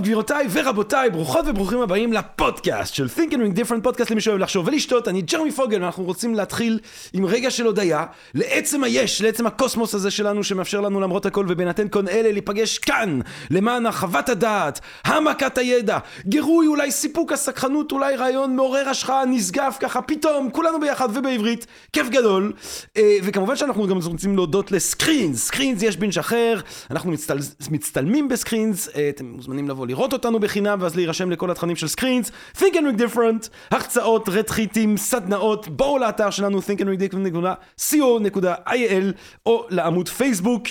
טוב, 0.00 0.06
גבירותיי 0.06 0.46
ורבותיי, 0.50 1.10
ברוכות 1.10 1.44
וברוכים 1.48 1.80
הבאים 1.80 2.12
לפודקאסט 2.12 2.94
של 2.94 3.06
Think 3.16 3.30
and 3.30 3.34
Ring 3.34 3.58
Different, 3.58 3.82
פודקאסט 3.82 4.10
למי 4.10 4.20
שאוהב 4.20 4.38
לחשוב 4.38 4.68
ולשתות. 4.68 5.08
אני 5.08 5.22
ג'רמי 5.22 5.52
פוגל, 5.52 5.82
ואנחנו 5.82 6.04
רוצים 6.04 6.34
להתחיל 6.34 6.78
עם 7.12 7.26
רגע 7.26 7.50
של 7.50 7.66
הודיה 7.66 8.04
לעצם 8.34 8.84
היש, 8.84 9.22
לעצם 9.22 9.46
הקוסמוס 9.46 9.94
הזה 9.94 10.10
שלנו, 10.10 10.44
שמאפשר 10.44 10.80
לנו 10.80 11.00
למרות 11.00 11.26
הכל 11.26 11.46
ובהינתן 11.48 11.88
כל 11.88 12.08
אלה 12.08 12.32
להיפגש 12.32 12.78
כאן, 12.78 13.20
למען 13.50 13.86
הרחבת 13.86 14.28
הדעת, 14.28 14.80
העמקת 15.04 15.58
הידע, 15.58 15.98
גירוי, 16.26 16.66
אולי 16.66 16.92
סיפוק 16.92 17.32
הסקרנות, 17.32 17.92
אולי 17.92 18.16
רעיון 18.16 18.56
מעורר 18.56 18.88
השראה, 18.88 19.24
נשגב 19.26 19.72
ככה, 19.80 20.02
פתאום, 20.02 20.50
כולנו 20.50 20.80
ביחד 20.80 21.08
ובעברית, 21.16 21.66
כיף 21.92 22.08
גדול. 22.08 22.52
אה, 22.96 23.18
וכמובן 23.22 23.56
שאנחנו 23.56 23.86
גם 23.86 23.98
רוצים 24.06 24.36
להודות 24.36 24.72
לסקרינס, 24.72 25.46
סקרינס 25.46 25.82
יש 25.82 25.96
בינג' 25.96 26.18
אחר, 26.18 26.60
אנחנו 26.90 27.10
מצטל... 27.10 27.38
מצטלמים 27.70 28.28
בסקרינס, 28.28 28.88
אה, 28.96 29.08
אתם 29.08 29.24
מוזמנים 29.24 29.68
לבוא 29.68 29.86
לראות 29.90 30.12
אותנו 30.12 30.40
בחינם 30.40 30.78
ואז 30.80 30.96
להירשם 30.96 31.30
לכל 31.30 31.50
התכנים 31.50 31.76
של 31.76 31.88
סקרינס, 31.88 32.30
Think 32.56 32.74
and 32.74 32.96
Read 32.96 33.00
Different, 33.00 33.48
הרצאות, 33.70 34.28
ריטריטים, 34.28 34.96
סדנאות, 34.96 35.68
בואו 35.68 35.98
לאתר 35.98 36.30
שלנו 36.30 36.58
thinkandreaddifferent.co.il 36.58 39.12
או 39.46 39.66
לעמוד 39.70 40.08
פייסבוק. 40.08 40.62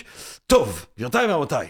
טוב, 0.47 0.85
גבירותיי 0.97 1.31
ורבותיי. 1.31 1.67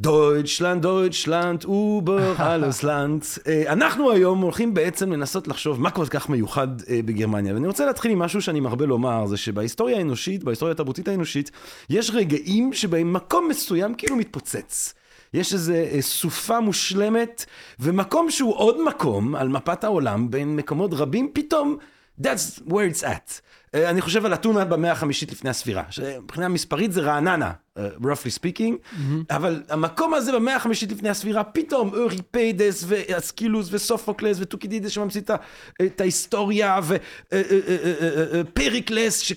Deutschland, 0.00 0.82
Deutschland, 0.82 1.64
über, 1.64 2.34
alles. 2.54 3.24
אנחנו 3.66 4.12
היום 4.12 4.40
הולכים 4.40 4.74
בעצם 4.74 5.12
לנסות 5.12 5.48
לחשוב 5.48 5.80
מה 5.80 5.90
כל 5.90 6.06
כך 6.06 6.28
מיוחד 6.28 6.68
אה, 6.88 7.00
בגרמניה. 7.04 7.54
ואני 7.54 7.66
רוצה 7.66 7.86
להתחיל 7.86 8.10
עם 8.10 8.18
משהו 8.18 8.42
שאני 8.42 8.60
מרבה 8.60 8.86
לומר, 8.86 9.26
זה 9.26 9.36
שבהיסטוריה 9.36 9.98
האנושית, 9.98 10.44
בהיסטוריה 10.44 10.72
התרבותית 10.72 11.08
האנושית, 11.08 11.50
יש 11.90 12.10
רגעים 12.10 12.72
שבהם 12.72 13.12
מקום 13.12 13.48
מסוים 13.48 13.94
כאילו 13.94 14.16
מתפוצץ. 14.16 14.94
יש 15.34 15.52
איזו 15.52 15.72
אה, 15.72 16.02
סופה 16.02 16.60
מושלמת, 16.60 17.44
ומקום 17.80 18.30
שהוא 18.30 18.54
עוד 18.56 18.80
מקום 18.82 19.34
על 19.34 19.48
מפת 19.48 19.84
העולם, 19.84 20.30
בין 20.30 20.56
מקומות 20.56 20.90
רבים, 20.94 21.30
פתאום, 21.32 21.76
that's 22.20 22.60
where 22.68 22.94
it's 22.94 23.02
at. 23.02 23.40
אה, 23.74 23.90
אני 23.90 24.00
חושב 24.00 24.26
על 24.26 24.34
אתונה 24.34 24.64
במאה 24.64 24.92
החמישית 24.92 25.32
לפני 25.32 25.50
הספירה, 25.50 25.82
שמבחינה 25.90 26.48
מספרית 26.48 26.92
זה 26.92 27.00
רעננה, 27.00 27.52
roughly 27.78 28.30
speaking, 28.38 28.72
mm-hmm. 28.72 29.00
אבל 29.30 29.62
המקום 29.68 30.14
הזה 30.14 30.32
במאה 30.32 30.56
החמישית 30.56 30.92
לפני 30.92 31.08
הספירה, 31.08 31.44
פתאום 31.44 31.90
אוריפידס 31.94 32.84
ואסקילוס 32.86 33.68
וסופוקלס 33.72 34.36
וטוקידידס 34.40 34.90
שממציא 34.90 35.20
את 35.82 36.00
ההיסטוריה 36.00 36.80
ופריקלס, 38.40 39.32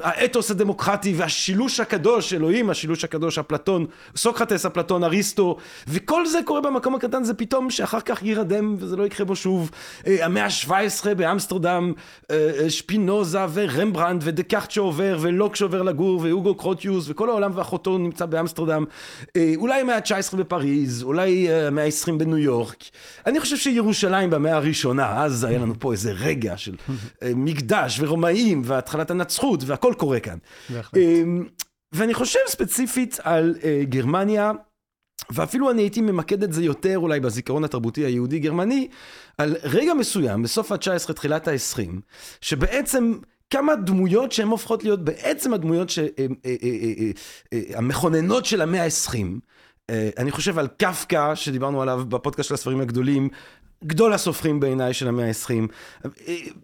האתוס 0.00 0.50
הדמוקרטי 0.50 1.14
והשילוש 1.16 1.80
הקדוש, 1.80 2.32
אלוהים, 2.32 2.70
השילוש 2.70 3.04
הקדוש, 3.04 3.38
אפלטון, 3.38 3.86
סוקרטס, 4.16 4.66
אפלטון, 4.66 5.04
אריסטו, 5.04 5.56
וכל 5.88 6.26
זה 6.26 6.38
קורה 6.44 6.60
במקום 6.60 6.94
הקטן, 6.94 7.24
זה 7.24 7.34
פתאום 7.34 7.70
שאחר 7.70 8.00
כך 8.00 8.22
יירדם 8.22 8.76
וזה 8.78 8.96
לא 8.96 9.06
יקרה 9.06 9.26
בו 9.26 9.36
שוב. 9.36 9.70
המאה 10.06 10.44
ה-17 10.44 11.14
באמסטרדם, 11.14 11.92
שפינוזה 12.68 13.38
ורמברנד 13.52 14.22
ודקארט 14.24 14.70
שעובר 14.70 15.18
ולוק 15.20 15.56
שעובר 15.56 15.82
לגור 15.82 16.20
ואוגו 16.22 16.54
קרוטיוס 16.54 17.04
וכל 17.08 17.28
העולם 17.30 17.57
ואחותו 17.58 17.98
נמצא 17.98 18.26
באמסטרדם, 18.26 18.84
אולי 19.56 19.80
המאה 19.80 19.96
ה-19 19.96 20.36
בפריז, 20.36 21.02
אולי 21.02 21.50
המאה 21.52 21.84
ה-20 21.84 22.12
בניו 22.12 22.38
יורק. 22.38 22.84
אני 23.26 23.40
חושב 23.40 23.56
שירושלים 23.56 24.30
במאה 24.30 24.56
הראשונה, 24.56 25.24
אז 25.24 25.44
היה 25.44 25.58
לנו 25.58 25.74
פה 25.78 25.92
איזה 25.92 26.12
רגע 26.12 26.56
של 26.56 26.76
מקדש 27.22 28.00
ורומאים 28.00 28.62
והתחלת 28.64 29.10
הנצחות 29.10 29.60
והכל 29.66 29.94
קורה 29.98 30.20
כאן. 30.20 30.38
ואני 31.92 32.14
חושב 32.14 32.38
ספציפית 32.46 33.18
על 33.22 33.54
גרמניה, 33.82 34.52
ואפילו 35.30 35.70
אני 35.70 35.82
הייתי 35.82 36.00
ממקד 36.00 36.42
את 36.42 36.52
זה 36.52 36.64
יותר 36.64 36.98
אולי 36.98 37.20
בזיכרון 37.20 37.64
התרבותי 37.64 38.00
היהודי-גרמני, 38.00 38.88
על 39.38 39.56
רגע 39.62 39.94
מסוים, 39.94 40.42
בסוף 40.42 40.72
ה-19, 40.72 41.12
תחילת 41.12 41.48
ה-20, 41.48 41.80
שבעצם 42.40 43.12
כמה 43.50 43.76
דמויות 43.76 44.32
שהן 44.32 44.48
הופכות 44.48 44.84
להיות 44.84 45.04
בעצם 45.04 45.54
הדמויות 45.54 45.90
המכוננות 47.74 48.44
של 48.44 48.60
המאה 48.62 48.84
ה-20. 48.84 49.16
אני 50.18 50.30
חושב 50.30 50.58
על 50.58 50.68
קפקא, 50.76 51.34
שדיברנו 51.34 51.82
עליו 51.82 52.04
בפודקאסט 52.08 52.48
של 52.48 52.54
הספרים 52.54 52.80
הגדולים, 52.80 53.28
גדול 53.84 54.12
הסופרים 54.12 54.60
בעיניי 54.60 54.94
של 54.94 55.08
המאה 55.08 55.28
ה-20, 55.28 55.52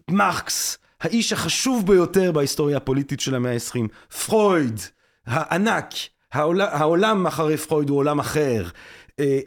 מרקס, 0.09 0.77
האיש 1.01 1.33
החשוב 1.33 1.87
ביותר 1.87 2.31
בהיסטוריה 2.31 2.77
הפוליטית 2.77 3.19
של 3.19 3.35
המאה 3.35 3.53
ה-20, 3.53 4.15
פרויד, 4.25 4.79
הענק, 5.25 5.89
העולם 6.31 7.27
אחרי 7.27 7.57
פרויד 7.57 7.89
הוא 7.89 7.97
עולם 7.97 8.19
אחר, 8.19 8.69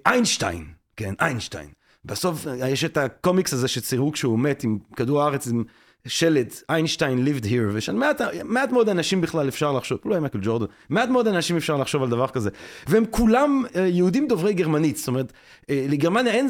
איינשטיין, 0.06 0.65
כן, 0.97 1.15
איינשטיין. 1.21 1.69
בסוף 2.04 2.47
יש 2.66 2.84
את 2.84 2.97
הקומיקס 2.97 3.53
הזה 3.53 3.69
שציירו 3.69 4.12
כשהוא 4.12 4.38
מת 4.38 4.65
עם 4.65 4.78
כדור 4.97 5.22
הארץ, 5.22 5.47
עם 5.47 5.65
שלט, 6.09 6.63
איינשטיין 6.69 7.27
lived 7.27 7.45
here, 7.45 7.73
ויש 7.73 7.91
מעט, 7.91 8.21
מעט 8.45 8.73
מאוד 8.73 8.89
אנשים 8.89 9.21
בכלל 9.21 9.49
אפשר 9.49 9.73
לחשוב, 9.73 9.99
אולי 10.05 10.21
מייקל 10.21 10.39
ג'ורדן, 10.43 10.67
מעט 10.91 11.09
מאוד 11.09 11.29
אנשים 11.29 11.57
אפשר 11.57 11.77
לחשוב 11.77 12.03
על 12.03 12.09
דבר 12.09 12.29
כזה. 12.29 12.51
והם 12.87 13.05
כולם 13.11 13.65
יהודים 13.75 14.29
דוברי 14.29 14.55
גרמנית, 14.55 14.97
זאת 14.97 15.09
אומרת, 15.09 15.33
לגרמניה 15.69 16.33
אין, 16.33 16.49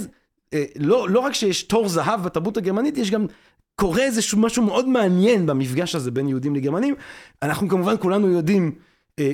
לא, 0.78 1.08
לא 1.08 1.20
רק 1.20 1.34
שיש 1.34 1.62
תור 1.62 1.88
זהב 1.88 2.22
בתרבות 2.22 2.56
הגרמנית, 2.56 2.98
יש 2.98 3.10
גם 3.10 3.26
קורה 3.74 4.02
איזשהו 4.02 4.38
משהו 4.38 4.62
מאוד 4.62 4.88
מעניין 4.88 5.46
במפגש 5.46 5.94
הזה 5.94 6.10
בין 6.10 6.28
יהודים 6.28 6.54
לגרמנים. 6.54 6.94
אנחנו 7.42 7.68
כמובן 7.68 7.94
כולנו 8.00 8.30
יודעים, 8.30 8.72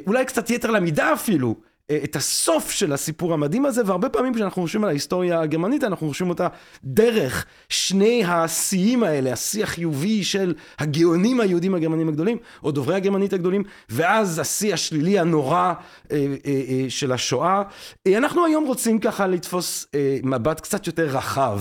אולי 0.06 0.24
קצת 0.24 0.50
יתר 0.50 0.70
למידה 0.70 1.12
אפילו, 1.12 1.54
את 1.92 2.16
הסוף 2.16 2.70
של 2.70 2.92
הסיפור 2.92 3.34
המדהים 3.34 3.66
הזה, 3.66 3.82
והרבה 3.86 4.08
פעמים 4.08 4.34
כשאנחנו 4.34 4.62
חושבים 4.62 4.84
על 4.84 4.90
ההיסטוריה 4.90 5.40
הגרמנית, 5.40 5.84
אנחנו 5.84 6.08
חושבים 6.08 6.30
אותה 6.30 6.48
דרך 6.84 7.46
שני 7.68 8.24
השיאים 8.24 9.02
האלה, 9.02 9.32
השיא 9.32 9.62
החיובי 9.62 10.24
של 10.24 10.54
הגאונים 10.78 11.40
היהודים 11.40 11.74
הגרמנים 11.74 12.08
הגדולים, 12.08 12.38
או 12.62 12.70
דוברי 12.70 12.94
הגרמנית 12.94 13.32
הגדולים, 13.32 13.62
ואז 13.88 14.38
השיא 14.38 14.74
השלילי 14.74 15.18
הנורא 15.18 15.56
אה, 15.56 15.74
אה, 16.10 16.26
אה, 16.46 16.84
של 16.88 17.12
השואה. 17.12 17.62
אנחנו 18.08 18.46
היום 18.46 18.64
רוצים 18.64 18.98
ככה 18.98 19.26
לתפוס 19.26 19.86
מבט 20.22 20.60
קצת 20.60 20.86
יותר 20.86 21.06
רחב 21.06 21.60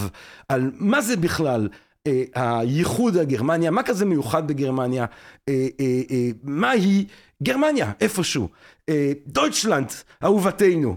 על 0.49 0.71
מה 0.75 1.01
זה 1.01 1.17
בכלל. 1.17 1.67
הייחוד 2.35 3.17
הגרמניה, 3.17 3.71
מה 3.71 3.83
כזה 3.83 4.05
מיוחד 4.05 4.47
בגרמניה, 4.47 5.05
מהי 6.43 7.05
גרמניה, 7.43 7.91
איפשהו. 8.01 8.49
דויטשלנד, 9.27 9.91
אהובתנו. 10.23 10.95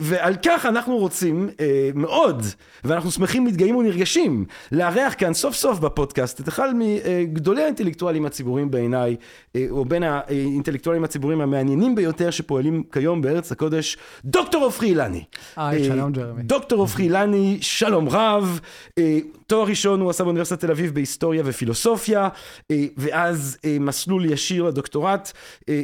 ועל 0.00 0.34
כך 0.44 0.66
אנחנו 0.66 0.96
רוצים 0.96 1.48
מאוד, 1.94 2.42
ואנחנו 2.84 3.10
שמחים, 3.10 3.44
מתגאים 3.44 3.76
ונרגשים, 3.76 4.44
לארח 4.72 5.14
כאן 5.18 5.34
סוף 5.34 5.54
סוף 5.54 5.78
בפודקאסט 5.78 6.40
את 6.40 6.48
אחד 6.48 6.68
מגדולי 6.74 7.62
האינטלקטואלים 7.62 8.26
הציבוריים 8.26 8.70
בעיניי, 8.70 9.16
או 9.70 9.84
בין 9.84 10.02
האינטלקטואלים 10.02 11.04
הציבוריים 11.04 11.40
המעניינים 11.40 11.94
ביותר 11.94 12.30
שפועלים 12.30 12.82
כיום 12.92 13.22
בארץ 13.22 13.52
הקודש, 13.52 13.96
דוקטור 14.24 14.64
עופרי 14.64 14.88
אילני. 14.88 15.24
היי, 15.56 15.84
שלום 15.84 16.12
ג'רמי. 16.12 16.42
דוקטור 16.42 16.78
עופרי 16.80 17.04
אילני, 17.04 17.58
שלום 17.60 18.08
רב. 18.08 18.60
תואר 19.46 19.66
ראשון 19.66 20.00
הוא 20.00 20.10
עשה 20.10 20.24
באוניברסיטת 20.24 20.60
תל 20.60 20.70
אביב 20.70 20.94
בהיסטוריה 20.94 21.42
ופילוסופיה, 21.46 22.28
ואז 22.96 23.58
מסלול 23.80 24.24
ישיר 24.24 24.64
לדוקטורט 24.64 25.32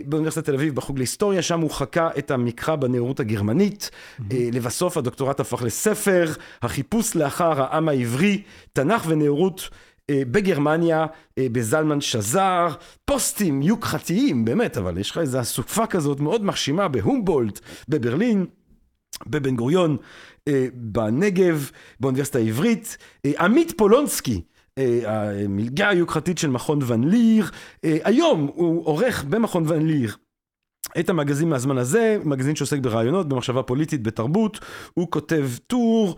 באוניברסיטת 0.05 0.47
תל 0.47 0.55
אביב 0.55 0.75
בחוג 0.75 0.99
להיסטוריה, 0.99 1.43
שם 1.43 1.61
הוא 1.61 1.71
חקה 1.71 2.09
את 2.19 2.31
המקרא 2.31 2.77
בנאורות 2.77 3.21
הגרמנית. 3.21 3.91
Mm-hmm. 3.91 4.23
לבסוף 4.53 4.97
הדוקטורט 4.97 5.41
הפך 5.41 5.63
לספר, 5.63 6.33
החיפוש 6.63 7.17
לאחר 7.17 7.63
העם 7.63 7.89
העברי, 7.89 8.43
תנ"ך 8.73 9.05
ונאורות 9.09 9.69
בגרמניה, 10.11 11.07
בזלמן 11.41 12.01
שזר, 12.01 12.69
פוסטים 13.05 13.63
יוקחתיים, 13.63 14.45
באמת, 14.45 14.79
אבל 14.79 14.99
יש 14.99 15.11
לך 15.11 15.19
איזו 15.19 15.41
אסופה 15.41 15.87
כזאת 15.87 16.21
מאוד 16.21 16.45
מרשימה 16.45 16.89
בהומבולט, 16.89 17.61
בברלין. 17.89 18.47
בבן 19.27 19.57
גוריון, 19.57 19.97
בנגב, 20.75 21.71
באוניברסיטה 22.01 22.39
העברית. 22.39 22.97
עמית 23.39 23.73
פולונסקי, 23.77 24.41
המלגה 25.05 25.89
היוקרתית 25.89 26.39
של 26.39 26.51
מכון 26.51 26.79
ון 26.87 27.09
ליר, 27.09 27.51
היום 27.83 28.51
הוא 28.55 28.87
עורך 28.87 29.25
במכון 29.25 29.65
ון 29.67 29.87
ליר. 29.87 30.17
את 31.01 31.09
המגזין 31.09 31.49
מהזמן 31.49 31.79
הזה, 31.79 32.19
מגזין 32.25 32.57
שעוסק 32.57 32.79
ברעיונות, 32.79 33.29
במחשבה 33.29 33.63
פוליטית, 33.63 34.03
בתרבות, 34.03 34.61
הוא 34.95 35.11
כותב 35.11 35.49
טור, 35.67 36.17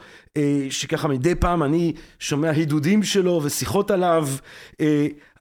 שככה 0.70 1.08
מדי 1.08 1.34
פעם 1.34 1.62
אני 1.62 1.92
שומע 2.18 2.50
הידודים 2.50 3.02
שלו 3.02 3.40
ושיחות 3.44 3.90
עליו. 3.90 4.28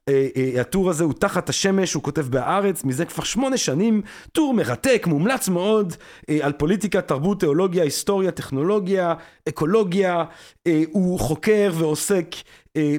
אה, 0.08 0.28
אה, 0.36 0.60
הטור 0.60 0.90
הזה 0.90 1.04
הוא 1.04 1.12
תחת 1.12 1.48
השמש, 1.48 1.94
הוא 1.94 2.02
כותב 2.02 2.26
בהארץ, 2.30 2.84
מזה 2.84 3.04
כבר 3.04 3.24
שמונה 3.24 3.56
שנים, 3.56 4.02
טור 4.32 4.54
מרתק, 4.54 5.06
מומלץ 5.06 5.48
מאוד, 5.48 5.94
אה, 6.28 6.38
על 6.42 6.52
פוליטיקה, 6.52 7.00
תרבות, 7.00 7.40
תיאולוגיה, 7.40 7.84
היסטוריה, 7.84 8.30
טכנולוגיה, 8.30 9.14
אקולוגיה, 9.48 10.24
הוא 10.92 11.20
חוקר 11.20 11.72
ועוסק 11.74 12.26
אה, 12.76 12.96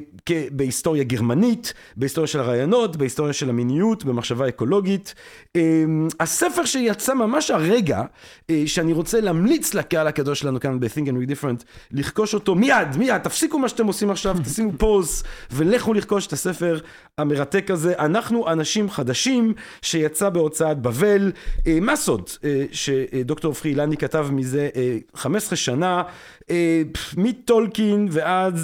בהיסטוריה 0.51 1.04
גרמנית, 1.04 1.74
בהיסטוריה 1.95 2.28
של 2.28 2.40
הרעיונות, 2.40 2.95
בהיסטוריה 2.95 3.34
של 3.34 3.50
המיניות, 3.50 4.06
במחשבה 4.06 4.48
אקולוגית. 4.48 5.16
אה, 5.56 5.84
הספר 6.19 6.66
שיצא 6.66 7.13
ממש 7.13 7.51
הרגע, 7.51 8.01
אה, 8.50 8.63
שאני 8.66 8.94
רוצה 8.94 9.22
להמליץ 9.22 9.74
לקהל 9.74 10.07
הקדוש 10.07 10.40
שלנו 10.40 10.60
כאן 10.60 10.80
ב-Think 10.80 11.07
and 11.07 11.12
Read 11.12 11.31
Different, 11.31 11.63
לרכוש 11.92 12.34
אותו 12.34 12.56
מיד, 12.56 12.98
מיד, 12.98 13.18
תפסיקו 13.18 13.60
מה 13.60 13.69
שאתם 13.69 13.88
עושים 13.88 14.12
עכשיו, 14.12 14.38
תשימו 14.46 14.72
פוז 14.78 15.24
ולכו 15.51 15.94
לרכוש 15.94 16.28
את 16.28 16.34
הספר 16.34 16.80
המרתק 17.18 17.72
הזה. 17.72 17.94
אנחנו 18.00 18.51
אנשים 18.51 18.89
חדשים 18.89 19.54
שיצא 19.81 20.30
בהוצאת 20.30 20.81
בבל. 20.81 21.31
מה 21.81 21.96
סוד 21.96 22.30
שדוקטור 22.72 23.51
עופרי 23.51 23.72
אילני 23.72 23.98
כתב 23.98 24.28
מזה 24.31 24.69
15 25.16 25.56
שנה, 25.56 26.04
מטולקין 27.18 28.07
ועד 28.12 28.60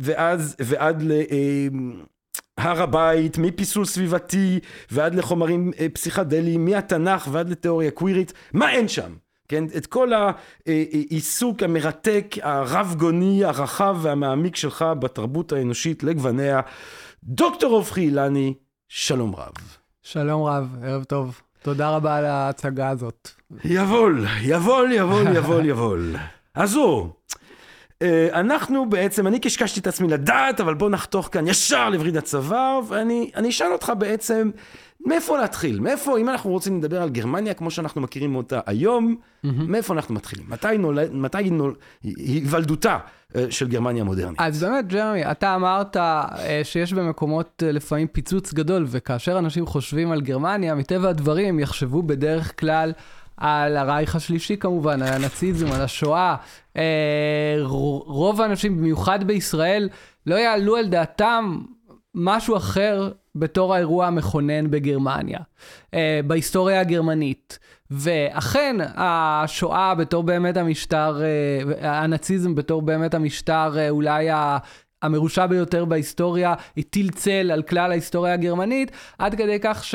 ואז, 0.00 0.56
ועד 0.60 1.02
להר 1.02 2.82
הבית, 2.82 3.38
מפיסול 3.38 3.84
סביבתי 3.84 4.60
ועד 4.90 5.14
לחומרים 5.14 5.70
אה, 5.78 5.86
פסיכדליים, 5.92 6.64
מהתנ"ך 6.64 7.28
ועד 7.32 7.50
לתיאוריה 7.50 7.90
קווירית, 7.90 8.32
מה 8.52 8.70
אין 8.70 8.88
שם? 8.88 9.10
כן, 9.48 9.64
את 9.76 9.86
כל 9.86 10.12
העיסוק 10.12 11.62
המרתק, 11.62 12.34
הרב 12.42 12.94
גוני, 12.98 13.44
הרחב 13.44 13.96
והמעמיק 14.02 14.56
שלך 14.56 14.84
בתרבות 14.98 15.52
האנושית 15.52 16.02
לגווניה. 16.02 16.60
דוקטור 17.24 17.72
עופרי 17.72 18.02
אילני, 18.02 18.54
שלום 18.88 19.34
רב. 19.36 19.52
שלום 20.02 20.42
רב, 20.42 20.76
ערב 20.82 21.04
טוב. 21.04 21.40
תודה 21.62 21.90
רבה 21.90 22.16
על 22.16 22.24
ההצגה 22.24 22.88
הזאת. 22.88 23.30
יבול, 23.64 24.26
יבול, 24.42 24.92
יבול, 24.92 25.36
יבול, 25.36 25.64
יבול. 25.64 26.14
הוא, 26.74 27.08
אה, 28.02 28.40
אנחנו 28.40 28.90
בעצם, 28.90 29.26
אני 29.26 29.40
קשקשתי 29.40 29.80
את 29.80 29.86
עצמי 29.86 30.08
לדעת, 30.08 30.60
אבל 30.60 30.74
בוא 30.74 30.90
נחתוך 30.90 31.28
כאן 31.32 31.48
ישר 31.48 31.90
לווריד 31.90 32.16
הצוואר, 32.16 32.80
ואני 32.88 33.48
אשאל 33.48 33.72
אותך 33.72 33.92
בעצם, 33.98 34.50
מאיפה 35.06 35.38
להתחיל? 35.38 35.80
מאיפה, 35.80 36.18
אם 36.18 36.28
אנחנו 36.28 36.50
רוצים 36.50 36.78
לדבר 36.78 37.02
על 37.02 37.08
גרמניה 37.08 37.54
כמו 37.54 37.70
שאנחנו 37.70 38.00
מכירים 38.00 38.36
אותה 38.36 38.60
היום, 38.66 39.16
mm-hmm. 39.16 39.48
מאיפה 39.68 39.94
אנחנו 39.94 40.14
מתחילים? 40.14 40.46
מתי 40.48 40.78
נולד, 40.78 41.12
מתי 41.12 41.50
נול... 41.50 41.74
היוולדותה 42.04 42.98
אה, 43.36 43.46
של 43.50 43.68
גרמניה 43.68 44.02
המודרנית? 44.02 44.40
אז 44.40 44.64
באמת, 44.64 44.86
ג'רמי, 44.88 45.30
אתה 45.30 45.54
אמרת 45.54 45.96
אה, 45.96 46.60
שיש 46.62 46.92
במקומות 46.92 47.62
לפעמים 47.66 48.06
פיצוץ 48.06 48.52
גדול, 48.52 48.84
וכאשר 48.88 49.38
אנשים 49.38 49.66
חושבים 49.66 50.12
על 50.12 50.20
גרמניה, 50.20 50.74
מטבע 50.74 51.08
הדברים 51.08 51.60
יחשבו 51.60 52.02
בדרך 52.02 52.60
כלל 52.60 52.92
על 53.36 53.76
הרייך 53.76 54.16
השלישי 54.16 54.56
כמובן, 54.56 55.02
על 55.02 55.12
הנאציזם, 55.12 55.72
על 55.72 55.80
השואה. 55.80 56.36
אה, 56.76 57.56
רוב 58.06 58.40
האנשים, 58.40 58.78
במיוחד 58.78 59.24
בישראל, 59.24 59.88
לא 60.26 60.34
יעלו 60.34 60.76
על 60.76 60.86
דעתם 60.86 61.58
משהו 62.14 62.56
אחר 62.56 63.10
בתור 63.34 63.74
האירוע 63.74 64.06
המכונן 64.06 64.70
בגרמניה, 64.70 65.38
אה, 65.94 66.20
בהיסטוריה 66.26 66.80
הגרמנית. 66.80 67.58
ואכן, 67.90 68.76
השואה 68.96 69.94
בתור 69.94 70.22
באמת 70.22 70.56
המשטר, 70.56 71.20
אה, 71.22 72.02
הנאציזם 72.02 72.54
בתור 72.54 72.82
באמת 72.82 73.14
המשטר 73.14 73.90
אולי 73.90 74.30
ה... 74.30 74.58
המרושע 75.02 75.46
ביותר 75.46 75.84
בהיסטוריה, 75.84 76.54
הטיל 76.76 77.10
צל 77.10 77.50
על 77.52 77.62
כלל 77.62 77.90
ההיסטוריה 77.90 78.34
הגרמנית, 78.34 78.90
עד 79.18 79.34
כדי 79.34 79.58
כך 79.62 79.84
ש... 79.84 79.94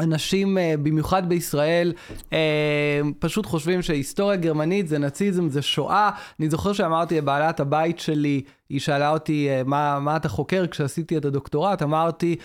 אנשים, 0.00 0.58
אה, 0.58 0.74
במיוחד 0.82 1.28
בישראל, 1.28 1.92
אה, 2.32 3.00
פשוט 3.18 3.46
חושבים 3.46 3.82
שהיסטוריה 3.82 4.36
גרמנית 4.36 4.88
זה 4.88 4.98
נאציזם, 4.98 5.48
זה 5.48 5.62
שואה. 5.62 6.10
אני 6.40 6.50
זוכר 6.50 6.72
שאמרתי 6.72 7.16
לבעלת 7.16 7.60
הבית 7.60 7.98
שלי, 7.98 8.42
היא 8.68 8.80
שאלה 8.80 9.10
אותי, 9.10 9.48
אה, 9.50 9.62
מה, 9.64 9.98
מה 10.00 10.16
אתה 10.16 10.28
חוקר 10.28 10.66
כשעשיתי 10.66 11.16
את 11.16 11.24
הדוקטורט? 11.24 11.82
אמרתי, 11.82 12.36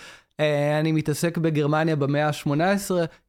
אני 0.80 0.92
מתעסק 0.92 1.38
בגרמניה 1.38 1.96
במאה 1.96 2.26
ה-18, 2.26 2.50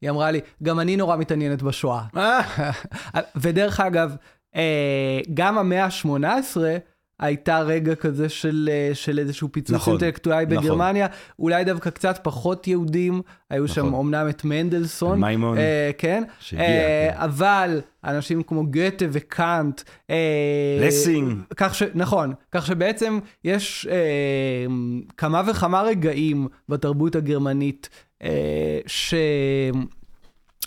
היא 0.00 0.10
אמרה 0.10 0.30
לי, 0.30 0.40
גם 0.62 0.80
אני 0.80 0.96
נורא 0.96 1.16
מתעניינת 1.16 1.62
בשואה. 1.62 2.02
ודרך 3.42 3.80
אגב, 3.80 4.16
גם 5.34 5.58
המאה 5.58 5.84
ה-18, 5.84 6.56
הייתה 7.18 7.60
רגע 7.60 7.94
כזה 7.94 8.28
של, 8.28 8.68
אה, 8.72 8.94
של 8.94 9.18
איזשהו 9.18 9.48
פיצוץ 9.52 9.74
נכון, 9.74 9.92
אינטלקטואלי 9.92 10.46
נכון. 10.46 10.64
בגרמניה, 10.64 11.06
אולי 11.38 11.64
דווקא 11.64 11.90
קצת 11.90 12.20
פחות 12.22 12.68
יהודים, 12.68 13.22
היו 13.50 13.64
נכון. 13.64 13.74
שם 13.74 13.94
אומנם 13.94 14.28
את 14.28 14.44
מנדלסון, 14.44 15.20
מיימון, 15.20 15.58
אה, 15.58 15.90
כן, 15.98 16.22
שהגיע, 16.40 16.66
אה, 16.66 17.10
כן, 17.12 17.18
אבל 17.18 17.80
אנשים 18.04 18.42
כמו 18.42 18.66
גתה 18.66 19.04
וקאנט, 19.12 19.80
אה, 20.10 20.16
לסינג, 20.80 21.38
כך 21.56 21.74
ש, 21.74 21.82
נכון, 21.94 22.32
כך 22.52 22.66
שבעצם 22.66 23.18
יש 23.44 23.86
אה, 23.90 24.66
כמה 25.16 25.42
וכמה 25.46 25.82
רגעים 25.82 26.48
בתרבות 26.68 27.16
הגרמנית, 27.16 27.88
אה, 28.22 28.78
ש... 28.86 29.14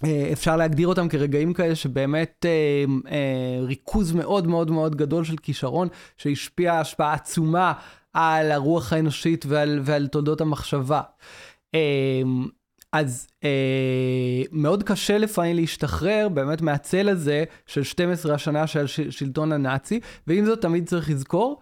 אה, 0.06 0.30
אפשר 0.32 0.58
להגדיר 0.58 0.88
אותם 0.88 1.10
כרגעים 1.10 1.54
כאלה 1.54 1.76
שבאמת 1.76 2.46
אה, 2.46 2.86
אה, 3.12 3.66
ריכוז 3.66 4.12
מאוד 4.12 4.48
מאוד 4.48 4.72
מאוד 4.72 4.96
גדול 4.96 5.24
של 5.24 5.38
כישרון, 5.38 5.88
שהשפיע 6.18 6.74
השפעה 6.74 7.14
עצומה 7.14 7.74
על 8.14 8.52
הרוח 8.52 8.94
האנושית 8.94 9.46
ועל, 9.48 9.80
ועל 9.84 10.08
תולדות 10.08 10.42
המחשבה. 10.42 11.02
אה, 11.76 12.22
אז 12.94 13.28
אה, 13.44 14.44
מאוד 14.52 14.84
קשה 14.84 15.18
לפעמים 15.18 15.56
להשתחרר 15.56 16.28
באמת 16.34 16.62
מהצל 16.62 17.10
הזה 17.10 17.44
של 17.68 17.84
12 17.84 18.34
השנה 18.34 18.68
של 18.68 18.88
שלטון 19.10 19.52
הנאצי, 19.52 20.00
ועם 20.28 20.46
זאת 20.46 20.62
תמיד 20.62 20.88
צריך 20.88 21.10
לזכור 21.10 21.60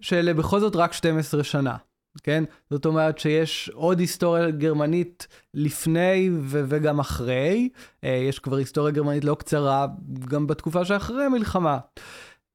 שאלה 0.00 0.34
בכל 0.34 0.60
זאת 0.60 0.76
רק 0.76 0.92
12 0.92 1.44
שנה. 1.44 1.76
כן? 2.22 2.44
זאת 2.70 2.86
אומרת 2.86 3.18
שיש 3.18 3.70
עוד 3.74 3.98
היסטוריה 3.98 4.50
גרמנית 4.50 5.26
לפני 5.54 6.30
ו- 6.40 6.64
וגם 6.68 7.00
אחרי. 7.00 7.68
Uh, 7.74 8.08
יש 8.08 8.38
כבר 8.38 8.56
היסטוריה 8.56 8.92
גרמנית 8.92 9.24
לא 9.24 9.34
קצרה 9.34 9.86
גם 10.28 10.46
בתקופה 10.46 10.84
שאחרי 10.84 11.24
המלחמה. 11.24 11.78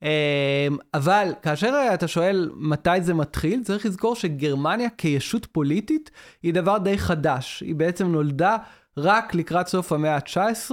Uh, 0.03 0.07
אבל 0.93 1.33
כאשר 1.41 1.73
אתה 1.93 2.07
שואל 2.07 2.51
מתי 2.55 3.01
זה 3.01 3.13
מתחיל, 3.13 3.63
צריך 3.63 3.85
לזכור 3.85 4.15
שגרמניה 4.15 4.89
כישות 4.89 5.45
פוליטית 5.45 6.11
היא 6.43 6.53
דבר 6.53 6.77
די 6.77 6.97
חדש. 6.97 7.63
היא 7.65 7.75
בעצם 7.75 8.11
נולדה 8.11 8.57
רק 8.97 9.35
לקראת 9.35 9.67
סוף 9.67 9.91
המאה 9.91 10.15
ה-19, 10.15 10.71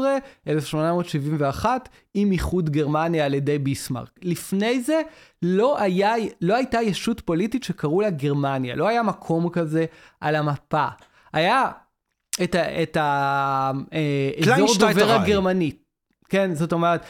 1871, 0.49 1.89
עם 2.15 2.33
איחוד 2.33 2.71
גרמניה 2.71 3.25
על 3.25 3.35
ידי 3.35 3.59
ביסמרק. 3.59 4.11
לפני 4.23 4.81
זה 4.81 5.01
לא, 5.43 5.81
היה, 5.81 6.15
לא 6.41 6.57
הייתה 6.57 6.83
ישות 6.83 7.21
פוליטית 7.21 7.65
שקראו 7.65 8.01
לה 8.01 8.11
גרמניה, 8.11 8.77
לא 8.77 8.89
היה 8.89 9.03
מקום 9.03 9.49
כזה 9.49 9.85
על 10.21 10.37
המפה. 10.37 10.87
היה 11.33 11.71
את, 12.43 12.55
ה, 12.55 12.83
את 12.83 12.97
האזור 13.01 14.69
אה, 14.73 14.93
דובר 14.93 15.11
הגרמנית. 15.11 15.83
כן, 16.29 16.55
זאת 16.55 16.73
אומרת, 16.73 17.05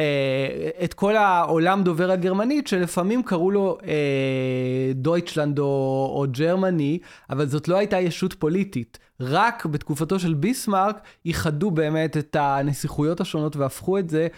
אה, 0.00 0.70
את 0.84 0.94
כל 0.94 1.16
העולם 1.16 1.82
דובר 1.82 2.10
הגרמנית, 2.10 2.66
שלפעמים 2.66 3.22
קראו 3.22 3.50
לו 3.50 3.78
אה, 3.86 4.92
דויטשלנד 4.94 5.58
או, 5.58 6.12
או 6.16 6.24
גרמני, 6.30 6.98
אבל 7.30 7.46
זאת 7.46 7.68
לא 7.68 7.76
הייתה 7.76 8.00
ישות 8.00 8.34
פוליטית. 8.34 8.98
רק 9.20 9.66
בתקופתו 9.66 10.18
של 10.18 10.34
ביסמרק 10.34 11.00
איחדו 11.26 11.70
באמת 11.70 12.16
את 12.16 12.36
הנסיכויות 12.40 13.20
השונות 13.20 13.56
והפכו 13.56 13.98
את 13.98 14.10
זה 14.10 14.28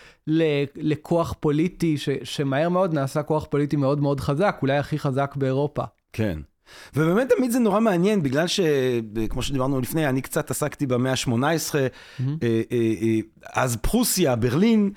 לכוח 0.77 1.35
פוליטי, 1.41 1.99
ש, 1.99 2.09
שמהר 2.25 2.69
מאוד 2.69 2.95
נעשה 2.95 3.23
כוח 3.23 3.47
פוליטי 3.51 3.77
מאוד 3.77 4.01
מאוד 4.01 4.21
חזק, 4.21 4.59
אולי 4.63 4.79
הכי 4.79 4.99
חזק 4.99 5.35
באירופה. 5.37 5.83
כן. 6.13 6.39
ובאמת 6.97 7.33
תמיד 7.37 7.51
זה 7.51 7.59
נורא 7.59 7.81
מעניין, 7.81 8.23
בגלל 8.23 8.47
שכמו 8.47 9.43
שדיברנו 9.43 9.81
לפני, 9.81 10.09
אני 10.09 10.23
קצת 10.23 10.51
עסקתי 10.51 10.87
במאה 10.87 11.13
ה-18, 11.13 11.31
mm-hmm. 11.31 12.23
אז 13.55 13.77
פרוסיה, 13.77 14.37
ברלין, 14.37 14.91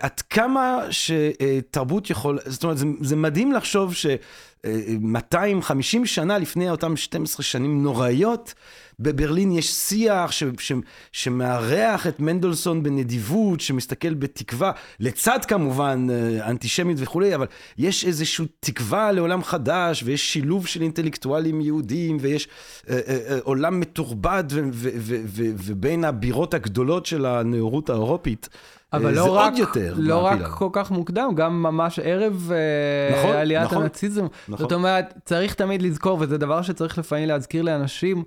עד 0.00 0.20
כמה 0.20 0.78
שתרבות 0.90 2.10
יכול, 2.10 2.38
זאת 2.46 2.64
אומרת, 2.64 2.78
זה, 3.00 3.16
מדהים 3.16 3.52
לחשוב 3.52 3.94
ש-250 3.94 6.04
שנה 6.04 6.38
לפני 6.38 6.70
אותם 6.70 6.96
12 6.96 7.42
שנים 7.42 7.82
נוראיות, 7.82 8.54
בברלין 9.00 9.52
יש 9.52 9.70
שיח 9.70 10.32
ש, 10.32 10.44
ש, 10.58 10.72
שמארח 11.12 12.06
את 12.06 12.20
מנדלסון 12.20 12.82
בנדיבות, 12.82 13.60
שמסתכל 13.60 14.14
בתקווה, 14.14 14.72
לצד 15.00 15.38
כמובן 15.48 16.06
אנטישמית 16.40 16.96
וכולי, 17.00 17.34
אבל 17.34 17.46
יש 17.78 18.04
איזושהי 18.04 18.46
תקווה 18.60 19.12
לעולם 19.12 19.42
חדש, 19.42 20.02
ויש 20.02 20.32
שילוב 20.32 20.66
של 20.66 20.82
אינטלקטואלים 20.82 21.60
יהודים, 21.60 22.16
ויש 22.20 22.48
אה, 22.88 23.00
אה, 23.08 23.18
אה, 23.28 23.38
עולם 23.42 23.80
מתורבת, 23.80 24.44
ובין 24.52 26.04
הבירות 26.04 26.54
הגדולות 26.54 27.06
של 27.06 27.26
הנאורות 27.26 27.90
האירופית. 27.90 28.48
אבל 28.92 29.06
אה, 29.06 29.12
לא 29.12 29.22
זה 29.22 29.30
רק, 29.30 29.50
עוד 29.50 29.58
יותר 29.58 29.94
לא 29.96 30.18
רק. 30.26 30.42
כל 30.42 30.68
כך 30.72 30.90
מוקדם, 30.90 31.30
גם 31.34 31.62
ממש 31.62 31.98
ערב 31.98 32.50
אה, 32.52 33.18
נכון, 33.18 33.36
עליית 33.36 33.64
נכון, 33.64 33.78
הנאציזם. 33.78 34.26
נכון. 34.48 34.58
זאת 34.58 34.72
אומרת, 34.72 35.14
צריך 35.24 35.54
תמיד 35.54 35.82
לזכור, 35.82 36.18
וזה 36.20 36.38
דבר 36.38 36.62
שצריך 36.62 36.98
לפעמים 36.98 37.28
להזכיר 37.28 37.62
לאנשים, 37.62 38.24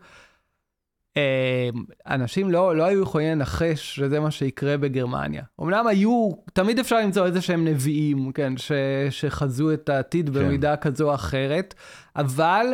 אה, 1.18 1.70
אנשים 2.08 2.52
לא, 2.52 2.76
לא 2.76 2.84
היו 2.84 3.02
יכולים 3.02 3.32
לנחש 3.32 3.96
שזה 3.96 4.20
מה 4.20 4.32
שיקרה 4.32 4.78
בגרמניה. 4.78 5.44
אמנם 5.62 5.88
היו, 5.88 6.30
תמיד 6.54 6.80
אפשר 6.80 7.00
למצוא 7.00 7.26
איזה 7.26 7.42
שהם 7.42 7.66
נביאים, 7.66 8.32
כן, 8.32 8.58
ש, 8.58 8.72
שחזו 9.10 9.74
את 9.74 9.90
העתיד 9.90 10.30
כן. 10.30 10.34
במידה 10.34 10.76
כזו 10.76 11.10
או 11.10 11.16
אחרת, 11.16 11.74
אבל 12.16 12.66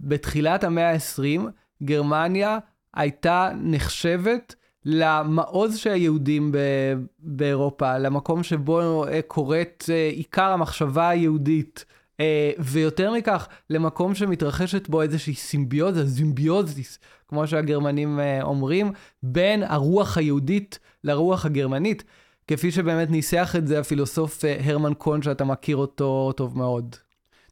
בתחילת 0.00 0.64
המאה 0.64 0.92
ה-20, 0.92 1.40
גרמניה 1.82 2.58
הייתה 2.94 3.50
נחשבת 3.62 4.54
למעוז 4.84 5.76
של 5.76 5.90
היהודים 5.90 6.52
ב- 6.52 6.94
באירופה, 7.18 7.98
למקום 7.98 8.42
שבו 8.42 9.06
אה, 9.06 9.20
קורית 9.26 9.86
אה, 9.90 10.08
עיקר 10.08 10.44
המחשבה 10.50 11.08
היהודית. 11.08 11.84
אה, 12.20 12.50
ויותר 12.58 13.12
מכך, 13.12 13.48
למקום 13.70 14.14
שמתרחשת 14.14 14.88
בו 14.88 15.02
איזושהי 15.02 15.34
סימביוזה, 15.34 16.04
זימביוזיס, 16.04 16.98
כמו 17.28 17.46
שהגרמנים 17.46 18.20
אומרים, 18.42 18.92
בין 19.22 19.62
הרוח 19.62 20.18
היהודית 20.18 20.78
לרוח 21.04 21.46
הגרמנית, 21.46 22.04
כפי 22.48 22.70
שבאמת 22.70 23.10
ניסח 23.10 23.54
את 23.58 23.66
זה 23.66 23.80
הפילוסוף 23.80 24.44
הרמן 24.64 24.94
קון, 24.94 25.22
שאתה 25.22 25.44
מכיר 25.44 25.76
אותו 25.76 26.32
טוב 26.36 26.58
מאוד. 26.58 26.96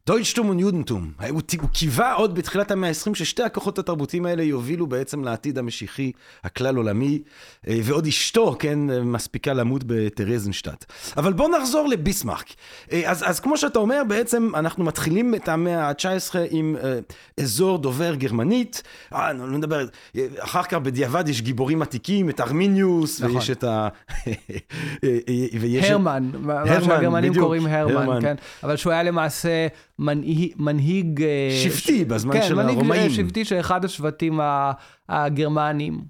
דויטשטום 0.07 0.49
וניודנטום. 0.49 1.11
הוא, 1.29 1.41
הוא 1.61 1.69
קיווה 1.69 2.13
עוד 2.13 2.35
בתחילת 2.35 2.71
המאה 2.71 2.89
ה-20 2.89 3.15
ששתי 3.15 3.43
הכוחות 3.43 3.79
התרבותיים 3.79 4.25
האלה 4.25 4.43
יובילו 4.43 4.87
בעצם 4.87 5.23
לעתיד 5.23 5.57
המשיחי 5.57 6.11
הכלל 6.43 6.75
עולמי, 6.75 7.21
אה, 7.67 7.79
ועוד 7.83 8.07
אשתו, 8.07 8.55
כן, 8.59 8.79
מספיקה 9.03 9.53
למות 9.53 9.83
בטרזנשטט. 9.85 10.85
אבל 11.17 11.33
בואו 11.33 11.57
נחזור 11.59 11.87
לביסמרק. 11.87 12.45
אה, 12.91 13.11
אז, 13.11 13.23
אז 13.29 13.39
כמו 13.39 13.57
שאתה 13.57 13.79
אומר, 13.79 14.01
בעצם 14.07 14.49
אנחנו 14.55 14.83
מתחילים 14.83 15.35
את 15.35 15.49
המאה 15.49 15.87
ה-19 15.89 16.35
עם 16.49 16.75
אה, 16.83 16.99
אזור 17.39 17.77
דובר 17.77 18.15
גרמנית. 18.15 18.83
אה, 19.13 19.33
לא 19.33 19.47
נדבר, 19.47 19.85
אה, 20.15 20.27
אחר 20.39 20.63
כך 20.63 20.73
בדיעבד 20.73 21.29
יש 21.29 21.41
גיבורים 21.41 21.81
עתיקים, 21.81 22.29
את 22.29 22.41
ארמיניוס, 22.41 23.21
נכון. 23.21 23.35
ויש 23.35 23.49
את 23.49 23.63
ה... 23.63 23.87
ויש 25.61 25.89
הרמן, 25.89 26.31
מה 26.39 26.81
שהגרמנים 26.81 27.31
בדיוק, 27.31 27.45
קוראים 27.45 27.65
הרמן, 27.65 27.95
הרמן. 27.95 28.21
כן, 28.21 28.35
אבל 28.63 28.75
שהוא 28.75 28.93
היה 28.93 29.03
למעשה 29.03 29.67
מנהיג, 30.01 30.53
מנהיג 30.57 31.21
אה, 31.23 31.49
שבטי 31.63 32.05
בזמן 32.05 32.33
כן, 32.33 32.41
של 32.47 32.55
מנהיג 32.55 32.69
אה, 32.69 32.81
הרומאים. 32.81 33.09
שבטי 33.09 33.45
של 33.45 33.59
אחד 33.59 33.85
השבטים 33.85 34.39
ה- 34.39 34.71
הגרמניים. 35.09 36.01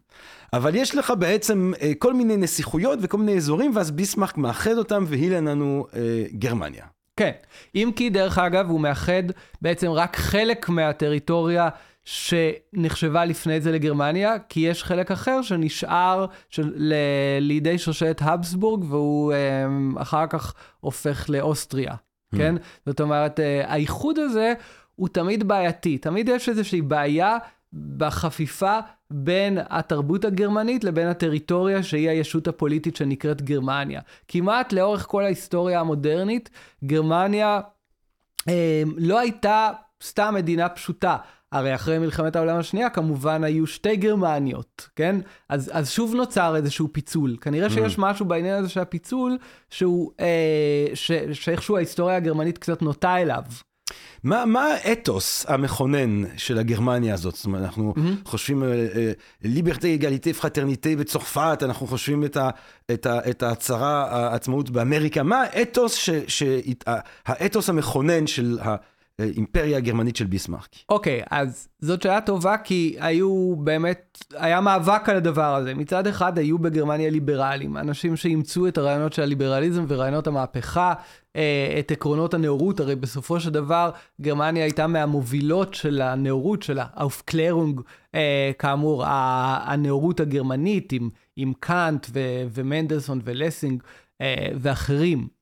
אבל 0.53 0.75
יש 0.75 0.95
לך 0.95 1.13
בעצם 1.19 1.71
אה, 1.81 1.91
כל 1.99 2.13
מיני 2.13 2.37
נסיכויות 2.37 2.99
וכל 3.01 3.17
מיני 3.17 3.37
אזורים, 3.37 3.71
ואז 3.75 3.91
ביסמרק 3.91 4.37
מאחד 4.37 4.77
אותם, 4.77 5.03
והיא 5.07 5.31
לנו 5.31 5.85
אה, 5.95 5.99
גרמניה. 6.31 6.85
כן, 7.17 7.31
אם 7.75 7.91
כי 7.95 8.09
דרך 8.09 8.37
אגב 8.37 8.69
הוא 8.69 8.79
מאחד 8.79 9.23
בעצם 9.61 9.89
רק 9.91 10.15
חלק 10.15 10.69
מהטריטוריה 10.69 11.69
שנחשבה 12.05 13.25
לפני 13.25 13.61
זה 13.61 13.71
לגרמניה, 13.71 14.35
כי 14.49 14.59
יש 14.59 14.83
חלק 14.83 15.11
אחר 15.11 15.41
שנשאר 15.41 16.25
של, 16.49 16.73
ל, 16.75 16.93
לידי 17.41 17.77
שושלת 17.77 18.21
הבסבורג, 18.21 18.83
והוא 18.83 19.33
אה, 19.33 19.37
אחר 20.01 20.27
כך 20.27 20.53
הופך 20.79 21.25
לאוסטריה, 21.29 21.93
כן? 22.37 22.55
זאת 22.85 23.01
אומרת, 23.01 23.39
אה, 23.39 23.71
האיחוד 23.71 24.19
הזה 24.19 24.53
הוא 24.95 25.07
תמיד 25.07 25.47
בעייתי, 25.47 25.97
תמיד 25.97 26.29
יש 26.29 26.49
איזושהי 26.49 26.81
בעיה 26.81 27.37
בחפיפה 27.97 28.79
בין 29.11 29.57
התרבות 29.69 30.25
הגרמנית 30.25 30.83
לבין 30.83 31.07
הטריטוריה 31.07 31.83
שהיא 31.83 32.09
הישות 32.09 32.47
הפוליטית 32.47 32.95
שנקראת 32.95 33.41
גרמניה. 33.41 34.01
כמעט 34.27 34.73
לאורך 34.73 35.05
כל 35.07 35.23
ההיסטוריה 35.23 35.79
המודרנית, 35.79 36.49
גרמניה 36.83 37.61
אה, 38.47 38.83
לא 38.97 39.19
הייתה 39.19 39.69
סתם 40.03 40.33
מדינה 40.35 40.69
פשוטה. 40.69 41.17
הרי 41.51 41.75
אחרי 41.75 41.99
מלחמת 41.99 42.35
העולם 42.35 42.57
השנייה 42.57 42.89
כמובן 42.89 43.43
היו 43.43 43.67
שתי 43.67 43.95
גרמניות, 43.95 44.89
כן? 44.95 45.15
אז, 45.49 45.71
אז 45.73 45.89
שוב 45.91 46.15
נוצר 46.15 46.55
איזשהו 46.55 46.87
פיצול. 46.91 47.37
כנראה 47.41 47.69
שיש 47.69 47.97
משהו 47.97 48.25
בעניין 48.25 48.55
הזה 48.55 48.69
של 48.69 48.79
הפיצול 48.79 49.37
שהוא, 49.69 50.11
אה, 50.19 50.87
ש, 50.93 51.11
שאיכשהו 51.33 51.77
ההיסטוריה 51.77 52.17
הגרמנית 52.17 52.57
קצת 52.57 52.81
נוטה 52.81 53.17
אליו. 53.17 53.43
מה, 54.23 54.45
מה 54.45 54.65
האתוס 54.65 55.45
המכונן 55.47 56.37
של 56.37 56.57
הגרמניה 56.57 57.13
הזאת? 57.13 57.35
זאת 57.35 57.45
אומרת, 57.45 57.63
אנחנו 57.63 57.93
mm-hmm. 57.97 58.29
חושבים 58.29 58.63
liberté, 59.43 59.95
égalité, 59.95 60.33
fraternité 60.33 60.95
בצרפת, 60.95 61.59
אנחנו 61.65 61.87
חושבים 61.87 62.23
את, 62.23 62.37
ה, 62.37 62.49
את, 62.91 63.05
ה, 63.05 63.29
את 63.29 63.43
ההצהרה 63.43 64.07
העצמאות 64.09 64.69
באמריקה. 64.69 65.23
מה 65.23 65.41
האתוס, 65.41 65.93
ש, 65.93 66.09
ש, 66.27 66.43
האתוס 67.25 67.69
המכונן 67.69 68.27
של 68.27 68.59
האימפריה 69.21 69.77
הגרמנית 69.77 70.15
של 70.15 70.25
ביסמרק? 70.25 70.67
אוקיי, 70.89 71.21
okay, 71.21 71.25
אז 71.31 71.67
זאת 71.79 72.01
שאלה 72.01 72.21
טובה, 72.21 72.57
כי 72.57 72.95
היו 72.99 73.55
באמת, 73.55 74.17
היה 74.35 74.61
מאבק 74.61 75.09
על 75.09 75.17
הדבר 75.17 75.55
הזה. 75.55 75.73
מצד 75.73 76.07
אחד 76.07 76.37
היו 76.37 76.59
בגרמניה 76.59 77.09
ליברלים, 77.09 77.77
אנשים 77.77 78.15
שאימצו 78.15 78.67
את 78.67 78.77
הרעיונות 78.77 79.13
של 79.13 79.21
הליברליזם 79.21 79.85
ורעיונות 79.87 80.27
המהפכה, 80.27 80.93
אה, 81.35 81.75
את 81.79 81.91
עקרונות 81.91 82.33
הנאורות, 82.33 82.79
הרי 82.79 82.95
בסופו 82.95 83.39
של 83.39 83.49
דבר 83.49 83.91
גרמניה 84.21 84.63
הייתה 84.63 84.87
מהמובילות 84.87 85.73
של 85.73 86.01
הנאורות, 86.01 86.63
של 86.63 86.79
האופקלרונג, 86.81 87.81
אה, 88.15 88.51
כאמור, 88.59 89.03
הנאורות 89.07 90.19
הגרמנית 90.19 90.91
עם, 90.91 91.09
עם 91.35 91.53
קאנט 91.59 92.07
ו- 92.13 92.43
ומנדלסון 92.51 93.21
ולסינג 93.23 93.83
אה, 94.21 94.47
ואחרים. 94.55 95.40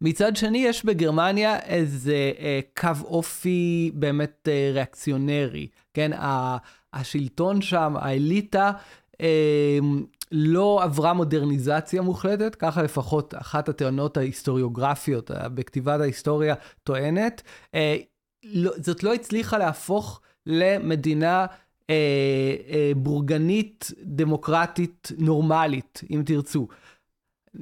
מצד 0.00 0.36
שני, 0.36 0.58
יש 0.58 0.84
בגרמניה 0.84 1.58
איזה 1.58 2.32
אה, 2.38 2.60
קו 2.76 3.04
אופי 3.04 3.90
באמת 3.94 4.48
אה, 4.48 4.70
ריאקציונרי, 4.74 5.66
כן? 5.94 6.10
השלטון 6.92 7.62
שם, 7.62 7.94
האליטה, 7.96 8.72
אה, 9.20 9.78
לא 10.32 10.82
עברה 10.82 11.12
מודרניזציה 11.12 12.02
מוחלטת, 12.02 12.54
ככה 12.54 12.82
לפחות 12.82 13.34
אחת 13.34 13.68
הטענות 13.68 14.16
ההיסטוריוגרפיות 14.16 15.30
בכתיבת 15.54 16.00
ההיסטוריה 16.00 16.54
טוענת. 16.84 17.42
אה, 17.74 17.96
לא, 18.44 18.72
זאת 18.76 19.02
לא 19.02 19.14
הצליחה 19.14 19.58
להפוך 19.58 20.20
למדינה 20.46 21.46
אה, 21.90 21.94
אה, 22.68 22.92
בורגנית, 22.96 23.90
דמוקרטית, 24.02 25.12
נורמלית, 25.18 26.00
אם 26.10 26.22
תרצו. 26.26 26.68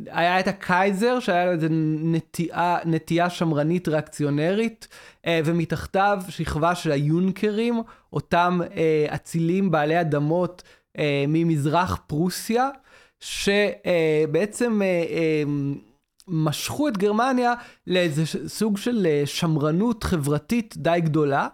היה 0.06 0.40
את 0.40 0.48
הקייזר, 0.48 1.20
שהיה 1.20 1.46
לו 1.46 1.52
איזו 1.52 1.66
נטייה, 2.02 2.78
נטייה 2.84 3.30
שמרנית 3.30 3.88
ריאקציונרית, 3.88 4.88
אה, 5.26 5.40
ומתחתיו 5.44 6.22
שכבה 6.28 6.74
של 6.74 6.92
היונקרים, 6.92 7.82
אותם 8.12 8.60
אה, 8.76 9.14
אצילים 9.14 9.70
בעלי 9.70 10.00
אדמות 10.00 10.62
אה, 10.98 11.24
ממזרח 11.28 12.00
פרוסיה, 12.06 12.68
שבעצם 13.20 14.80
משכו 16.28 16.88
את 16.88 16.96
גרמניה 16.96 17.54
לאיזה 17.86 18.22
סוג 18.48 18.76
של 18.76 19.06
שמרנות 19.24 20.04
חברתית 20.04 20.74
די 20.76 20.98
גדולה. 21.02 21.48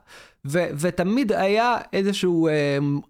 ו- 0.49 0.67
ותמיד 0.81 1.33
היה 1.33 1.77
איזשהו 1.93 2.49
אה, 2.49 2.53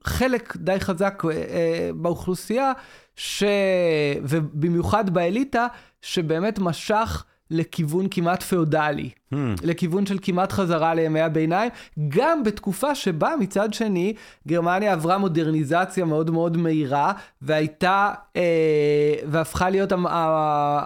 חלק 0.05 0.57
די 0.57 0.81
חזק 0.81 1.23
אה, 1.25 1.31
אה, 1.31 1.91
באוכלוסייה, 1.95 2.73
ש... 3.17 3.45
ובמיוחד 4.23 5.11
באליטה, 5.11 5.67
שבאמת 6.03 6.59
משך 6.59 7.25
לכיוון 7.51 8.07
כמעט 8.11 8.43
פאודלי, 8.43 9.11
hmm. 9.35 9.37
לכיוון 9.63 10.07
של 10.07 10.19
כמעט 10.23 10.53
חזרה 10.53 10.95
לימי 10.95 11.21
הביניים, 11.21 11.71
גם 12.09 12.43
בתקופה 12.45 12.95
שבה 12.95 13.31
מצד 13.41 13.75
שני 13.75 14.15
גרמניה 14.49 14.93
עברה 14.93 15.19
מודרניזציה 15.19 16.05
מאוד 16.05 16.31
מאוד 16.31 16.57
מהירה, 16.57 17.13
והייתה, 17.43 18.11
אה, 18.37 18.43
והפכה 19.27 19.71
להיות 19.71 19.93
המ- 19.93 20.07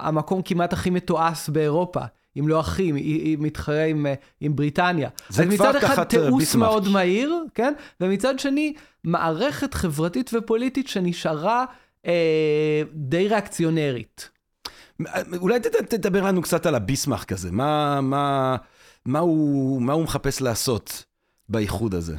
המקום 0.00 0.42
כמעט 0.42 0.72
הכי 0.72 0.90
מתועש 0.90 1.48
באירופה. 1.48 2.00
אם 2.38 2.48
לא 2.48 2.58
היא, 2.78 2.94
היא 3.24 3.36
מתחרה 3.40 3.84
עם, 3.84 4.06
עם 4.40 4.56
בריטניה. 4.56 5.08
זה 5.28 5.42
אז 5.42 5.48
כבר 5.48 5.68
מצד 5.68 5.76
אחד 5.76 5.86
תחת 5.94 6.08
תיעוש. 6.08 6.54
מאוד 6.54 6.88
מהיר, 6.88 7.44
כן? 7.54 7.72
ומצד 8.00 8.38
שני, 8.38 8.74
מערכת 9.04 9.74
חברתית 9.74 10.30
ופוליטית 10.34 10.88
שנשארה 10.88 11.64
אה, 12.06 12.82
די 12.94 13.28
ריאקציונרית. 13.28 14.30
אולי 15.38 15.60
ת- 15.60 15.66
תדבר 15.94 16.22
לנו 16.24 16.42
קצת 16.42 16.66
על 16.66 16.74
הביסמרק 16.74 17.32
הזה, 17.32 17.52
מה, 17.52 18.00
מה, 18.00 18.56
מה, 19.06 19.18
הוא, 19.18 19.82
מה 19.82 19.92
הוא 19.92 20.04
מחפש 20.04 20.40
לעשות 20.40 21.04
באיחוד 21.48 21.94
הזה? 21.94 22.16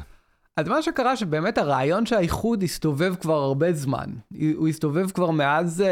אז 0.56 0.68
מה 0.68 0.82
שקרה 0.82 1.16
שבאמת 1.16 1.58
הרעיון 1.58 2.06
שהאיחוד 2.06 2.62
הסתובב 2.62 3.14
כבר 3.14 3.34
הרבה 3.34 3.72
זמן. 3.72 4.10
הוא 4.54 4.68
הסתובב 4.68 5.10
כבר 5.10 5.30
מאז 5.30 5.80
אה, 5.80 5.86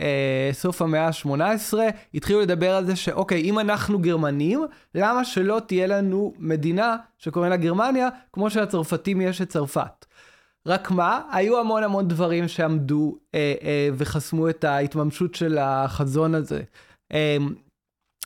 אה, 0.00 0.52
סוף 0.52 0.82
המאה 0.82 1.06
ה-18, 1.06 1.74
התחילו 2.14 2.40
לדבר 2.40 2.74
על 2.74 2.86
זה 2.86 2.96
שאוקיי, 2.96 3.40
אם 3.40 3.58
אנחנו 3.58 3.98
גרמנים, 3.98 4.66
למה 4.94 5.24
שלא 5.24 5.60
תהיה 5.66 5.86
לנו 5.86 6.34
מדינה 6.38 6.96
שקוראים 7.18 7.50
לה 7.50 7.56
גרמניה, 7.56 8.08
כמו 8.32 8.50
שלצרפתים 8.50 9.20
יש 9.20 9.42
את 9.42 9.48
צרפת. 9.48 10.06
רק 10.66 10.90
מה, 10.90 11.20
היו 11.32 11.60
המון 11.60 11.82
המון 11.82 12.08
דברים 12.08 12.48
שעמדו 12.48 13.18
אה, 13.34 13.54
אה, 13.62 13.88
וחסמו 13.94 14.48
את 14.48 14.64
ההתממשות 14.64 15.34
של 15.34 15.58
החזון 15.58 16.34
הזה. 16.34 16.62
אה, 17.12 17.36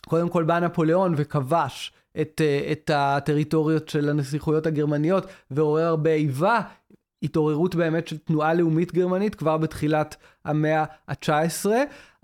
קודם 0.08 0.28
כל 0.28 0.44
בא 0.44 0.58
נפוליאון 0.58 1.14
וכבש 1.16 1.92
את, 2.20 2.40
אה, 2.44 2.72
את 2.72 2.90
הטריטוריות 2.94 3.88
של 3.88 4.08
הנסיכויות 4.08 4.66
הגרמניות 4.66 5.26
ועורר 5.50 5.86
הרבה 5.86 6.12
איבה, 6.12 6.60
התעוררות 7.22 7.74
באמת 7.74 8.08
של 8.08 8.18
תנועה 8.18 8.54
לאומית 8.54 8.94
גרמנית 8.94 9.34
כבר 9.34 9.56
בתחילת 9.56 10.16
המאה 10.44 10.84
ה-19, 11.08 11.66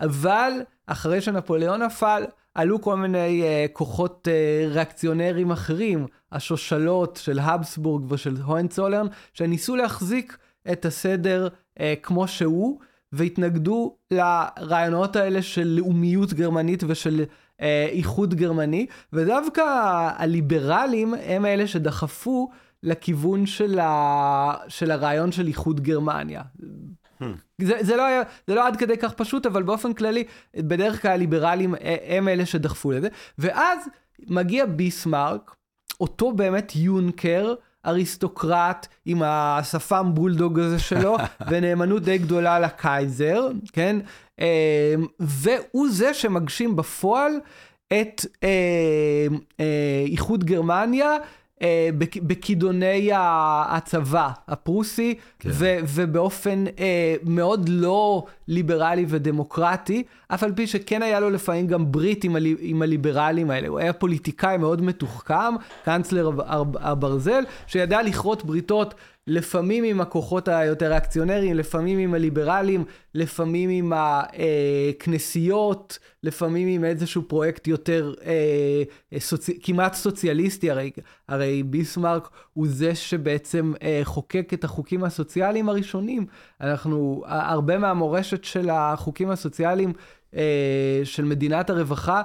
אבל 0.00 0.52
אחרי 0.86 1.20
שנפוליאון 1.20 1.82
נפל, 1.82 2.24
עלו 2.54 2.80
כל 2.80 2.96
מיני 2.96 3.42
uh, 3.42 3.72
כוחות 3.72 4.28
uh, 4.28 4.72
ריאקציונרים 4.72 5.50
אחרים, 5.50 6.06
השושלות 6.32 7.20
של 7.22 7.38
הבסבורג 7.38 8.12
ושל 8.12 8.36
הוהנצולרן, 8.44 9.06
שניסו 9.32 9.76
להחזיק 9.76 10.36
את 10.72 10.84
הסדר 10.84 11.48
uh, 11.48 11.82
כמו 12.02 12.28
שהוא, 12.28 12.80
והתנגדו 13.12 13.96
לרעיונות 14.10 15.16
האלה 15.16 15.42
של 15.42 15.66
לאומיות 15.66 16.32
גרמנית 16.32 16.82
ושל 16.86 17.24
איחוד 17.92 18.34
גרמני, 18.34 18.86
ודווקא 19.12 19.62
הליברלים 20.16 21.14
הם 21.14 21.46
אלה 21.46 21.66
שדחפו 21.66 22.50
לכיוון 22.82 23.46
של, 23.46 23.78
ה... 23.78 24.54
של 24.68 24.90
הרעיון 24.90 25.32
של 25.32 25.46
איחוד 25.46 25.80
גרמניה. 25.80 26.42
Hmm. 27.20 27.24
זה, 27.62 27.74
זה, 27.80 27.96
לא 27.96 28.06
היה, 28.06 28.22
זה 28.46 28.54
לא 28.54 28.66
עד 28.66 28.76
כדי 28.76 28.96
כך 28.96 29.12
פשוט, 29.12 29.46
אבל 29.46 29.62
באופן 29.62 29.92
כללי, 29.92 30.24
בדרך 30.56 31.02
כלל 31.02 31.10
הליברלים 31.10 31.74
הם 32.06 32.28
אלה 32.28 32.46
שדחפו 32.46 32.92
לזה. 32.92 33.08
ואז 33.38 33.88
מגיע 34.28 34.66
ביסמרק, 34.66 35.54
אותו 36.00 36.32
באמת 36.32 36.76
יונקר, 36.76 37.54
אריסטוקרט 37.86 38.86
עם 39.06 39.22
השפם 39.24 40.10
בולדוג 40.14 40.58
הזה 40.58 40.78
שלו, 40.78 41.16
ונאמנות 41.50 42.02
די 42.02 42.18
גדולה 42.18 42.60
לקייזר, 42.60 43.48
כן? 43.72 43.96
אמ, 44.40 44.46
והוא 45.20 45.88
זה 45.90 46.14
שמגשים 46.14 46.76
בפועל 46.76 47.32
את 48.00 48.26
אה, 48.44 49.26
אה, 49.60 50.04
איחוד 50.06 50.44
גרמניה. 50.44 51.16
אה, 51.62 51.88
בכידוני 52.22 53.10
הצבא 53.14 54.30
הפרוסי, 54.48 55.14
כן. 55.38 55.48
ו, 55.52 55.76
ובאופן 55.88 56.64
אה, 56.78 57.14
מאוד 57.24 57.68
לא 57.68 58.24
ליברלי 58.48 59.04
ודמוקרטי, 59.08 60.02
אף 60.28 60.42
על 60.42 60.52
פי 60.52 60.66
שכן 60.66 61.02
היה 61.02 61.20
לו 61.20 61.30
לפעמים 61.30 61.66
גם 61.66 61.92
ברית 61.92 62.24
עם, 62.24 62.36
הלי, 62.36 62.56
עם 62.60 62.82
הליברלים 62.82 63.50
האלה. 63.50 63.68
הוא 63.68 63.78
היה 63.78 63.92
פוליטיקאי 63.92 64.56
מאוד 64.56 64.82
מתוחכם, 64.82 65.54
קאנצלר 65.84 66.30
הברזל, 66.80 67.42
שידע 67.66 68.02
לכרות 68.02 68.44
בריתות 68.44 68.94
לפעמים 69.26 69.84
עם 69.84 70.00
הכוחות 70.00 70.48
היותר 70.48 70.88
ריאקציונריים, 70.88 71.56
לפעמים 71.56 71.98
עם 71.98 72.14
הליברלים, 72.14 72.84
לפעמים 73.14 73.70
עם 73.70 73.92
הכנסיות, 73.96 75.98
לפעמים 76.22 76.68
עם 76.68 76.84
איזשהו 76.84 77.22
פרויקט 77.28 77.66
יותר 77.66 78.14
אה, 78.24 79.18
סוצ... 79.18 79.50
כמעט 79.62 79.94
סוציאליסטי, 79.94 80.70
הרי, 80.70 80.90
הרי 81.28 81.62
ביסמרק 81.62 82.28
הוא 82.52 82.66
זה 82.70 82.94
שבעצם 82.94 83.72
אה, 83.82 84.00
חוקק 84.04 84.50
את 84.54 84.64
החוקים 84.64 85.04
הסוציאליים 85.04 85.68
הראשונים. 85.68 86.26
אנחנו, 86.60 87.22
הרבה 87.26 87.78
מהמורשת 87.78 88.44
של 88.44 88.70
החוקים 88.70 89.30
הסוציאליים 89.30 89.92
אה, 90.36 91.00
של 91.04 91.24
מדינת 91.24 91.70
הרווחה, 91.70 92.22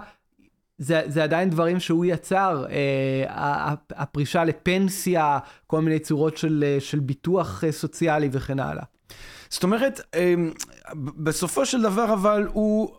זה, 0.77 1.01
זה 1.07 1.23
עדיין 1.23 1.49
דברים 1.49 1.79
שהוא 1.79 2.05
יצר, 2.05 2.65
אה, 2.69 3.73
הפרישה 3.89 4.43
לפנסיה, 4.43 5.39
כל 5.67 5.81
מיני 5.81 5.99
צורות 5.99 6.37
של, 6.37 6.63
אה, 6.67 6.79
של 6.79 6.99
ביטוח 6.99 7.63
אה, 7.63 7.71
סוציאלי 7.71 8.29
וכן 8.31 8.59
הלאה. 8.59 8.83
זאת 9.49 9.63
אומרת, 9.63 10.01
אה, 10.15 10.33
בסופו 10.95 11.65
של 11.65 11.81
דבר 11.81 12.13
אבל 12.13 12.47
הוא 12.53 12.89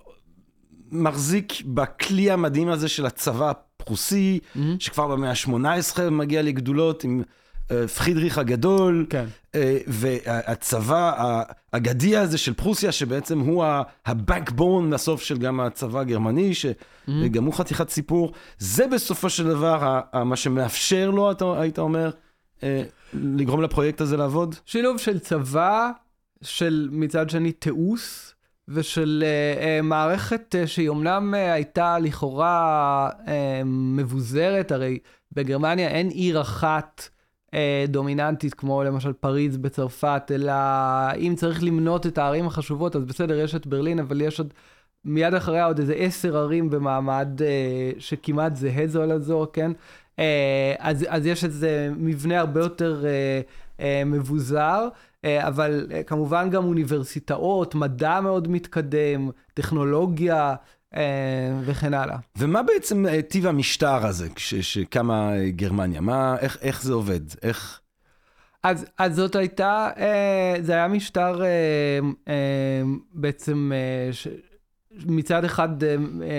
מחזיק 0.90 1.52
בכלי 1.66 2.30
המדהים 2.30 2.68
הזה 2.68 2.88
של 2.88 3.06
הצבא 3.06 3.50
הפרוסי, 3.50 4.38
mm-hmm. 4.42 4.58
שכבר 4.78 5.06
במאה 5.06 5.30
ה-18 5.30 6.10
מגיע 6.10 6.42
לגדולות 6.42 7.04
עם 7.04 7.22
פרידריך 7.96 8.38
הגדול, 8.38 9.06
כן. 9.10 9.24
אה, 9.54 9.78
והצבא 9.86 11.12
האגדי 11.72 12.16
הזה 12.16 12.38
של 12.38 12.54
פרוסיה, 12.54 12.92
שבעצם 12.92 13.38
הוא 13.38 13.64
ה-backbone 13.64 14.92
בסוף 14.92 15.22
של 15.22 15.38
גם 15.38 15.60
הצבא 15.60 16.00
הגרמני, 16.00 16.54
שגם 16.54 16.74
mm-hmm. 17.08 17.38
הוא 17.38 17.54
חתיכת 17.54 17.90
סיפור, 17.90 18.32
זה 18.58 18.86
בסופו 18.86 19.30
של 19.30 19.44
דבר 19.44 20.00
מה 20.24 20.36
שמאפשר 20.36 21.10
לו, 21.10 21.30
אתה 21.30 21.44
היית 21.60 21.78
אומר, 21.78 22.10
אה, 22.62 22.82
לגרום 23.14 23.62
לפרויקט 23.62 24.00
הזה 24.00 24.16
לעבוד? 24.16 24.54
שילוב 24.64 24.98
של 24.98 25.18
צבא, 25.18 25.90
של 26.42 26.88
מצד 26.92 27.30
שני 27.30 27.52
תיעוש. 27.52 28.34
ושל 28.70 29.24
uh, 29.24 29.60
uh, 29.60 29.82
מערכת 29.82 30.54
uh, 30.54 30.66
שהיא 30.66 30.88
אומנם 30.88 31.34
uh, 31.34 31.36
הייתה 31.36 31.98
לכאורה 31.98 33.10
uh, 33.10 33.28
מבוזרת, 33.64 34.72
הרי 34.72 34.98
בגרמניה 35.32 35.88
אין 35.88 36.08
עיר 36.08 36.40
אחת 36.40 37.02
אה, 37.02 37.17
דומיננטית, 37.88 38.54
כמו 38.54 38.84
למשל 38.84 39.12
פריז 39.12 39.56
בצרפת, 39.56 40.22
אלא 40.34 40.52
אם 41.16 41.34
צריך 41.36 41.62
למנות 41.62 42.06
את 42.06 42.18
הערים 42.18 42.46
החשובות, 42.46 42.96
אז 42.96 43.04
בסדר, 43.04 43.38
יש 43.38 43.54
את 43.54 43.66
ברלין, 43.66 43.98
אבל 43.98 44.20
יש 44.20 44.38
עוד, 44.38 44.52
מיד 45.04 45.34
אחריה 45.34 45.66
עוד 45.66 45.78
איזה 45.78 45.94
עשר 45.94 46.36
ערים 46.36 46.70
במעמד 46.70 47.42
אה, 47.42 47.90
שכמעט 47.98 48.56
זהה 48.56 48.86
זו 48.86 49.06
לזו, 49.06 49.46
כן? 49.52 49.72
אה, 50.18 50.74
אז, 50.78 51.06
אז 51.08 51.26
יש 51.26 51.44
איזה 51.44 51.90
מבנה 51.96 52.40
הרבה 52.40 52.60
יותר 52.60 53.04
אה, 53.06 53.40
אה, 53.80 54.02
מבוזר. 54.06 54.88
אה, 55.24 55.48
אבל 55.48 55.86
אה, 55.94 56.02
כמובן 56.02 56.50
גם 56.50 56.64
אוניברסיטאות, 56.64 57.74
מדע 57.74 58.20
מאוד 58.20 58.48
מתקדם, 58.48 59.30
טכנולוגיה, 59.54 60.48
אה, 60.48 60.54
וכן 61.64 61.94
הלאה. 61.94 62.16
ומה 62.38 62.62
בעצם 62.62 63.06
אה, 63.06 63.22
טיב 63.22 63.46
המשטר 63.46 64.06
הזה 64.06 64.28
שקמה 64.38 65.36
אה, 65.36 65.50
גרמניה? 65.50 66.00
מה, 66.00 66.36
איך, 66.40 66.58
איך 66.60 66.82
זה 66.82 66.92
עובד? 66.92 67.20
איך... 67.42 67.80
אז, 68.62 68.86
אז 68.98 69.16
זאת 69.16 69.36
הייתה, 69.36 69.90
זה 70.60 70.72
היה 70.72 70.88
משטר 70.88 71.42
בעצם 73.12 73.72
ש, 74.12 74.28
מצד 75.06 75.44
אחד 75.44 75.68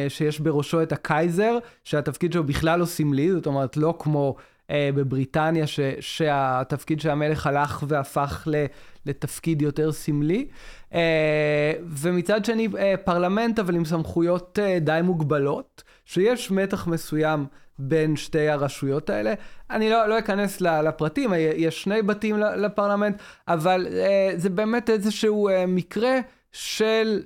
שיש 0.10 0.40
בראשו 0.40 0.84
את 0.84 0.92
הקייזר, 0.92 1.58
שהתפקיד 1.84 2.34
שלו 2.34 2.44
בכלל 2.44 2.80
לא 2.80 2.86
סמלי, 2.86 3.32
זאת 3.32 3.46
אומרת 3.46 3.78
לא 3.78 3.96
כמו 4.00 4.36
בבריטניה 4.72 5.68
ש, 5.68 5.80
שהתפקיד 6.00 7.00
של 7.00 7.10
המלך 7.10 7.48
הלך 7.48 7.84
והפך 7.88 8.48
ל... 8.52 8.66
לתפקיד 9.06 9.62
יותר 9.62 9.92
סמלי. 9.92 10.48
אה, 10.94 11.74
ומצד 11.90 12.46
שני, 12.46 12.68
אה, 12.78 12.94
פרלמנט, 13.04 13.60
אבל 13.60 13.76
עם 13.76 13.86
סמכויות 13.86 14.60
אה, 14.62 14.80
די 14.80 15.00
מוגבלות, 15.04 15.84
שיש 16.06 16.52
מתח 16.52 16.88
מסוים 16.88 17.46
בין 17.80 18.16
שתי 18.16 18.50
הרשויות 18.50 19.10
האלה. 19.10 19.34
אני 19.70 19.90
לא, 19.90 20.08
לא 20.08 20.20
אכנס 20.20 20.62
לפרטים, 20.62 21.34
יש 21.56 21.84
שני 21.84 22.02
בתים 22.02 22.38
לפרלמנט, 22.38 23.22
אבל 23.48 23.88
זה 24.36 24.50
באמת 24.50 24.90
איזשהו 24.90 25.50
מקרה 25.68 26.20
של 26.52 27.22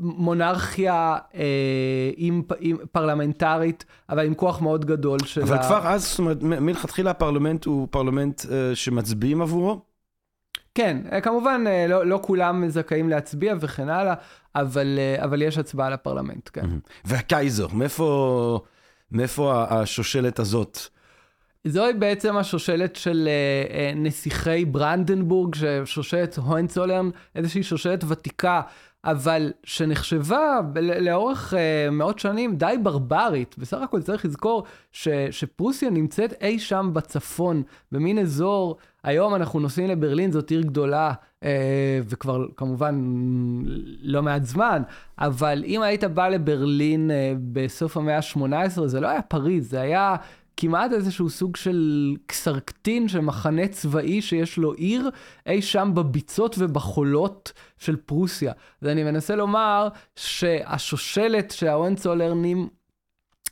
מונרכיה 0.00 1.16
אה, 1.34 2.10
עם, 2.16 2.42
עם 2.60 2.76
פרלמנטרית, 2.92 3.84
אבל 4.08 4.26
עם 4.26 4.34
כוח 4.34 4.60
מאוד 4.60 4.84
גדול 4.84 5.18
של 5.24 5.42
אבל 5.42 5.56
ה... 5.56 5.62
כבר 5.62 5.88
אז, 5.88 6.08
זאת 6.08 6.18
אומרת, 6.18 6.42
מלכתחילה 6.42 7.10
הפרלמנט 7.10 7.64
הוא 7.64 7.88
פרלמנט 7.90 8.42
אה, 8.50 8.74
שמצביעים 8.74 9.42
עבורו? 9.42 9.80
כן, 10.78 10.96
אה, 11.12 11.20
כמובן 11.20 11.64
אה, 11.66 11.86
לא, 11.88 12.06
לא 12.06 12.20
כולם 12.22 12.68
זכאים 12.68 13.08
להצביע 13.08 13.54
וכן 13.60 13.88
הלאה, 13.88 14.14
אבל, 14.54 14.98
אה, 14.98 15.24
אבל 15.24 15.42
יש 15.42 15.58
הצבעה 15.58 15.90
לפרלמנט, 15.90 16.50
כן. 16.52 16.66
והקייזר, 17.04 17.66
מאיפה, 17.72 18.60
מאיפה 19.12 19.64
השושלת 19.70 20.38
הזאת? 20.38 20.78
זוהי 21.64 21.92
בעצם 21.92 22.36
השושלת 22.36 22.96
של 22.96 23.28
uh, 23.28 23.96
נסיכי 23.96 24.64
ברנדנבורג, 24.64 25.56
שושלת 25.84 26.38
הוינצולרן, 26.38 27.10
איזושהי 27.34 27.62
שושלת 27.62 28.04
ותיקה 28.08 28.60
אבל 29.04 29.52
שנחשבה 29.64 30.60
לאורך 31.00 31.54
uh, 31.54 31.90
מאות 31.90 32.18
שנים 32.18 32.56
די 32.56 32.74
ברברית. 32.82 33.54
בסך 33.58 33.78
הכל 33.82 34.02
צריך 34.02 34.24
לזכור 34.24 34.64
ש, 34.92 35.08
שפרוסיה 35.30 35.90
נמצאת 35.90 36.34
אי 36.42 36.58
שם 36.58 36.90
בצפון, 36.92 37.62
במין 37.92 38.18
אזור, 38.18 38.76
היום 39.04 39.34
אנחנו 39.34 39.60
נוסעים 39.60 39.88
לברלין, 39.88 40.32
זאת 40.32 40.50
עיר 40.50 40.62
גדולה, 40.62 41.12
uh, 41.40 41.44
וכבר 42.08 42.46
כמובן 42.56 43.00
לא 44.02 44.22
מעט 44.22 44.44
זמן, 44.44 44.82
אבל 45.18 45.62
אם 45.66 45.82
היית 45.82 46.04
בא 46.04 46.28
לברלין 46.28 47.10
uh, 47.10 47.38
בסוף 47.52 47.96
המאה 47.96 48.16
ה-18, 48.16 48.86
זה 48.86 49.00
לא 49.00 49.08
היה 49.08 49.22
פריז, 49.22 49.70
זה 49.70 49.80
היה 49.80 50.16
כמעט 50.60 50.92
איזשהו 50.92 51.30
סוג 51.30 51.56
של 51.56 52.14
קסרקטין 52.26 53.08
של 53.08 53.20
מחנה 53.20 53.68
צבאי 53.68 54.22
שיש 54.22 54.56
לו 54.56 54.72
עיר 54.72 55.10
אי 55.46 55.62
שם 55.62 55.90
בביצות 55.94 56.56
ובחולות 56.58 57.52
של 57.78 57.96
פרוסיה. 57.96 58.52
ואני 58.82 59.04
מנסה 59.04 59.36
לומר 59.36 59.88
שהשושלת 60.16 61.50
שההוהנצולרנים 61.50 62.68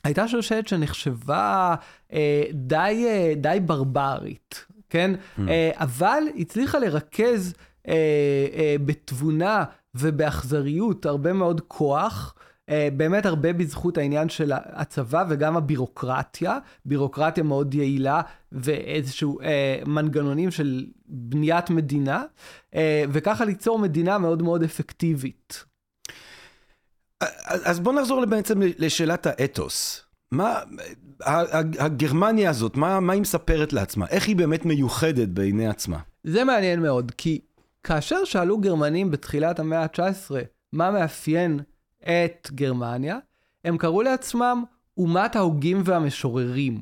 הייתה 0.05 0.29
שושלת 0.29 0.69
שנחשבה 0.69 1.75
אה, 2.13 2.45
די, 2.53 3.05
אה, 3.09 3.33
די 3.37 3.59
ברברית, 3.61 4.67
כן? 4.91 5.11
Mm. 5.15 5.41
אה, 5.49 5.71
אבל 5.75 6.23
הצליחה 6.39 6.79
לרכז 6.79 7.55
אה, 7.89 7.95
אה, 8.55 8.77
בתבונה 8.87 9.65
ובאכזריות 9.95 11.07
הרבה 11.07 11.33
מאוד 11.33 11.61
כוח. 11.69 12.35
אה, 12.71 12.89
באמת 12.97 13.27
הרבה 13.27 13.53
בזכות 13.53 13.99
העניין 13.99 14.29
של 14.29 14.53
הצבא 14.55 15.25
וגם 15.29 15.57
הבירוקרטיה, 15.57 16.59
בירוקרטיה 16.85 17.45
מאוד 17.45 17.75
יעילה 17.75 18.21
ואיזשהו 18.53 19.41
אה, 19.41 19.79
מנגנונים 19.87 20.51
של 20.51 20.87
בניית 21.07 21.71
מדינה, 21.71 22.25
אה, 22.75 23.05
וככה 23.13 23.45
ליצור 23.45 23.79
מדינה 23.79 24.19
מאוד 24.19 24.43
מאוד 24.43 24.63
אפקטיבית. 24.63 25.65
אז 27.65 27.81
בוא 27.81 27.93
נחזור 27.93 28.25
בעצם 28.25 28.61
לשאלת 28.79 29.27
האתוס. 29.27 30.03
מה, 30.33 30.61
הגרמניה 31.79 32.51
הזאת, 32.51 32.77
מה, 32.77 33.01
מה 33.01 33.13
היא 33.13 33.23
מספרת 33.23 33.73
לעצמה? 33.73 34.07
איך 34.11 34.29
היא 34.29 34.37
באמת 34.37 34.65
מיוחדת 34.65 35.29
בעיני 35.29 35.69
עצמה? 35.69 35.99
זה 36.25 36.45
מעניין 36.45 36.83
מאוד, 36.83 37.13
כי 37.19 37.41
כאשר 37.83 38.25
שאלו 38.25 38.59
גרמנים 38.59 39.11
בתחילת 39.11 39.59
המאה 39.59 39.83
ה-19 39.83 40.31
מה 40.73 40.91
מאפיין 40.91 41.61
את 42.07 42.51
גרמניה, 42.55 43.19
הם 43.65 43.79
קראו 43.79 44.03
לעצמם 44.03 44.65
אומת 44.99 45.37
ההוגים 45.37 45.83
והמשוררים, 45.85 46.81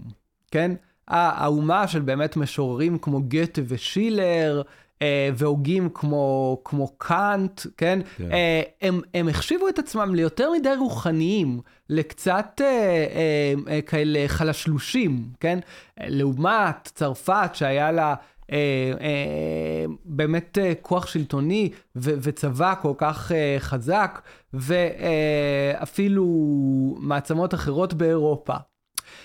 כן? 0.50 0.72
האומה 1.08 1.88
של 1.88 2.00
באמת 2.00 2.36
משוררים 2.36 2.98
כמו 2.98 3.20
גתה 3.28 3.60
ושילר, 3.68 4.62
אה, 5.02 5.28
והוגים 5.34 5.88
כמו, 5.94 6.60
כמו 6.64 6.88
קאנט, 6.98 7.60
כן? 7.76 7.98
כן. 8.16 8.32
אה, 8.32 8.62
הם, 8.82 9.00
הם 9.14 9.28
החשיבו 9.28 9.68
את 9.68 9.78
עצמם 9.78 10.14
ליותר 10.14 10.50
מדי 10.52 10.74
רוחניים, 10.78 11.60
לקצת 11.90 12.60
אה, 12.60 12.66
אה, 12.66 13.54
אה, 13.68 13.82
כאלה 13.82 14.24
חלשלושים, 14.26 15.28
כן? 15.40 15.58
לעומת 16.00 16.90
צרפת 16.94 17.50
שהיה 17.52 17.92
לה... 17.92 18.14
אה, 18.52 18.56
אה, 19.00 19.84
באמת 20.04 20.58
אה, 20.58 20.72
כוח 20.82 21.06
שלטוני 21.06 21.70
ו- 21.96 22.14
וצבא 22.22 22.74
כל 22.82 22.92
כך 22.98 23.32
אה, 23.32 23.56
חזק, 23.58 24.20
ואפילו 24.54 26.24
מעצמות 27.00 27.54
אחרות 27.54 27.94
באירופה. 27.94 28.54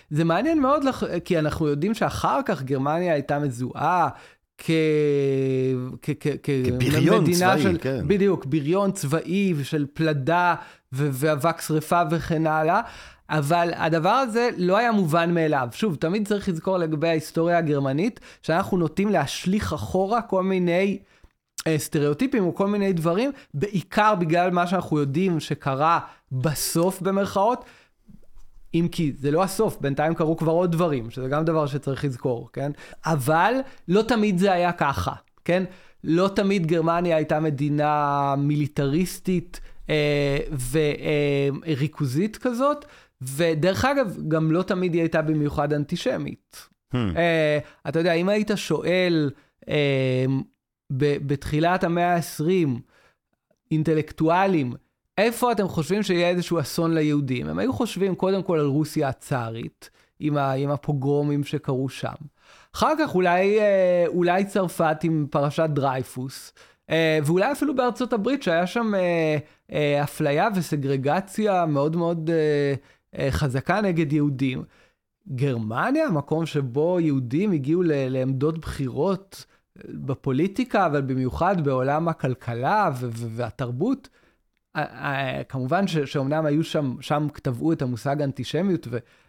זה 0.09 0.23
מעניין 0.23 0.61
מאוד, 0.61 0.83
לח... 0.83 1.03
כי 1.25 1.39
אנחנו 1.39 1.67
יודעים 1.67 1.93
שאחר 1.93 2.39
כך 2.45 2.63
גרמניה 2.63 3.13
הייתה 3.13 3.39
מזוהה 3.39 4.09
כ... 4.57 4.71
כ... 6.01 6.09
כ... 6.19 6.27
כבריון 6.43 7.33
צבאי, 7.33 7.61
של... 7.61 7.77
כן. 7.81 8.07
בדיוק, 8.07 8.45
בריון 8.45 8.91
צבאי 8.91 9.53
ושל 9.57 9.85
פלדה 9.93 10.55
ו... 10.93 11.09
ואבק 11.11 11.61
שרפה 11.61 12.01
וכן 12.11 12.47
הלאה. 12.47 12.81
אבל 13.29 13.71
הדבר 13.75 14.09
הזה 14.09 14.49
לא 14.57 14.77
היה 14.77 14.91
מובן 14.91 15.33
מאליו. 15.33 15.67
שוב, 15.71 15.95
תמיד 15.95 16.27
צריך 16.27 16.49
לזכור 16.49 16.77
לגבי 16.77 17.07
ההיסטוריה 17.07 17.57
הגרמנית, 17.57 18.19
שאנחנו 18.41 18.77
נוטים 18.77 19.09
להשליך 19.09 19.73
אחורה 19.73 20.21
כל 20.21 20.43
מיני 20.43 20.99
אה, 21.67 21.77
סטריאוטיפים 21.77 22.45
או 22.45 22.55
כל 22.55 22.67
מיני 22.67 22.93
דברים, 22.93 23.31
בעיקר 23.53 24.15
בגלל 24.15 24.51
מה 24.51 24.67
שאנחנו 24.67 24.99
יודעים 24.99 25.39
שקרה 25.39 25.99
בסוף 26.31 27.01
במרכאות. 27.01 27.65
אם 28.73 28.87
כי 28.91 29.13
זה 29.17 29.31
לא 29.31 29.43
הסוף, 29.43 29.77
בינתיים 29.81 30.13
קרו 30.13 30.37
כבר 30.37 30.51
עוד 30.51 30.71
דברים, 30.71 31.09
שזה 31.09 31.27
גם 31.27 31.45
דבר 31.45 31.65
שצריך 31.65 32.05
לזכור, 32.05 32.49
כן? 32.53 32.71
אבל 33.05 33.53
לא 33.87 34.01
תמיד 34.01 34.37
זה 34.37 34.51
היה 34.51 34.71
ככה, 34.71 35.13
כן? 35.45 35.63
לא 36.03 36.29
תמיד 36.35 36.67
גרמניה 36.67 37.15
הייתה 37.15 37.39
מדינה 37.39 38.35
מיליטריסטית 38.37 39.59
אה, 39.89 40.37
וריכוזית 40.71 42.35
אה, 42.35 42.41
כזאת, 42.41 42.85
ודרך 43.21 43.85
אגב, 43.85 44.17
גם 44.27 44.51
לא 44.51 44.63
תמיד 44.63 44.93
היא 44.93 45.01
הייתה 45.01 45.21
במיוחד 45.21 45.73
אנטישמית. 45.73 46.69
Hmm. 46.93 46.95
Uh, 46.95 47.89
אתה 47.89 47.99
יודע, 47.99 48.13
אם 48.13 48.29
היית 48.29 48.51
שואל 48.55 49.31
uh, 49.61 49.69
בתחילת 50.91 51.83
המאה 51.83 52.15
ה-20, 52.15 52.79
אינטלקטואלים, 53.71 54.73
איפה 55.17 55.51
אתם 55.51 55.67
חושבים 55.67 56.03
שיהיה 56.03 56.29
איזשהו 56.29 56.59
אסון 56.59 56.93
ליהודים? 56.93 57.47
הם 57.47 57.59
היו 57.59 57.73
חושבים 57.73 58.15
קודם 58.15 58.43
כל 58.43 58.59
על 58.59 58.65
רוסיה 58.65 59.07
הצארית, 59.07 59.89
עם, 60.19 60.37
ה, 60.37 60.51
עם 60.51 60.69
הפוגרומים 60.71 61.43
שקרו 61.43 61.89
שם. 61.89 62.13
אחר 62.75 62.93
כך 62.99 63.15
אולי, 63.15 63.59
אה, 63.59 64.05
אולי 64.07 64.45
צרפת 64.45 64.97
עם 65.03 65.27
פרשת 65.29 65.69
דרייפוס, 65.69 66.53
אה, 66.89 67.19
ואולי 67.25 67.51
אפילו 67.51 67.75
בארצות 67.75 68.13
הברית, 68.13 68.43
שהיה 68.43 68.67
שם 68.67 68.95
אה, 68.95 69.37
אה, 69.71 70.03
אפליה 70.03 70.47
וסגרגציה 70.55 71.65
מאוד 71.65 71.95
מאוד 71.95 72.29
חזקה 73.31 73.81
נגד 73.81 74.13
יהודים. 74.13 74.63
גרמניה, 75.35 76.09
מקום 76.09 76.45
שבו 76.45 76.99
יהודים 76.99 77.51
הגיעו 77.51 77.83
לעמדות 77.85 78.57
בחירות 78.57 79.45
אה, 79.77 79.81
בפוליטיקה, 79.93 80.85
אבל 80.85 81.01
במיוחד 81.01 81.61
בעולם 81.63 82.07
הכלכלה 82.07 82.89
והתרבות, 83.11 84.09
אה, 84.75 85.41
כמובן 85.49 85.87
שאומנם 85.87 86.45
היו 86.45 86.63
שם, 86.63 86.95
שם 87.01 87.27
טבעו 87.41 87.73
את 87.73 87.81
המושג 87.81 88.21
אנטישמיות, 88.21 88.87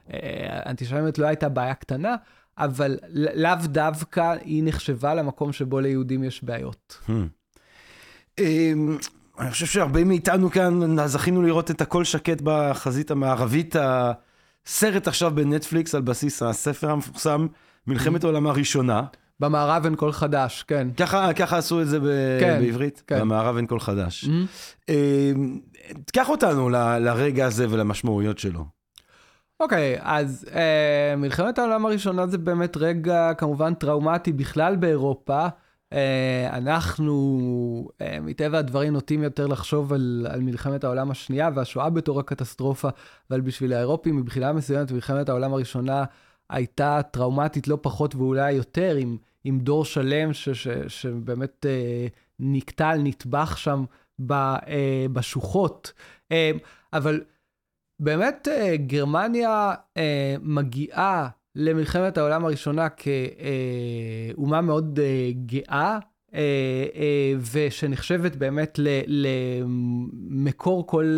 ואנטישמיות 0.09 1.19
לא 1.19 1.27
הייתה 1.27 1.49
בעיה 1.49 1.75
קטנה, 1.75 2.17
אבל 2.59 2.99
לאו 3.13 3.57
דווקא 3.65 4.37
היא 4.45 4.63
נחשבה 4.67 5.15
למקום 5.15 5.53
שבו 5.53 5.81
ליהודים 5.81 6.25
יש 6.25 6.45
בעיות. 6.45 7.09
אני 9.41 9.51
חושב 9.51 9.67
שהרבה 9.67 10.05
מאיתנו 10.05 10.51
כאן 10.51 11.07
זכינו 11.07 11.43
לראות 11.43 11.71
את 11.71 11.81
הכל 11.81 12.05
שקט 12.05 12.41
בחזית 12.45 13.11
המערבית. 13.11 13.77
הסרט 13.79 15.09
עכשיו 15.09 15.31
בנטפליקס 15.35 15.95
על 15.95 16.03
בסיס 16.03 16.43
הספר 16.43 16.91
המפורסם, 16.91 17.47
מלחמת 17.87 18.25
העולם 18.25 18.47
הראשונה. 18.47 19.03
במערב 19.41 19.85
אין 19.85 19.97
קול 19.97 20.13
חדש, 20.13 20.65
כן. 20.69 20.89
ככה, 20.97 21.33
ככה 21.33 21.59
עשו 21.59 21.83
את 21.83 21.89
זה 21.89 22.01
ב- 22.01 22.41
כן, 22.41 22.59
בעברית? 22.61 23.03
כן. 23.07 23.21
במערב 23.21 23.57
אין 23.57 23.67
קול 23.67 23.81
חדש. 23.81 24.25
Mm-hmm. 24.25 24.91
קח 26.13 26.29
אותנו 26.29 26.69
ל- 26.69 26.99
לרגע 26.99 27.47
הזה 27.47 27.67
ולמשמעויות 27.71 28.39
שלו. 28.39 28.65
אוקיי, 29.61 29.97
okay, 29.99 30.03
אז 30.03 30.47
אה, 30.55 31.15
מלחמת 31.17 31.59
העולם 31.59 31.87
הראשונה 31.87 32.27
זה 32.27 32.39
באמת 32.39 32.77
רגע 32.77 33.35
כמובן 33.39 33.75
טראומטי 33.75 34.33
בכלל 34.33 34.77
באירופה. 34.77 35.47
אה, 35.93 36.57
אנחנו, 36.57 37.89
אה, 38.01 38.19
מטבע 38.21 38.59
הדברים, 38.59 38.93
נוטים 38.93 39.23
יותר 39.23 39.47
לחשוב 39.47 39.93
על, 39.93 40.27
על 40.31 40.41
מלחמת 40.41 40.85
העולם 40.85 41.11
השנייה 41.11 41.51
והשואה 41.55 41.91
בתור 41.91 42.21
הקטסטרופה, 42.21 42.89
אבל 43.31 43.41
בשביל 43.41 43.73
האירופים, 43.73 44.17
מבחינה 44.17 44.53
מסוימת, 44.53 44.93
מלחמת 44.93 45.29
העולם 45.29 45.53
הראשונה 45.53 46.05
הייתה 46.51 47.01
טראומטית 47.11 47.69
לא 47.69 47.79
פחות 47.83 48.15
ואולי 48.15 48.53
יותר, 48.53 48.97
עם, 49.45 49.59
דור 49.59 49.85
שלם 49.85 50.31
שבאמת 50.89 51.67
אה, 51.69 52.07
נקטל, 52.39 52.99
נטבח 53.03 53.57
שם 53.57 53.85
בשוחות. 55.13 55.93
אבל 56.93 57.21
באמת 58.01 58.49
גרמניה 58.87 59.75
מגיעה 60.41 61.29
למלחמת 61.57 62.19
העולם 62.19 62.45
הראשונה 62.45 62.89
כאומה 62.89 64.61
מאוד 64.61 64.99
אה, 65.03 65.31
גאה, 65.47 65.99
אה, 66.35 66.41
אה, 66.95 67.33
ושנחשבת 67.53 68.37
באמת 68.37 68.79
למקור 69.07 70.87
כל 70.87 71.17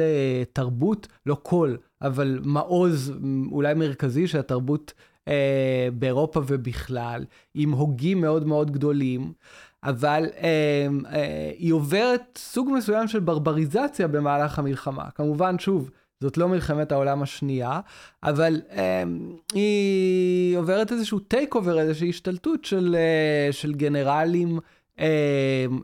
תרבות, 0.52 1.08
לא 1.26 1.36
כל, 1.42 1.76
אבל 2.02 2.40
מעוז 2.44 3.12
אולי 3.52 3.74
מרכזי 3.74 4.26
של 4.26 4.38
התרבות 4.38 4.92
באירופה 5.98 6.40
ובכלל, 6.46 7.24
עם 7.54 7.72
הוגים 7.72 8.20
מאוד 8.20 8.46
מאוד 8.46 8.70
גדולים. 8.70 9.32
אבל 9.84 10.26
אה, 10.36 10.86
אה, 11.12 11.50
היא 11.58 11.72
עוברת 11.72 12.38
סוג 12.38 12.68
מסוים 12.76 13.08
של 13.08 13.20
ברבריזציה 13.20 14.08
במהלך 14.08 14.58
המלחמה. 14.58 15.04
כמובן, 15.14 15.58
שוב, 15.58 15.90
זאת 16.22 16.36
לא 16.36 16.48
מלחמת 16.48 16.92
העולם 16.92 17.22
השנייה, 17.22 17.80
אבל 18.22 18.60
אה, 18.70 19.02
היא 19.54 20.56
עוברת 20.56 20.92
איזשהו 20.92 21.18
takeover, 21.18 21.78
איזושהי 21.78 22.08
השתלטות 22.08 22.64
של, 22.64 22.96
אה, 22.98 23.52
של 23.52 23.74
גנרלים 23.74 24.58
אה, 24.98 25.06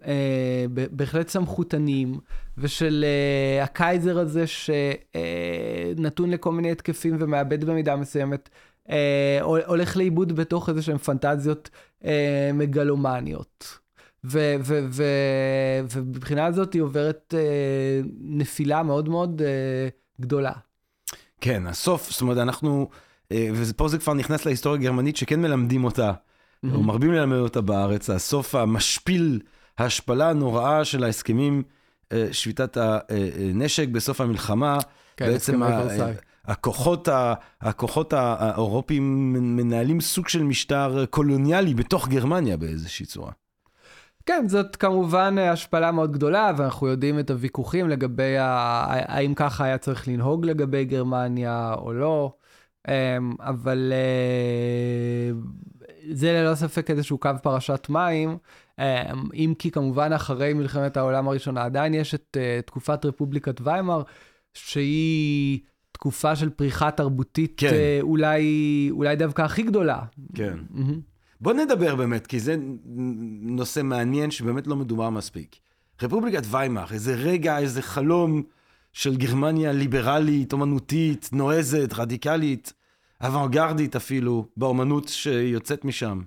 אה, 0.06 0.64
בהחלט 0.90 1.28
סמכותנים, 1.28 2.14
ושל 2.58 3.04
אה, 3.04 3.64
הקייזר 3.64 4.18
הזה 4.18 4.44
שנתון 4.46 6.28
אה, 6.28 6.34
לכל 6.34 6.52
מיני 6.52 6.70
התקפים 6.70 7.16
ומאבד 7.20 7.64
במידה 7.64 7.96
מסוימת. 7.96 8.48
אה, 8.90 9.38
הולך 9.66 9.96
לאיבוד 9.96 10.32
בתוך 10.32 10.68
איזה 10.68 10.82
שהן 10.82 10.98
פנטזיות 10.98 11.70
אה, 12.04 12.50
מגלומניות. 12.54 13.78
ומבחינה 15.84 16.46
הזאת 16.46 16.72
היא 16.72 16.82
עוברת 16.82 17.34
אה, 17.38 18.00
נפילה 18.20 18.82
מאוד 18.82 19.08
מאוד 19.08 19.42
אה, 19.42 19.88
גדולה. 20.20 20.52
כן, 21.40 21.66
הסוף, 21.66 22.10
זאת 22.10 22.20
אומרת, 22.20 22.38
אנחנו, 22.38 22.88
אה, 23.32 23.48
ופה 23.54 23.88
זה 23.88 23.98
כבר 23.98 24.14
נכנס 24.14 24.46
להיסטוריה 24.46 24.80
הגרמנית 24.80 25.16
שכן 25.16 25.40
מלמדים 25.42 25.84
אותה, 25.84 26.12
mm-hmm. 26.12 26.74
או 26.74 26.82
מרבים 26.82 27.12
ללמד 27.12 27.36
אותה 27.36 27.60
בארץ, 27.60 28.10
הסוף 28.10 28.54
המשפיל, 28.54 29.40
ההשפלה 29.78 30.30
הנוראה 30.30 30.84
של 30.84 31.04
ההסכמים, 31.04 31.62
אה, 32.12 32.28
שביתת 32.32 32.76
הנשק 32.76 33.88
בסוף 33.88 34.20
המלחמה. 34.20 34.78
כן, 35.16 35.26
בעצם 35.26 35.62
ורסאי. 35.62 36.12
הכוחות, 36.44 37.08
ה, 37.08 37.34
הכוחות 37.60 38.12
האירופיים 38.12 39.32
מנהלים 39.56 40.00
סוג 40.00 40.28
של 40.28 40.42
משטר 40.42 41.04
קולוניאלי 41.10 41.74
בתוך 41.74 42.08
גרמניה 42.08 42.56
באיזושהי 42.56 43.06
צורה. 43.06 43.32
כן, 44.28 44.48
זאת 44.48 44.76
כמובן 44.76 45.38
השפלה 45.38 45.92
מאוד 45.92 46.12
גדולה, 46.12 46.52
ואנחנו 46.56 46.86
יודעים 46.86 47.18
את 47.18 47.30
הוויכוחים 47.30 47.88
לגבי 47.88 48.38
ה... 48.38 48.46
האם 48.88 49.34
ככה 49.34 49.64
היה 49.64 49.78
צריך 49.78 50.08
לנהוג 50.08 50.46
לגבי 50.46 50.84
גרמניה 50.84 51.74
או 51.78 51.92
לא, 51.92 52.32
אמ, 52.88 52.92
אבל 53.40 53.92
אה, 53.92 55.30
זה 56.12 56.32
ללא 56.32 56.54
ספק 56.54 56.90
איזשהו 56.90 57.18
קו 57.18 57.30
פרשת 57.42 57.86
מים, 57.88 58.38
אמ, 58.78 58.84
אם 59.34 59.54
כי 59.58 59.70
כמובן 59.70 60.12
אחרי 60.12 60.54
מלחמת 60.54 60.96
העולם 60.96 61.28
הראשונה 61.28 61.64
עדיין 61.64 61.94
יש 61.94 62.14
את 62.14 62.36
uh, 62.36 62.66
תקופת 62.66 63.04
רפובליקת 63.04 63.60
ויימאר, 63.60 64.02
שהיא 64.54 65.60
תקופה 65.92 66.36
של 66.36 66.50
פריחה 66.50 66.90
תרבותית 66.90 67.54
כן. 67.56 67.68
uh, 67.68 68.02
אולי, 68.02 68.88
אולי 68.90 69.16
דווקא 69.16 69.42
הכי 69.42 69.62
גדולה. 69.62 69.98
כן. 70.34 70.58
Mm-hmm. 70.74 71.17
בוא 71.40 71.52
נדבר 71.52 71.96
באמת, 71.96 72.26
כי 72.26 72.40
זה 72.40 72.56
נושא 73.40 73.82
מעניין 73.82 74.30
שבאמת 74.30 74.66
לא 74.66 74.76
מדובר 74.76 75.10
מספיק. 75.10 75.56
רפובליקת 76.02 76.42
ויימאר, 76.50 76.92
איזה 76.92 77.14
רגע, 77.14 77.58
איזה 77.58 77.82
חלום 77.82 78.42
של 78.92 79.16
גרמניה 79.16 79.72
ליברלית, 79.72 80.52
אומנותית, 80.52 81.30
נועזת, 81.32 81.92
רדיקלית, 81.92 82.72
אוונגרדית 83.24 83.96
אפילו, 83.96 84.46
באומנות 84.56 85.08
שיוצאת 85.08 85.84
משם. 85.84 86.20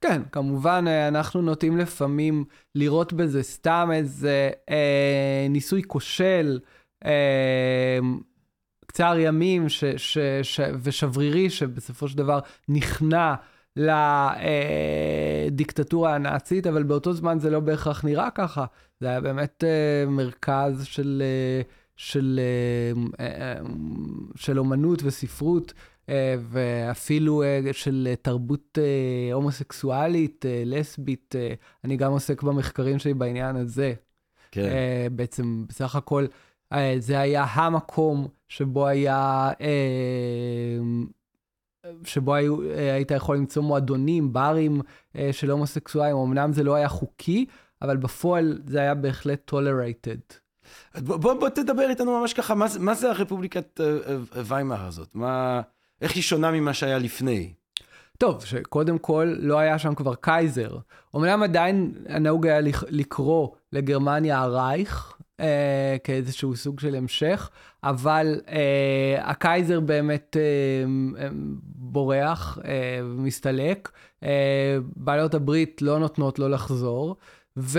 כן, 0.00 0.22
כמובן, 0.32 0.84
אה, 0.88 1.08
אנחנו 1.08 1.42
נוטים 1.42 1.78
לפעמים 1.78 2.44
לראות 2.74 3.12
בזה 3.12 3.42
סתם 3.42 3.90
איזה 3.92 4.50
אה, 4.70 5.46
ניסוי 5.50 5.82
כושל, 5.86 6.60
אה, 7.04 7.98
קצר 8.86 9.18
ימים 9.18 9.68
ש, 9.68 9.84
ש, 9.96 10.18
ש, 10.42 10.60
ושברירי, 10.82 11.50
שבסופו 11.50 12.08
של 12.08 12.18
דבר 12.18 12.38
נכנע 12.68 13.34
לדיקטטורה 15.46 16.14
הנאצית, 16.14 16.66
אבל 16.66 16.82
באותו 16.82 17.12
זמן 17.12 17.38
זה 17.38 17.50
לא 17.50 17.60
בהכרח 17.60 18.04
נראה 18.04 18.30
ככה. 18.30 18.64
זה 19.00 19.08
היה 19.08 19.20
באמת 19.20 19.64
אה, 19.64 20.04
מרכז 20.10 20.84
של, 20.84 21.22
אה, 21.24 21.62
של, 21.96 22.40
אה, 23.20 23.54
של 24.36 24.58
אומנות 24.58 25.02
וספרות. 25.02 25.72
ואפילו 26.50 27.42
של 27.72 28.14
תרבות 28.22 28.78
הומוסקסואלית, 29.32 30.44
לסבית, 30.66 31.34
אני 31.84 31.96
גם 31.96 32.12
עוסק 32.12 32.42
במחקרים 32.42 32.98
שלי 32.98 33.14
בעניין 33.14 33.56
הזה. 33.56 33.94
כן. 34.50 34.70
בעצם, 35.12 35.64
בסך 35.68 35.96
הכל, 35.96 36.26
זה 36.98 37.20
היה 37.20 37.44
המקום 37.44 38.28
שבו 38.48 38.86
היה 38.86 39.50
שבו 42.04 42.34
היו, 42.34 42.62
אה, 42.62 42.94
היית 42.94 43.10
יכול 43.10 43.36
למצוא 43.36 43.62
מועדונים, 43.62 44.32
ברים 44.32 44.80
אה, 45.16 45.28
של 45.32 45.50
הומוסקסואלים, 45.50 46.16
אמנם 46.16 46.52
זה 46.52 46.62
לא 46.62 46.74
היה 46.74 46.88
חוקי, 46.88 47.46
אבל 47.82 47.96
בפועל 47.96 48.58
זה 48.66 48.80
היה 48.80 48.94
בהחלט 48.94 49.52
tolerated. 49.52 50.34
בוא, 50.98 51.16
בוא, 51.16 51.34
בוא 51.34 51.48
תדבר 51.48 51.90
איתנו 51.90 52.20
ממש 52.20 52.32
ככה, 52.32 52.54
מה, 52.54 52.66
מה 52.80 52.94
זה 52.94 53.10
הרפובליקת 53.10 53.80
אה, 53.80 54.42
ויימאר 54.44 54.86
הזאת? 54.86 55.08
מה, 55.14 55.60
איך 56.02 56.14
היא 56.14 56.22
שונה 56.22 56.50
ממה 56.50 56.74
שהיה 56.74 56.98
לפני? 56.98 57.52
טוב, 58.18 58.44
שקודם 58.44 58.98
כל 58.98 59.34
לא 59.38 59.58
היה 59.58 59.78
שם 59.78 59.94
כבר 59.94 60.14
קייזר. 60.14 60.76
אמנם 61.16 61.42
עדיין 61.42 61.94
נהוג 62.20 62.46
היה 62.46 62.60
לקרוא 62.88 63.48
לגרמניה 63.72 64.38
הרייך, 64.38 65.15
אה, 65.40 65.96
כאיזשהו 66.04 66.56
סוג 66.56 66.80
של 66.80 66.94
המשך, 66.94 67.50
אבל 67.84 68.40
אה, 68.48 69.30
הקייזר 69.30 69.80
באמת 69.80 70.36
אה, 70.36 71.28
בורח 71.74 72.58
אה, 72.64 73.00
ומסתלק, 73.04 73.90
אה, 74.22 74.78
בעלות 74.96 75.34
הברית 75.34 75.82
לא 75.82 75.98
נותנות 75.98 76.38
לו 76.38 76.48
לחזור. 76.48 77.16
ו, 77.56 77.78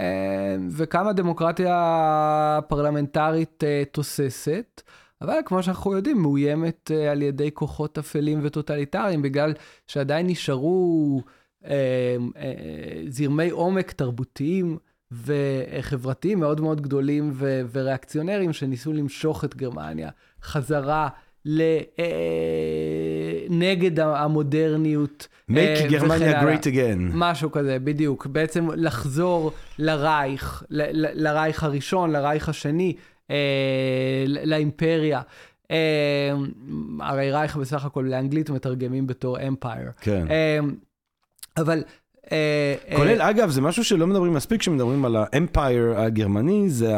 אה, 0.00 0.56
וכמה 0.70 1.12
דמוקרטיה 1.12 2.60
פרלמנטרית 2.68 3.64
אה, 3.64 3.82
תוססת, 3.92 4.82
אבל 5.22 5.34
כמו 5.44 5.62
שאנחנו 5.62 5.92
יודעים, 5.92 6.22
מאוימת 6.22 6.90
אה, 6.94 7.10
על 7.10 7.22
ידי 7.22 7.50
כוחות 7.54 7.98
אפלים 7.98 8.40
וטוטליטריים, 8.42 9.22
בגלל 9.22 9.54
שעדיין 9.86 10.26
נשארו 10.26 11.22
אה, 11.64 12.16
אה, 12.36 13.02
זרמי 13.08 13.50
עומק 13.50 13.92
תרבותיים 13.92 14.78
וחברתיים 15.12 16.40
מאוד 16.40 16.60
מאוד 16.60 16.80
גדולים 16.80 17.30
ו- 17.34 17.60
וריאקציונרים 17.72 18.52
שניסו 18.52 18.92
למשוך 18.92 19.44
את 19.44 19.56
גרמניה 19.56 20.10
חזרה 20.42 21.08
ל... 21.44 21.60
אה, 21.98 22.04
נגד 23.50 24.00
המודרניות. 24.00 25.28
make 25.50 25.54
אה, 25.56 25.86
גרמניה 25.90 26.42
great 26.42 26.62
again. 26.62 26.98
משהו 27.14 27.52
כזה, 27.52 27.78
בדיוק. 27.78 28.26
בעצם 28.26 28.68
לחזור 28.74 29.52
לרייך, 29.78 30.62
ל- 30.70 31.26
לרייך 31.28 31.64
הראשון, 31.64 32.10
לרייך 32.10 32.48
השני, 32.48 32.96
אה, 33.30 34.24
לאימפריה. 34.26 35.20
הרי 37.00 37.32
רייך 37.32 37.56
בסך 37.56 37.84
הכל 37.84 38.06
לאנגלית 38.10 38.50
מתרגמים 38.50 39.06
בתור 39.06 39.48
אמפייר. 39.48 39.90
כן. 40.00 40.26
אבל 41.56 41.78
אה, 41.78 41.82
כולל, 42.96 43.20
אה, 43.20 43.30
אגב, 43.30 43.50
זה 43.50 43.60
משהו 43.60 43.84
שלא 43.84 44.06
מדברים 44.06 44.34
מספיק 44.34 44.60
כשמדברים 44.60 45.04
על 45.04 45.16
האמפייר 45.16 46.00
הגרמני, 46.00 46.70
זה 46.70 46.94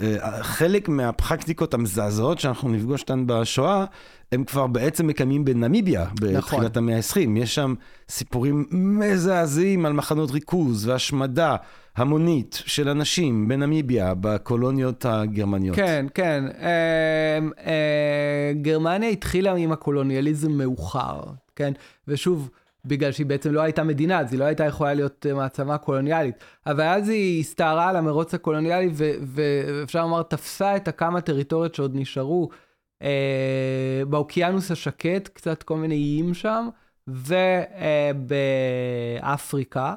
אה, 0.00 0.42
חלק 0.42 0.88
מהפרקטיקות 0.88 1.74
המזעזעות 1.74 2.38
שאנחנו 2.38 2.68
נפגוש 2.68 3.02
אותן 3.02 3.24
בשואה, 3.26 3.84
הם 4.32 4.44
כבר 4.44 4.66
בעצם 4.66 5.06
מקיימים 5.06 5.44
בנמיביה, 5.44 6.06
בתחילת 6.14 6.76
נכון. 6.76 6.84
המאה 6.84 6.96
ה-20. 6.96 7.38
יש 7.38 7.54
שם 7.54 7.74
סיפורים 8.08 8.66
מזעזעים 8.70 9.86
על 9.86 9.92
מחנות 9.92 10.30
ריכוז 10.30 10.88
והשמדה 10.88 11.56
המונית 11.96 12.62
של 12.66 12.88
אנשים 12.88 13.48
בנמיביה, 13.48 14.14
בקולוניות 14.20 15.06
הגרמניות. 15.08 15.76
כן, 15.76 16.06
כן. 16.14 16.44
גרמניה 18.62 19.08
התחילה 19.08 19.54
עם 19.54 19.72
הקולוניאליזם 19.72 20.52
מאוחר, 20.52 21.20
כן? 21.56 21.72
ושוב, 22.08 22.50
בגלל 22.84 23.12
שהיא 23.12 23.26
בעצם 23.26 23.52
לא 23.52 23.60
הייתה 23.60 23.82
מדינה, 23.84 24.20
אז 24.20 24.32
היא 24.32 24.40
לא 24.40 24.44
הייתה 24.44 24.64
יכולה 24.64 24.94
להיות 24.94 25.26
אה, 25.28 25.34
מעצמה 25.34 25.78
קולוניאלית. 25.78 26.44
אבל 26.66 26.84
אז 26.84 27.08
היא 27.08 27.40
הסתערה 27.40 27.88
על 27.88 27.96
המרוץ 27.96 28.34
הקולוניאלי, 28.34 28.90
ואפשר 29.22 30.02
לומר, 30.02 30.22
תפסה 30.22 30.76
את 30.76 30.88
הכמה 30.88 31.20
טריטוריות 31.20 31.74
שעוד 31.74 31.92
נשארו 31.94 32.48
אה, 33.02 34.02
באוקיינוס 34.08 34.70
השקט, 34.70 35.28
קצת 35.28 35.62
כל 35.62 35.76
מיני 35.76 35.94
איים 35.94 36.34
שם, 36.34 36.68
ובאפריקה. 39.20 39.86
אה, 39.88 39.94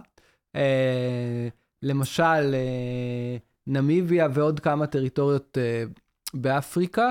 אה, 0.56 1.48
למשל, 1.82 2.54
אה, 2.56 3.38
נמיביה 3.68 4.28
ועוד 4.34 4.60
כמה 4.60 4.88
טריטוריות 4.88 5.58
אה, 5.58 5.84
באפריקה. 6.34 7.10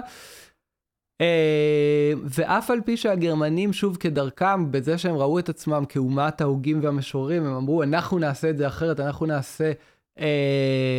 אה, 1.20 2.12
ואף 2.24 2.70
על 2.70 2.80
פי 2.80 2.96
שהגרמנים, 2.96 3.72
שוב 3.72 3.96
כדרכם, 3.96 4.72
בזה 4.72 4.98
שהם 4.98 5.16
ראו 5.16 5.38
את 5.38 5.48
עצמם 5.48 5.84
כאומת 5.88 6.40
ההוגים 6.40 6.80
והמשוררים, 6.82 7.44
הם 7.44 7.54
אמרו, 7.54 7.82
אנחנו 7.82 8.18
נעשה 8.18 8.50
את 8.50 8.58
זה 8.58 8.66
אחרת, 8.66 9.00
אנחנו 9.00 9.26
נעשה, 9.26 9.72
אה, 10.18 10.24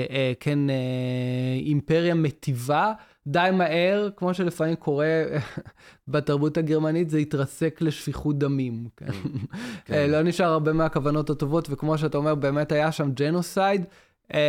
אה, 0.09 0.33
כן, 0.39 0.69
אה, 0.69 0.75
אימפריה 1.59 2.15
מטיבה. 2.15 2.93
די 3.27 3.49
מהר, 3.53 4.09
כמו 4.15 4.33
שלפעמים 4.33 4.75
קורה 4.75 5.23
בתרבות 6.07 6.57
הגרמנית, 6.57 7.09
זה 7.09 7.17
התרסק 7.17 7.81
לשפיכות 7.81 8.39
דמים. 8.39 8.87
כן? 8.97 9.05
כן. 9.85 9.93
אה, 9.93 10.07
לא 10.07 10.21
נשאר 10.21 10.45
הרבה 10.45 10.73
מהכוונות 10.73 11.29
הטובות, 11.29 11.67
וכמו 11.71 11.97
שאתה 11.97 12.17
אומר, 12.17 12.35
באמת 12.35 12.71
היה 12.71 12.91
שם 12.91 13.11
ג'נוסייד. 13.11 13.85
אה, 14.33 14.39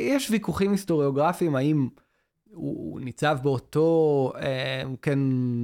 יש 0.00 0.30
ויכוחים 0.30 0.70
היסטוריוגרפיים, 0.70 1.56
האם... 1.56 1.88
הוא, 2.58 2.92
הוא 2.92 3.00
ניצב 3.00 3.38
באותו, 3.42 4.32
אה, 4.36 4.82
כן, 5.02 5.18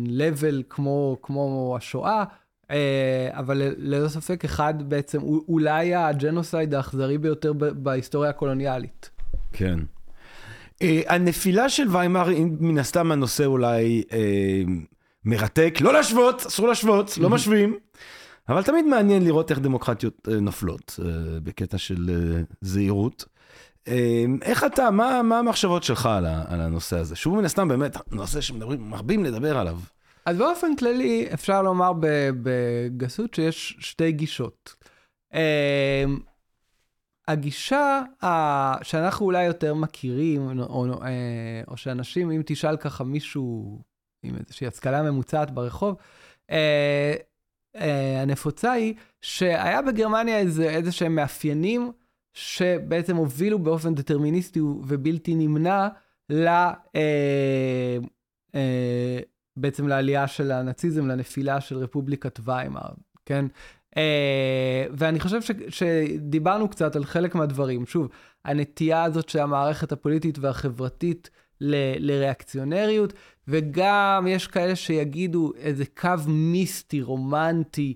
level 0.07 0.63
כמו, 0.69 1.17
כמו 1.23 1.75
השואה, 1.77 2.25
אה, 2.71 3.29
אבל 3.33 3.63
ללא 3.77 4.09
ספק 4.09 4.45
אחד 4.45 4.75
בעצם, 4.89 5.23
אולי 5.23 5.95
הג'נוסייד 5.95 6.75
האכזרי 6.75 7.19
ביותר 7.19 7.53
בהיסטוריה 7.53 8.31
הקולוניאלית. 8.31 9.11
כן. 9.53 9.79
אה, 10.83 11.01
הנפילה 11.09 11.69
של 11.69 11.89
ויימאר, 11.97 12.29
מן 12.61 12.79
הסתם 12.79 13.13
הנושא 13.13 13.45
אולי 13.45 14.03
אה, 14.13 14.63
מרתק, 15.25 15.79
לא 15.81 15.93
להשוות, 15.93 16.47
אסור 16.47 16.69
להשוות, 16.69 17.19
לא 17.19 17.31
משווים. 17.31 17.79
אבל 18.49 18.63
תמיד 18.63 18.85
מעניין 18.85 19.25
לראות 19.25 19.51
איך 19.51 19.59
דמוקרטיות 19.59 20.29
אה, 20.29 20.41
נופלות, 20.41 21.01
אה, 21.05 21.41
בקטע 21.43 21.79
של 21.79 22.11
אה, 22.11 22.43
זהירות. 22.61 23.25
אמ, 23.89 24.39
איך 24.43 24.65
אתה, 24.65 24.91
מה, 24.91 25.23
מה 25.23 25.39
המחשבות 25.39 25.83
שלך 25.83 26.07
על, 26.07 26.27
על 26.27 26.61
הנושא 26.61 26.99
הזה? 26.99 27.17
שוב, 27.17 27.37
מן 27.37 27.45
הסתם, 27.45 27.69
באמת, 27.69 28.13
נושא 28.13 28.41
שמדברים, 28.41 28.91
מרבים 28.91 29.25
לדבר 29.25 29.59
עליו. 29.59 29.79
אז 30.27 30.37
באופן 30.37 30.77
כללי, 30.77 31.27
אפשר 31.35 31.63
לומר 31.63 31.93
בגסות 32.43 33.35
שיש 33.35 33.77
שתי 33.81 34.13
גישות. 34.13 34.75
אמ, 35.35 35.39
הגישה 37.29 38.03
שאנחנו 38.83 39.27
אולי 39.27 39.45
יותר 39.45 39.75
מכירים, 39.75 40.61
או, 40.61 40.65
או, 40.65 41.03
אה, 41.03 41.63
או 41.69 41.77
שאנשים, 41.77 42.31
אם 42.31 42.43
תשאל 42.47 42.77
ככה 42.77 43.05
מישהו 43.05 43.79
עם 44.23 44.37
איזושהי 44.37 44.67
השכלה 44.67 45.03
ממוצעת 45.03 45.51
ברחוב, 45.51 45.97
הנפוצה 48.23 48.73
היא 48.73 48.95
שהיה 49.21 49.83
בגרמניה 49.83 50.39
איזה, 50.39 50.71
איזה 50.71 50.93
שהם 50.93 51.15
מאפיינים 51.15 51.93
שבעצם 52.35 53.17
הובילו 53.17 53.59
באופן 53.59 53.95
דטרמיניסטי 53.95 54.61
ובלתי 54.61 55.35
נמנע 55.35 55.89
ל... 56.31 56.49
בעצם 59.57 59.89
לעלייה 59.89 60.27
של 60.27 60.53
הנאציזם, 60.53 61.07
לנפילה 61.07 61.61
של 61.61 61.77
רפובליקת 61.77 62.41
ויימאר, 62.45 62.91
כן? 63.27 63.47
Uh, 63.95 63.99
ואני 64.91 65.21
חושב 65.21 65.43
ש, 65.43 65.51
שדיברנו 65.69 66.69
קצת 66.69 66.97
על 66.97 67.05
חלק 67.05 67.35
מהדברים. 67.35 67.87
שוב, 67.87 68.09
הנטייה 68.45 69.05
הזאת 69.05 69.29
של 69.29 69.39
המערכת 69.39 69.93
הפוליטית 69.93 70.39
והחברתית 70.39 71.31
ל, 71.61 71.75
לריאקציונריות, 71.99 73.13
וגם 73.49 74.27
יש 74.29 74.47
כאלה 74.47 74.77
שיגידו 74.77 75.53
איזה 75.57 75.85
קו 75.97 76.11
מיסטי, 76.27 77.03
רומנטי, 77.03 77.95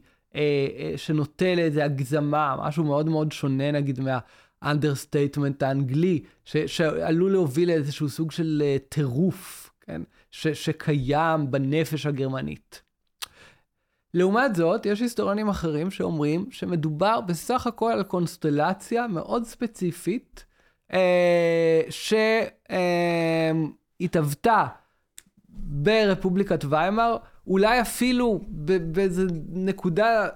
שנוטה 0.96 1.54
לאיזה 1.54 1.84
הגזמה, 1.84 2.56
משהו 2.58 2.84
מאוד 2.84 3.08
מאוד 3.08 3.32
שונה 3.32 3.72
נגיד 3.72 4.00
מה... 4.00 4.18
understatement 4.62 5.62
האנגלי, 5.62 6.22
ש, 6.44 6.56
שעלול 6.56 7.32
להוביל 7.32 7.68
לאיזשהו 7.68 8.08
סוג 8.08 8.30
של 8.30 8.62
uh, 8.64 8.88
טירוף, 8.88 9.70
כן? 9.80 10.02
ש, 10.30 10.48
שקיים 10.48 11.50
בנפש 11.50 12.06
הגרמנית. 12.06 12.82
לעומת 14.14 14.54
זאת, 14.54 14.86
יש 14.86 15.00
היסטוריונים 15.00 15.48
אחרים 15.48 15.90
שאומרים 15.90 16.46
שמדובר 16.50 17.20
בסך 17.20 17.66
הכל 17.66 17.92
על 17.92 18.02
קונסטלציה 18.02 19.06
מאוד 19.06 19.44
ספציפית, 19.44 20.44
אה, 20.92 21.82
שהתהוותה 24.00 24.60
אה, 24.60 24.66
ברפובליקת 25.48 26.64
ויימאר, 26.64 27.16
אולי 27.48 27.80
אפילו 27.80 28.40
באיזו 28.92 29.22
נקודה 29.48 30.28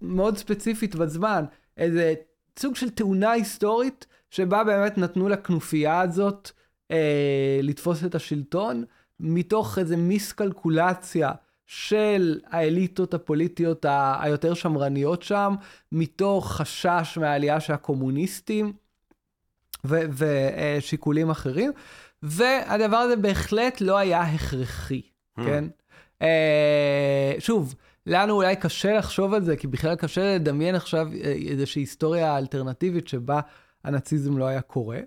מאוד 0.00 0.36
ספציפית 0.36 0.94
בזמן, 0.94 1.44
איזה 1.76 2.14
סוג 2.58 2.76
של 2.76 2.90
תאונה 2.90 3.30
היסטורית, 3.30 4.06
שבה 4.30 4.64
באמת 4.64 4.98
נתנו 4.98 5.28
לכנופיה 5.28 6.00
הזאת 6.00 6.50
אה, 6.90 7.60
לתפוס 7.62 8.04
את 8.04 8.14
השלטון, 8.14 8.84
מתוך 9.20 9.78
איזה 9.78 9.96
מיסקלקולציה 9.96 11.32
של 11.66 12.40
האליטות 12.46 13.14
הפוליטיות 13.14 13.86
היותר 14.20 14.54
שמרניות 14.54 15.22
שם, 15.22 15.54
מתוך 15.92 16.52
חשש 16.52 17.18
מהעלייה 17.20 17.60
של 17.60 17.72
הקומוניסטים 17.72 18.72
ושיקולים 19.84 21.30
אחרים, 21.30 21.72
והדבר 22.22 22.96
הזה 22.96 23.16
בהחלט 23.16 23.80
לא 23.80 23.96
היה 23.98 24.22
הכרחי, 24.22 25.02
hmm. 25.38 25.44
כן? 25.44 25.64
Uh, 26.22 26.26
שוב, 27.38 27.74
לנו 28.06 28.34
אולי 28.34 28.56
קשה 28.56 28.98
לחשוב 28.98 29.34
על 29.34 29.44
זה, 29.44 29.56
כי 29.56 29.66
בכלל 29.66 29.94
קשה 29.94 30.34
לדמיין 30.34 30.74
עכשיו 30.74 31.08
אה, 31.12 31.34
איזושהי 31.50 31.82
היסטוריה 31.82 32.38
אלטרנטיבית 32.38 33.08
שבה 33.08 33.40
הנאציזם 33.84 34.38
לא 34.38 34.46
היה 34.46 34.60
קורה. 34.60 34.98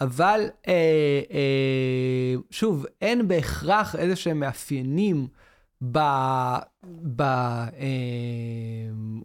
אבל 0.00 0.40
אה, 0.68 1.20
אה, 1.30 2.34
שוב, 2.50 2.86
אין 3.00 3.28
בהכרח 3.28 3.96
איזה 3.96 4.16
שהם 4.16 4.40
מאפיינים 4.40 5.28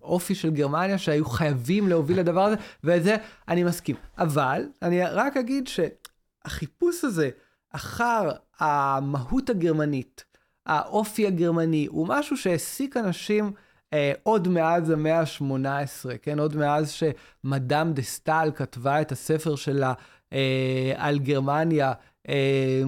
באופי 0.05 0.33
אה, 0.33 0.39
של 0.39 0.49
גרמניה 0.49 0.97
שהיו 0.97 1.25
חייבים 1.25 1.87
להוביל 1.87 2.19
לדבר 2.19 2.43
הזה, 2.43 2.55
וזה 2.83 3.15
אני 3.47 3.63
מסכים. 3.63 3.95
אבל 4.17 4.65
אני 4.81 5.03
רק 5.03 5.37
אגיד 5.37 5.67
שהחיפוש 5.67 7.03
הזה 7.03 7.29
אחר 7.71 8.31
המהות 8.59 9.49
הגרמנית, 9.49 10.23
האופי 10.65 11.27
הגרמני, 11.27 11.85
הוא 11.85 12.07
משהו 12.07 12.37
שהעסיק 12.37 12.97
אנשים 12.97 13.51
אה, 13.93 14.13
עוד 14.23 14.47
מאז 14.47 14.89
המאה 14.89 15.19
ה-18, 15.19 16.17
כן? 16.21 16.39
עוד 16.39 16.57
מאז 16.57 16.91
שמדאם 16.91 17.93
דה 17.93 18.01
סטל 18.01 18.51
כתבה 18.55 19.01
את 19.01 19.11
הספר 19.11 19.55
שלה 19.55 19.93
אה, 20.33 20.93
על 20.97 21.19
גרמניה. 21.19 21.93
אה, 22.29 22.81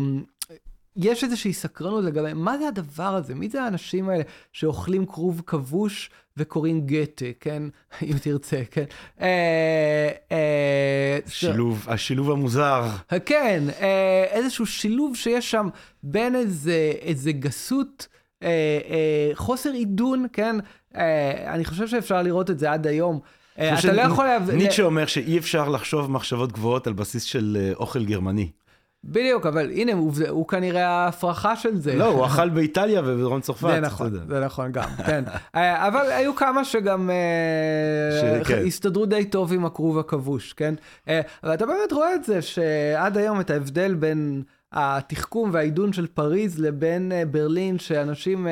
יש 0.96 1.24
איזושהי 1.24 1.54
סקרנות 1.54 2.04
לגבי 2.04 2.34
מה 2.34 2.58
זה 2.58 2.68
הדבר 2.68 3.16
הזה, 3.16 3.36
מי 3.36 3.50
זה 3.50 3.64
האנשים 3.64 4.10
האלה 4.10 4.24
שאוכלים 4.52 5.06
כרוב 5.06 5.42
כבוש 5.46 6.10
וקוראים 6.38 6.82
גתה, 6.86 7.26
כן? 7.40 7.64
אם 8.12 8.18
תרצה, 8.22 8.62
כן? 8.72 8.86
אה, 9.22 10.10
אה, 10.32 11.20
שילוב, 11.28 11.86
השילוב 11.88 12.32
המוזר. 12.32 12.90
כן, 13.26 13.64
אה, 13.82 14.26
איזשהו 14.30 14.66
שילוב 14.66 15.16
שיש 15.16 15.52
שם 15.52 15.70
בין 16.04 16.36
איזה, 16.36 16.92
איזה 17.02 17.32
גסות, 17.32 18.08
אה, 18.44 18.50
אה, 18.90 19.32
חוסר 19.34 19.72
עידון, 19.72 20.26
כן? 20.34 20.56
אה, 20.96 21.54
אני 21.54 21.66
חושב 21.66 21.88
שאפשר 21.88 22.22
לראות 22.22 22.50
את 22.50 22.60
זה 22.60 22.72
עד 22.72 22.88
היום. 22.88 23.20
אתה 23.56 23.94
לא 23.94 24.02
יכול... 24.02 24.26
ניטשה 24.54 24.84
אומר 24.84 25.06
שאי 25.06 25.38
אפשר 25.38 25.70
לחשוב 25.70 26.12
מחשבות 26.12 26.52
גבוהות 26.52 26.88
על 26.88 26.94
בסיס 26.94 27.24
של 27.24 27.72
אוכל 27.76 28.06
גרמני. 28.06 28.52
בדיוק, 29.04 29.46
אבל 29.46 29.72
הנה, 29.72 29.94
הוא, 29.94 30.14
הוא 30.30 30.48
כנראה 30.48 30.88
ההפרחה 30.88 31.56
של 31.56 31.78
זה. 31.78 31.96
לא, 31.96 32.06
הוא 32.06 32.26
אכל 32.28 32.50
באיטליה 32.50 33.02
ובדרום 33.06 33.42
צרפת. 33.42 33.68
זה 33.68 33.80
נכון, 33.80 34.12
זה 34.28 34.40
נכון 34.40 34.72
גם, 34.72 34.90
כן. 35.06 35.24
אה, 35.56 35.88
אבל 35.88 36.12
היו 36.12 36.36
כמה 36.36 36.66
שגם 36.66 37.10
ש... 38.22 38.48
כן. 38.48 38.64
הסתדרו 38.68 39.06
די 39.06 39.26
טוב 39.26 39.54
עם 39.54 39.66
הכרוב 39.66 40.00
הכבוש, 40.00 40.54
כן? 40.54 40.76
ואתה 41.44 41.66
באמת 41.66 41.92
רואה 41.92 42.16
את 42.16 42.24
זה, 42.24 42.42
שעד 42.42 43.18
היום 43.18 43.40
את 43.40 43.50
ההבדל 43.50 43.94
בין 43.94 44.44
התחכום 44.74 45.50
והעידון 45.54 45.94
של 45.94 46.08
פריז 46.08 46.60
לבין 46.60 47.12
ברלין, 47.32 47.80
שאנשים, 47.80 48.48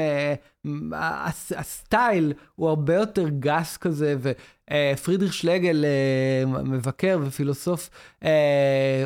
הסטייל 1.52 2.34
הוא 2.56 2.70
הרבה 2.70 2.96
יותר 2.96 3.30
גס 3.30 3.78
כזה, 3.78 4.16
אה, 4.72 4.94
פרידריך 5.04 5.34
שלגל, 5.34 5.86
אה, 5.86 6.62
מבקר 6.64 7.20
ופילוסוף 7.24 7.90
אה, 8.24 9.06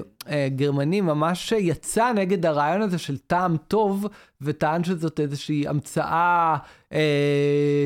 גרמני, 0.55 1.01
ממש 1.01 1.51
יצא 1.51 2.11
נגד 2.13 2.45
הרעיון 2.45 2.81
הזה 2.81 2.97
של 2.97 3.17
טעם 3.17 3.57
טוב, 3.67 4.07
וטען 4.41 4.83
שזאת 4.83 5.19
איזושהי 5.19 5.67
המצאה 5.67 6.57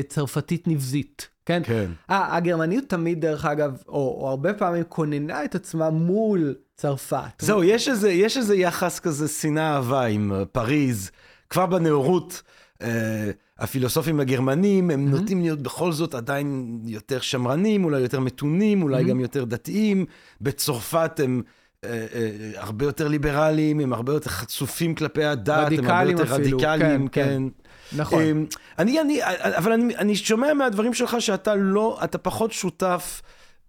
צרפתית 0.08 0.68
נבזית. 0.68 1.29
כן? 1.46 1.62
כן. 1.64 1.90
הגרמניות 2.08 2.84
תמיד, 2.88 3.20
דרך 3.20 3.44
אגב, 3.44 3.82
או, 3.88 4.18
או 4.20 4.28
הרבה 4.28 4.54
פעמים 4.54 4.84
כוננה 4.88 5.44
את 5.44 5.54
עצמה 5.54 5.90
מול 5.90 6.54
צרפת. 6.76 7.40
זהו, 7.40 7.64
יש 7.64 7.88
איזה, 7.88 8.10
יש 8.10 8.36
איזה 8.36 8.56
יחס 8.56 9.00
כזה 9.00 9.28
שנאה 9.28 9.74
אהבה 9.74 10.04
עם 10.04 10.32
פריז, 10.52 11.10
כבר 11.50 11.66
בנאורות. 11.66 12.42
אה, 12.82 13.30
הפילוסופים 13.58 14.20
הגרמנים, 14.20 14.90
הם 14.90 15.06
mm-hmm. 15.06 15.10
נוטים 15.10 15.40
להיות 15.40 15.62
בכל 15.62 15.92
זאת 15.92 16.14
עדיין 16.14 16.78
יותר 16.84 17.20
שמרנים, 17.20 17.84
אולי 17.84 18.00
יותר 18.00 18.20
מתונים, 18.20 18.82
אולי 18.82 19.02
mm-hmm. 19.02 19.08
גם 19.08 19.20
יותר 19.20 19.44
דתיים. 19.44 20.06
בצרפת 20.40 21.20
הם... 21.24 21.42
אה, 21.84 22.06
אה, 22.14 22.50
הרבה 22.56 22.84
יותר 22.84 23.08
ליברליים, 23.08 23.80
הם 23.80 23.92
הרבה 23.92 24.12
יותר 24.12 24.30
חצופים 24.30 24.94
כלפי 24.94 25.24
הדת, 25.24 25.72
הם 25.78 25.90
הרבה 25.90 26.10
יותר 26.10 26.22
אפילו, 26.22 26.58
רדיקליים, 26.58 27.08
כן. 27.08 27.24
כן. 27.24 27.28
כן. 27.28 27.69
נכון. 27.96 28.22
אה, 28.22 28.32
אני, 28.78 29.00
אני, 29.00 29.20
אבל 29.56 29.72
אני, 29.72 29.96
אני 29.96 30.16
שומע 30.16 30.54
מהדברים 30.54 30.94
שלך 30.94 31.16
שאתה 31.20 31.54
לא, 31.54 31.98
אתה 32.04 32.18
פחות 32.18 32.52
שותף 32.52 33.22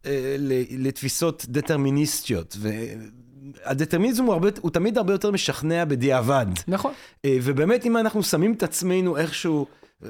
אה, 0.05 0.35
לתפיסות 0.77 1.45
דטרמיניסטיות, 1.49 2.57
הדטרמיניזם 3.65 4.23
הוא, 4.23 4.33
הרבה, 4.33 4.49
הוא 4.61 4.71
תמיד 4.71 4.97
הרבה 4.97 5.13
יותר 5.13 5.31
משכנע 5.31 5.85
בדיעבד. 5.85 6.45
נכון. 6.67 6.93
אה, 7.25 7.37
ובאמת, 7.43 7.85
אם 7.85 7.97
אנחנו 7.97 8.23
שמים 8.23 8.53
את 8.53 8.63
עצמנו 8.63 9.17
איכשהו, 9.17 9.65
אה, 10.05 10.09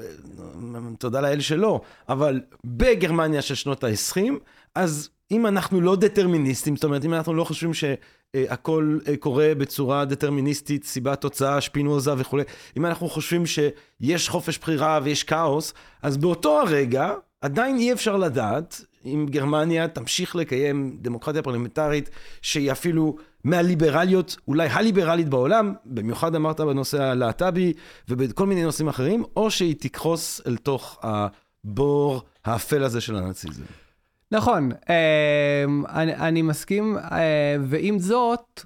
תודה 0.98 1.20
לאל 1.20 1.40
שלא, 1.40 1.80
אבל 2.08 2.40
בגרמניה 2.66 3.42
של 3.42 3.54
שנות 3.54 3.84
ה-20, 3.84 4.32
אז 4.74 5.08
אם 5.30 5.46
אנחנו 5.46 5.80
לא 5.80 5.96
דטרמיניסטים, 5.96 6.76
זאת 6.76 6.84
אומרת, 6.84 7.04
אם 7.04 7.14
אנחנו 7.14 7.34
לא 7.34 7.44
חושבים 7.44 7.74
שהכל 7.74 7.96
אה, 8.34 9.16
קורה 9.18 9.52
בצורה 9.58 10.04
דטרמיניסטית, 10.04 10.84
סיבה, 10.84 11.16
תוצאה, 11.16 11.60
שפינוזה 11.60 12.12
וכולי, 12.18 12.42
אם 12.76 12.86
אנחנו 12.86 13.08
חושבים 13.08 13.46
שיש 13.46 14.28
חופש 14.28 14.58
בחירה 14.58 15.00
ויש 15.02 15.24
כאוס, 15.24 15.74
אז 16.02 16.16
באותו 16.16 16.60
הרגע 16.60 17.12
עדיין 17.40 17.76
אי 17.76 17.92
אפשר 17.92 18.16
לדעת 18.16 18.80
אם 19.04 19.26
גרמניה 19.30 19.88
תמשיך 19.88 20.36
לקיים 20.36 20.96
דמוקרטיה 21.00 21.42
פרלמנטרית 21.42 22.10
שהיא 22.42 22.72
אפילו 22.72 23.16
מהליברליות, 23.44 24.36
אולי 24.48 24.68
הליברלית 24.68 25.28
בעולם, 25.28 25.74
במיוחד 25.84 26.34
אמרת 26.34 26.60
בנושא 26.60 27.02
הלהט"בי 27.02 27.72
ובכל 28.08 28.46
מיני 28.46 28.64
נושאים 28.64 28.88
אחרים, 28.88 29.24
או 29.36 29.50
שהיא 29.50 29.74
תקרוס 29.78 30.40
אל 30.46 30.56
תוך 30.56 30.98
הבור 31.02 32.22
האפל 32.44 32.84
הזה 32.84 33.00
של 33.00 33.16
הנאציזם. 33.16 33.62
נכון, 34.32 34.70
אמ, 34.72 35.86
אני, 35.86 36.14
אני 36.14 36.42
מסכים, 36.42 36.96
אה, 36.98 37.56
ועם 37.60 37.98
זאת, 37.98 38.64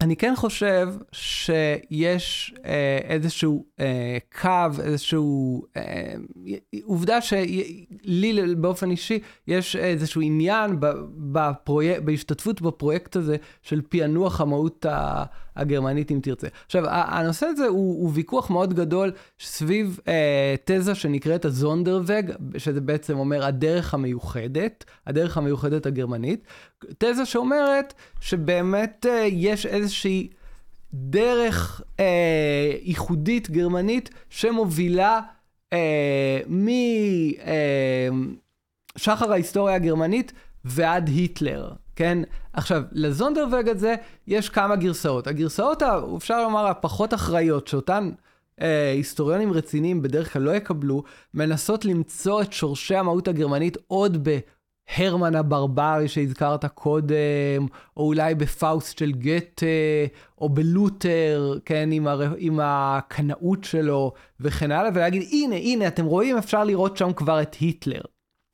אני 0.00 0.16
כן 0.16 0.32
חושב 0.36 0.88
שיש 1.12 2.54
אה, 2.64 2.98
איזשהו 3.02 3.66
אה, 3.80 4.18
קו, 4.40 4.82
איזשהו... 4.82 5.62
עובדה 6.84 7.20
שלי 7.20 8.54
באופן 8.56 8.90
אישי 8.90 9.18
יש 9.46 9.76
איזשהו 9.76 10.20
עניין 10.20 10.76
בפרויק, 11.32 11.98
בהשתתפות 11.98 12.62
בפרויקט 12.62 13.16
הזה 13.16 13.36
של 13.62 13.80
פענוח 13.88 14.40
המהות 14.40 14.86
הגרמנית, 15.60 16.12
אם 16.12 16.20
תרצה. 16.22 16.48
עכשיו, 16.66 16.84
הנושא 16.88 17.46
הזה 17.46 17.66
הוא, 17.66 18.02
הוא 18.02 18.10
ויכוח 18.14 18.50
מאוד 18.50 18.74
גדול 18.74 19.12
סביב 19.40 20.00
אה, 20.08 20.54
תזה 20.64 20.94
שנקראת 20.94 21.44
הזונדרווגג, 21.44 22.22
שזה 22.58 22.80
בעצם 22.80 23.18
אומר 23.18 23.44
הדרך 23.44 23.94
המיוחדת, 23.94 24.84
הדרך 25.06 25.36
המיוחדת 25.36 25.86
הגרמנית. 25.86 26.44
תזה 26.98 27.26
שאומרת 27.26 27.94
שבאמת 28.20 29.06
אה, 29.08 29.26
יש 29.30 29.66
איזושהי 29.66 30.28
דרך 30.94 31.82
אה, 32.00 32.72
ייחודית 32.82 33.50
גרמנית 33.50 34.10
שמובילה 34.30 35.20
אה, 35.72 36.40
משחר 38.96 39.26
אה, 39.26 39.32
ההיסטוריה 39.32 39.74
הגרמנית 39.74 40.32
ועד 40.64 41.08
היטלר, 41.08 41.70
כן? 42.00 42.18
עכשיו, 42.52 42.82
לזונדרווגד 42.92 43.68
הזה 43.68 43.94
יש 44.26 44.48
כמה 44.48 44.76
גרסאות. 44.76 45.26
הגרסאות, 45.26 45.82
אפשר 46.16 46.42
לומר, 46.42 46.66
הפחות 46.66 47.14
אחראיות, 47.14 47.68
שאותן 47.68 48.10
אה, 48.60 48.92
היסטוריונים 48.92 49.52
רציניים 49.52 50.02
בדרך 50.02 50.32
כלל 50.32 50.42
לא 50.42 50.50
יקבלו, 50.50 51.02
מנסות 51.34 51.84
למצוא 51.84 52.42
את 52.42 52.52
שורשי 52.52 52.96
המהות 52.96 53.28
הגרמנית 53.28 53.76
עוד 53.86 54.28
ב... 54.28 54.38
הרמן 54.96 55.34
הברברי 55.34 56.08
שהזכרת 56.08 56.64
קודם, 56.64 57.66
או 57.96 58.06
אולי 58.06 58.34
בפאוסט 58.34 58.98
של 58.98 59.12
גתה, 59.12 59.66
או 60.38 60.48
בלותר, 60.48 61.58
כן, 61.64 61.88
עם, 61.92 62.06
הר... 62.06 62.34
עם 62.38 62.60
הקנאות 62.62 63.64
שלו 63.64 64.12
וכן 64.40 64.72
הלאה, 64.72 64.90
ולהגיד, 64.94 65.22
הנה, 65.30 65.56
הנה, 65.56 65.86
אתם 65.86 66.04
רואים, 66.04 66.38
אפשר 66.38 66.64
לראות 66.64 66.96
שם 66.96 67.12
כבר 67.12 67.42
את 67.42 67.54
היטלר. 67.54 68.00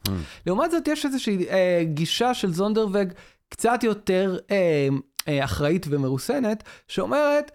Mm. 0.07 0.11
לעומת 0.47 0.71
זאת, 0.71 0.89
יש 0.89 1.05
איזושהי 1.05 1.49
אה, 1.49 1.83
גישה 1.85 2.35
של 2.35 2.53
זונדרווגג 2.53 3.07
קצת 3.49 3.85
יותר 3.85 4.39
אה, 4.51 4.89
אה, 5.29 5.45
אחראית 5.45 5.87
ומרוסנת, 5.91 6.63
שאומרת, 6.89 7.51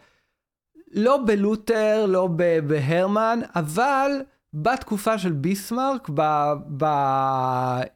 לא 0.92 1.20
בלותר, 1.26 2.06
לא 2.08 2.28
בהרמן, 2.68 3.40
אבל 3.56 4.12
בתקופה 4.54 5.18
של 5.18 5.32
ביסמרק, 5.32 6.10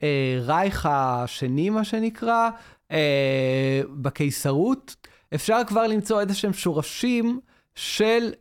ברייך 0.01 0.87
השני, 0.91 1.69
מה 1.69 1.83
שנקרא, 1.83 2.49
אה, 2.91 3.81
בקיסרות, 3.89 4.95
אפשר 5.35 5.61
כבר 5.67 5.87
למצוא 5.87 6.21
איזה 6.21 6.33
שהם 6.33 6.53
שורשים 6.53 7.39
של 7.75 8.31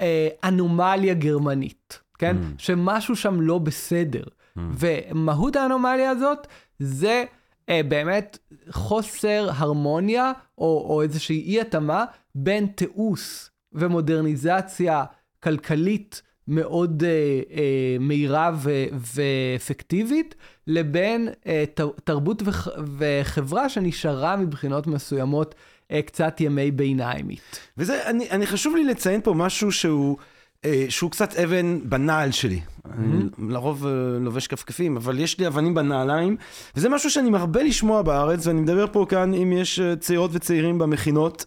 אה, 0.00 0.28
אנומליה 0.44 1.14
גרמנית, 1.14 2.00
כן? 2.18 2.36
Mm. 2.36 2.44
שמשהו 2.58 3.16
שם 3.16 3.40
לא 3.40 3.58
בסדר. 3.58 4.22
Mm. 4.22 4.60
ומהות 4.78 5.56
האנומליה 5.56 6.10
הזאת 6.10 6.46
זה 6.78 7.08
אה, 7.08 7.39
באמת 7.88 8.38
חוסר 8.70 9.48
הרמוניה, 9.54 10.32
או, 10.58 10.86
או 10.88 11.02
איזושהי 11.02 11.42
אי-התאמה 11.42 12.04
בין 12.34 12.66
תיעוש 12.66 13.50
ומודרניזציה 13.72 15.04
כלכלית 15.42 16.22
מאוד 16.48 17.02
אה, 17.04 17.08
אה, 17.56 17.96
מהירה 18.00 18.50
ו- 18.54 18.84
ואפקטיבית, 19.14 20.34
לבין 20.66 21.28
אה, 21.46 21.64
תרבות 22.04 22.42
וח- 22.44 22.68
וחברה 22.98 23.68
שנשארה 23.68 24.36
מבחינות 24.36 24.86
מסוימות 24.86 25.54
אה, 25.90 26.02
קצת 26.02 26.40
ימי 26.40 26.70
ביניימית. 26.70 27.60
וזה, 27.78 28.10
אני, 28.10 28.30
אני 28.30 28.46
חשוב 28.46 28.76
לי 28.76 28.84
לציין 28.84 29.20
פה 29.20 29.34
משהו 29.34 29.72
שהוא... 29.72 30.16
אה, 30.64 30.84
שהוא 30.88 31.10
קצת 31.10 31.34
אבן 31.34 31.78
בנעל 31.84 32.32
שלי. 32.32 32.60
Mm-hmm. 32.60 32.88
אני 32.98 33.52
לרוב 33.52 33.86
אה, 33.86 33.92
לובש 34.20 34.46
כפכפים, 34.46 34.96
אבל 34.96 35.18
יש 35.18 35.38
לי 35.38 35.46
אבנים 35.46 35.74
בנעליים, 35.74 36.36
וזה 36.76 36.88
משהו 36.88 37.10
שאני 37.10 37.30
מרבה 37.30 37.62
לשמוע 37.62 38.02
בארץ, 38.02 38.46
ואני 38.46 38.60
מדבר 38.60 38.86
פה 38.92 39.06
כאן 39.08 39.34
אם 39.34 39.52
יש 39.52 39.80
אה, 39.80 39.96
צעירות 39.96 40.30
וצעירים 40.34 40.78
במכינות. 40.78 41.44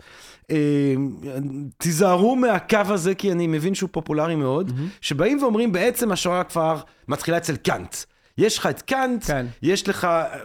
תיזהרו 1.78 2.36
מהקו 2.36 2.78
הזה, 2.86 3.16
כי 3.16 3.32
אני 3.32 3.48
מבין 3.48 3.76
שהוא 3.76 3.90
פופולרי 3.92 4.36
מאוד, 4.36 4.70
mm-hmm. 4.70 4.98
שבאים 5.02 5.44
ואומרים, 5.44 5.72
בעצם 5.72 6.12
השואה 6.12 6.44
כבר 6.44 6.80
מתחילה 7.08 7.38
אצל 7.38 7.56
קאנט. 7.56 7.96
יש 8.38 8.58
לך 8.58 8.66
את 8.66 8.82
קאנט, 8.82 9.24
כן. 9.24 9.46
יש 9.62 9.90
לך 9.90 10.06
אה, 10.06 10.38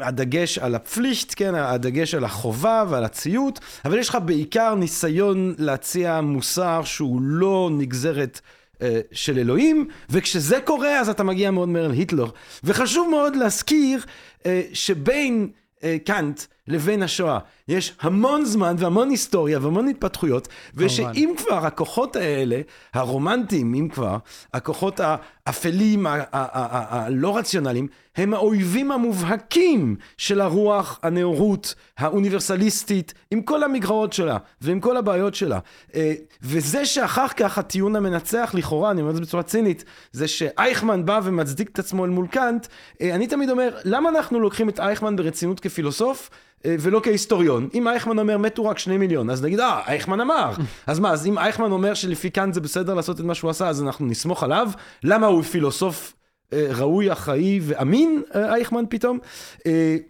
הדגש 0.00 0.58
על 0.58 0.74
הפלישט, 0.74 1.32
כן, 1.36 1.54
הדגש 1.54 2.14
על 2.14 2.24
החובה 2.24 2.84
ועל 2.88 3.04
הציות, 3.04 3.60
אבל 3.84 3.98
יש 3.98 4.08
לך 4.08 4.18
בעיקר 4.24 4.74
ניסיון 4.74 5.54
להציע 5.58 6.20
מוסר 6.20 6.84
שהוא 6.84 7.20
לא 7.22 7.70
נגזרת 7.72 8.40
אה, 8.82 9.00
של 9.12 9.38
אלוהים, 9.38 9.88
וכשזה 10.10 10.60
קורה 10.64 11.00
אז 11.00 11.08
אתה 11.08 11.24
מגיע 11.24 11.50
מאוד 11.50 11.68
מהר 11.68 11.88
להיטלר. 11.88 12.26
וחשוב 12.64 13.08
מאוד 13.10 13.36
להזכיר 13.36 14.04
אה, 14.46 14.62
שבין 14.72 15.48
אה, 15.84 15.96
קאנט 16.04 16.42
לבין 16.68 17.02
השואה. 17.02 17.38
יש 17.68 17.94
המון 18.00 18.44
זמן 18.44 18.76
והמון 18.78 19.10
היסטוריה 19.10 19.58
והמון 19.62 19.88
התפתחויות, 19.88 20.48
ושאם 20.74 21.34
כבר 21.36 21.66
הכוחות 21.66 22.16
האלה, 22.16 22.60
הרומנטיים, 22.94 23.74
אם 23.74 23.88
כבר, 23.88 24.16
הכוחות 24.54 25.00
האפלים, 25.00 26.06
הלא 26.32 27.36
רציונליים, 27.36 27.86
הם 28.16 28.34
האויבים 28.34 28.92
המובהקים 28.92 29.96
של 30.16 30.40
הרוח, 30.40 31.00
הנאורות, 31.02 31.74
האוניברסליסטית, 31.98 33.14
עם 33.30 33.42
כל 33.42 33.62
המגרעות 33.62 34.12
שלה 34.12 34.38
ועם 34.60 34.80
כל 34.80 34.96
הבעיות 34.96 35.34
שלה. 35.34 35.58
אה, 35.94 36.14
וזה 36.42 36.86
שאחר 36.86 37.28
כך 37.28 37.58
הטיעון 37.58 37.96
המנצח 37.96 38.50
לכאורה, 38.54 38.90
אני 38.90 39.00
אומר 39.00 39.10
את 39.10 39.16
זה 39.16 39.22
בצורה 39.22 39.42
צינית, 39.42 39.84
זה 40.12 40.28
שאייכמן 40.28 41.04
בא 41.04 41.20
ומצדיק 41.24 41.68
את 41.68 41.78
עצמו 41.78 42.04
אל 42.04 42.10
מול 42.10 42.26
קאנט, 42.26 42.66
אה, 43.00 43.14
אני 43.14 43.26
תמיד 43.26 43.50
אומר, 43.50 43.76
למה 43.84 44.08
אנחנו 44.08 44.40
לוקחים 44.40 44.68
את 44.68 44.80
אייכמן 44.80 45.16
ברצינות 45.16 45.60
כפילוסוף? 45.60 46.30
אה, 46.64 46.76
ולא 46.80 47.00
כהיסטוריון. 47.02 47.68
אם 47.74 47.88
אייכמן 47.88 48.18
אומר 48.18 48.38
מתו 48.38 48.64
רק 48.64 48.78
שני 48.78 48.98
מיליון, 48.98 49.30
אז 49.30 49.44
נגיד, 49.44 49.60
אה, 49.60 49.80
אייכמן 49.86 50.20
אמר. 50.20 50.52
אז 50.86 50.98
מה, 50.98 51.10
אז 51.10 51.26
אם 51.26 51.38
אייכמן 51.38 51.72
אומר 51.72 51.94
שלפי 51.94 52.30
כאן 52.30 52.52
זה 52.52 52.60
בסדר 52.60 52.94
לעשות 52.94 53.20
את 53.20 53.24
מה 53.24 53.34
שהוא 53.34 53.50
עשה, 53.50 53.68
אז 53.68 53.82
אנחנו 53.82 54.06
נסמוך 54.06 54.42
עליו? 54.42 54.68
למה 55.04 55.26
הוא 55.26 55.42
פילוסוף 55.42 56.14
אה, 56.52 56.66
ראוי, 56.70 57.12
אחראי 57.12 57.60
ואמין, 57.62 58.22
אה, 58.34 58.54
אייכמן 58.54 58.84
פתאום? 58.88 59.18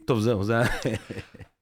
טוב, 0.05 0.21
זהו, 0.21 0.45
זה... 0.45 0.63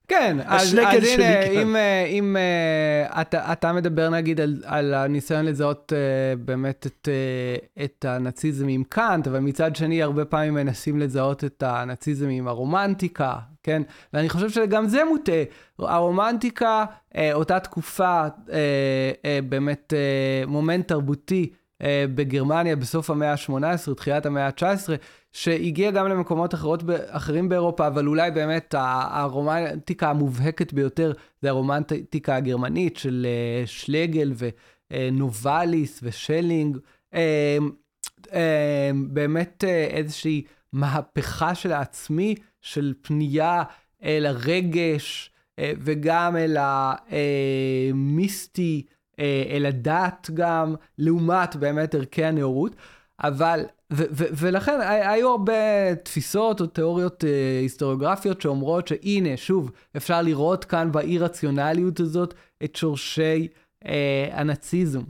כן, 0.07 0.37
אז, 0.45 0.77
אז 0.85 1.07
הנה, 1.07 1.43
אם, 1.43 1.75
אה, 1.75 2.05
אם 2.05 2.35
uh, 2.35 3.21
אתה, 3.21 3.51
אתה 3.51 3.73
מדבר 3.73 4.09
נגיד 4.09 4.41
על, 4.41 4.63
על 4.65 4.93
הניסיון 4.93 5.45
לזהות 5.45 5.93
uh, 5.95 6.39
באמת 6.39 6.87
את, 6.87 7.09
את 7.83 8.05
הנאציזם 8.05 8.67
עם 8.67 8.83
קאנט, 8.89 9.27
אבל 9.27 9.39
מצד 9.39 9.75
שני 9.75 10.03
הרבה 10.03 10.25
פעמים 10.25 10.53
מנסים 10.53 10.99
לזהות 10.99 11.43
את 11.43 11.63
הנאציזם 11.63 12.29
עם 12.29 12.47
הרומנטיקה, 12.47 13.35
כן? 13.63 13.81
ואני 14.13 14.29
חושב 14.29 14.49
שגם 14.49 14.87
זה 14.87 15.03
מוטה. 15.09 15.31
הרומנטיקה, 15.79 16.85
אותה 17.33 17.59
תקופה, 17.59 18.23
באמת 19.49 19.93
מומנט 20.47 20.87
תרבותי 20.87 21.49
בגרמניה 22.15 22.75
בסוף 22.75 23.09
המאה 23.09 23.31
ה-18, 23.31 23.93
תחילת 23.95 24.25
המאה 24.25 24.45
ה-19, 24.45 24.89
שהגיע 25.35 25.91
גם 25.91 26.07
למקומות 26.07 26.53
אחרות, 26.53 26.83
אחרים 27.07 27.49
באירופה, 27.49 27.87
אבל 27.87 28.07
אולי 28.07 28.31
באמת 28.31 28.75
הרומנטיקה 28.77 30.09
המובהקת 30.09 30.73
ביותר 30.73 31.13
זה 31.41 31.49
הרומנטיקה 31.49 32.35
הגרמנית 32.35 32.97
של 32.97 33.27
uh, 33.65 33.67
שלגל 33.67 34.33
ונובליס 34.91 35.99
ושלינג. 36.03 36.77
Uh, 37.13 37.17
uh, 38.25 38.31
באמת 39.07 39.63
איזושהי 39.89 40.43
מהפכה 40.73 41.55
של 41.55 41.71
העצמי, 41.71 42.35
של 42.61 42.93
פנייה 43.01 43.63
אל 44.03 44.25
הרגש 44.25 45.31
וגם 45.59 46.37
אל 46.37 46.57
המיסטי, 47.91 48.85
אל 49.49 49.65
הדת 49.65 50.29
גם, 50.33 50.75
לעומת 50.97 51.55
באמת 51.55 51.95
ערכי 51.95 52.25
הנאורות. 52.25 52.75
אבל 53.23 53.65
ו- 53.93 54.03
ו- 54.11 54.27
ולכן 54.37 54.79
היו 54.81 55.29
הרבה 55.29 55.95
תפיסות 56.03 56.61
או 56.61 56.67
תיאוריות 56.67 57.23
אה, 57.23 57.59
היסטוריוגרפיות 57.61 58.41
שאומרות 58.41 58.87
שהנה, 58.87 59.37
שוב, 59.37 59.71
אפשר 59.97 60.21
לראות 60.21 60.65
כאן 60.65 60.91
באי-רציונליות 60.91 61.99
הזאת 61.99 62.33
את 62.63 62.75
שורשי 62.75 63.47
אה, 63.85 64.29
הנאציזם. 64.31 65.01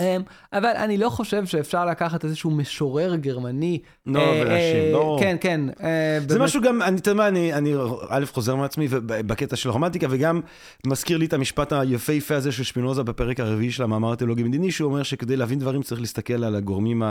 אה, 0.00 0.16
אבל 0.52 0.72
אני 0.76 0.98
לא 0.98 1.08
חושב 1.08 1.46
שאפשר 1.46 1.86
לקחת 1.86 2.24
איזשהו 2.24 2.50
משורר 2.50 3.16
גרמני. 3.16 3.78
לא, 4.06 4.20
אה, 4.20 4.40
ולהאשים, 4.42 4.84
אה, 4.84 4.92
לא. 4.92 5.16
כן, 5.20 5.36
כן. 5.40 5.60
אה, 5.82 6.18
זה. 6.28 6.38
משהו 6.38 6.62
גם, 6.62 6.82
אתה 6.82 7.10
יודע 7.10 7.14
מה, 7.14 7.28
אני, 7.28 7.74
א', 8.08 8.24
חוזר 8.32 8.54
מעצמי 8.54 8.88
בקטע 9.06 9.56
של 9.56 9.68
הרומנטיקה, 9.68 10.06
וגם 10.10 10.40
מזכיר 10.86 11.18
לי 11.18 11.26
את 11.26 11.32
המשפט 11.32 11.72
היפהפה 11.72 12.36
הזה 12.36 12.52
של 12.52 12.62
שפינוזה 12.62 13.02
בפרק 13.02 13.40
הרביעי 13.40 13.70
של 13.70 13.82
המאמר 13.82 14.12
התיאולוגי 14.12 14.42
מדיני, 14.42 14.70
שהוא 14.70 14.90
אומר 14.90 15.02
שכדי 15.02 15.36
להבין 15.36 15.58
דברים 15.58 15.82
צריך 15.82 16.00
להסתכל 16.00 16.44
על 16.44 16.54
הגורמים 16.54 17.02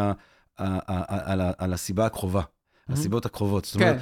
על 1.57 1.73
הסיבה 1.73 2.05
הקרובה. 2.05 2.41
הסיבות 2.89 3.25
הקרובות. 3.25 3.65
זאת 3.65 3.75
אומרת, 3.75 3.97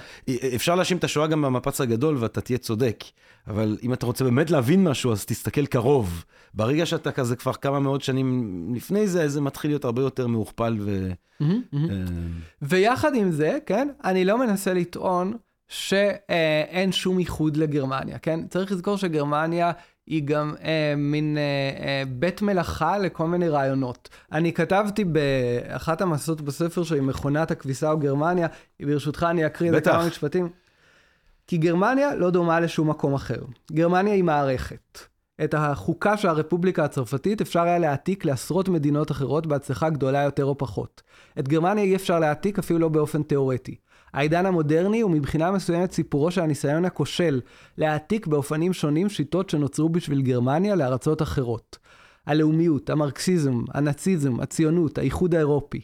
אפשר 0.56 0.76
להאשים 0.76 0.98
את 0.98 1.04
השואה 1.04 1.28
גם 1.28 1.42
במפץ 1.42 1.82
הגדול 1.82 2.18
ואתה 2.18 2.42
תהיה 2.42 2.58
צודק, 2.58 3.04
אבל 3.48 3.78
אם 3.84 3.94
אתה 3.94 4.06
רוצה 4.06 4.24
באמת 4.24 4.52
להבין 4.52 4.84
משהו, 4.84 5.12
אז 5.12 5.26
תסתכל 5.26 5.66
קרוב. 5.66 6.26
ברגע 6.54 6.86
שאתה 6.86 7.12
כזה 7.12 7.36
כבר 7.36 7.54
כמה 7.54 7.80
מאות 7.80 8.02
שנים 8.02 8.72
לפני 8.76 9.08
זה, 9.08 9.30
זה 9.30 9.42
מתחיל 9.42 9.72
להיות 9.72 9.86
הרבה 9.86 10.02
יותר 10.02 10.28
מהוכפל 10.28 10.78
ו... 10.80 11.12
Mm-hmm. 11.42 11.76
ויחד 12.62 13.16
עם 13.16 13.32
זה, 13.32 13.58
כן, 13.66 13.88
אני 14.04 14.26
לא 14.26 14.40
מנסה 14.40 14.74
לטעון 14.74 15.34
שאין 15.68 16.92
שום 16.92 17.20
איחוד 17.20 17.58
לגרמניה, 17.58 18.18
כן? 18.18 18.48
צריך 18.50 18.72
לזכור 18.72 18.98
שגרמניה 18.98 19.72
היא 20.08 20.24
גם 20.26 20.54
אה, 20.64 20.94
מין 20.98 21.38
אה, 21.38 21.42
אה, 21.86 22.04
בית 22.08 22.42
מלאכה 22.42 22.98
לכל 22.98 23.28
מיני 23.28 23.50
רעיונות. 23.50 24.10
אני 24.32 24.54
כתבתי 24.54 25.04
באחת 25.04 26.02
המסות 26.02 26.42
בספר 26.42 26.84
שלי, 26.84 27.00
מכונת 27.00 27.52
הכביסה 27.52 27.92
או 27.92 27.98
גרמניה, 27.98 28.48
ברשותך 28.80 29.26
אני 29.30 29.46
אקריא 29.46 29.78
את 29.78 29.84
כמה 29.84 30.08
משפטים. 30.08 30.50
כי 31.48 31.58
גרמניה 31.58 32.16
לא 32.16 32.30
דומה 32.30 32.60
לשום 32.60 32.90
מקום 32.90 33.14
אחר. 33.14 33.40
גרמניה 33.72 34.14
היא 34.14 34.24
מערכת. 34.24 35.00
את 35.44 35.54
החוקה 35.54 36.18
של 36.18 36.28
הרפובליקה 36.28 36.84
הצרפתית 36.84 37.42
אפשר 37.42 37.62
היה 37.62 37.80
להעתיק 37.80 38.26
לעשרות 38.26 38.70
מדינות 38.70 39.12
אחרות 39.12 39.48
בהצלחה 39.48 39.90
גדולה 39.90 40.24
יותר 40.24 40.46
או 40.46 40.58
פחות. 40.58 41.02
את 41.40 41.48
גרמניה 41.48 41.84
אי 41.84 41.96
אפשר 41.96 42.20
להעתיק 42.20 42.60
אפילו 42.60 42.80
לא 42.80 42.90
באופן 42.90 43.24
תאורטי. 43.24 43.76
העידן 44.14 44.46
המודרני 44.46 45.02
הוא 45.02 45.12
מבחינה 45.12 45.52
מסוימת 45.52 45.92
סיפורו 45.92 46.32
של 46.32 46.42
הניסיון 46.42 46.86
הכושל 46.86 47.42
להעתיק 47.78 48.28
באופנים 48.28 48.74
שונים 48.74 49.10
שיטות 49.10 49.50
שנוצרו 49.50 49.90
בשביל 49.90 50.22
גרמניה 50.22 50.76
לארצות 50.76 51.22
אחרות. 51.22 51.78
הלאומיות, 52.26 52.90
המרקסיזם, 52.90 53.62
הנאציזם, 53.74 54.40
הציונות, 54.40 54.98
האיחוד 54.98 55.36
האירופי. 55.36 55.82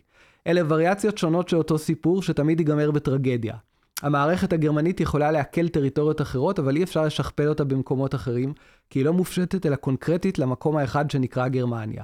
אלה 0.47 0.61
וריאציות 0.67 1.17
שונות 1.17 1.49
של 1.49 1.57
אותו 1.57 1.77
סיפור 1.77 2.23
שתמיד 2.23 2.59
ייגמר 2.59 2.91
בטרגדיה. 2.91 3.55
המערכת 4.01 4.53
הגרמנית 4.53 4.99
יכולה 4.99 5.31
לעכל 5.31 5.67
טריטוריות 5.67 6.21
אחרות, 6.21 6.59
אבל 6.59 6.75
אי 6.75 6.83
אפשר 6.83 7.05
לשכפל 7.05 7.47
אותה 7.47 7.63
במקומות 7.63 8.15
אחרים, 8.15 8.53
כי 8.89 8.99
היא 8.99 9.05
לא 9.05 9.13
מופשטת 9.13 9.65
אלא 9.65 9.75
קונקרטית 9.75 10.39
למקום 10.39 10.77
האחד 10.77 11.11
שנקרא 11.11 11.47
גרמניה. 11.47 12.03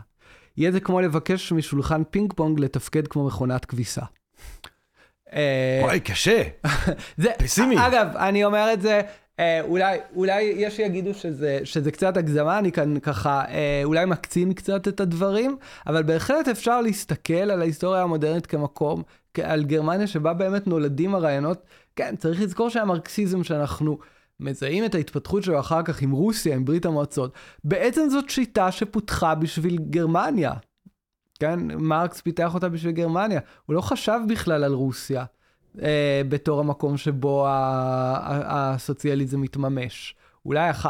יהיה 0.57 0.71
זה 0.71 0.79
כמו 0.79 1.01
לבקש 1.01 1.51
משולחן 1.51 2.03
פינג 2.03 2.33
פונג 2.33 2.59
לתפקד 2.59 3.07
כמו 3.07 3.25
מכונת 3.27 3.65
כביסה. 3.65 4.01
אה, 5.33 5.79
וואי, 5.83 5.99
קשה. 5.99 6.43
זה, 7.17 7.29
פסימי. 7.37 7.75
אגב, 7.87 8.07
אני 8.17 8.45
אומר 8.45 8.73
את 8.73 8.81
זה, 8.81 9.01
אה, 9.39 9.61
אולי, 9.61 9.97
אולי 10.15 10.41
יש 10.41 10.75
שיגידו 10.75 11.13
שזה, 11.13 11.59
שזה 11.63 11.91
קצת 11.91 12.17
הגזמה, 12.17 12.59
אני 12.59 12.71
כאן 12.71 12.99
ככה 12.99 13.43
אה, 13.47 13.81
אולי 13.83 14.05
מקצין 14.05 14.53
קצת 14.53 14.87
את 14.87 14.99
הדברים, 14.99 15.57
אבל 15.87 16.03
בהחלט 16.03 16.47
אפשר 16.47 16.81
להסתכל 16.81 17.33
על 17.33 17.61
ההיסטוריה 17.61 18.01
המודרנית 18.01 18.45
כמקום, 18.45 19.03
על 19.43 19.63
גרמניה 19.63 20.07
שבה 20.07 20.33
באמת 20.33 20.67
נולדים 20.67 21.15
הרעיונות. 21.15 21.63
כן, 21.95 22.15
צריך 22.15 22.41
לזכור 22.41 22.69
שהמרקסיזם 22.69 23.43
שאנחנו 23.43 23.97
מזהים 24.39 24.85
את 24.85 24.95
ההתפתחות 24.95 25.43
שלו 25.43 25.59
אחר 25.59 25.83
כך 25.83 26.01
עם 26.01 26.11
רוסיה, 26.11 26.55
עם 26.55 26.65
ברית 26.65 26.85
המועצות, 26.85 27.33
בעצם 27.63 28.09
זאת 28.09 28.29
שיטה 28.29 28.71
שפותחה 28.71 29.35
בשביל 29.35 29.77
גרמניה. 29.89 30.53
כן, 31.39 31.59
מרקס 31.77 32.21
פיתח 32.21 32.53
אותה 32.53 32.69
בשביל 32.69 32.91
גרמניה. 32.91 33.39
הוא 33.65 33.75
לא 33.75 33.81
חשב 33.81 34.19
בכלל 34.29 34.63
על 34.63 34.73
רוסיה 34.73 35.25
אה, 35.81 36.21
בתור 36.29 36.59
המקום 36.59 36.97
שבו 36.97 37.45
הסוציאליזם 37.49 39.41
מתממש. 39.41 40.15
אולי, 40.45 40.69
אח... 40.69 40.85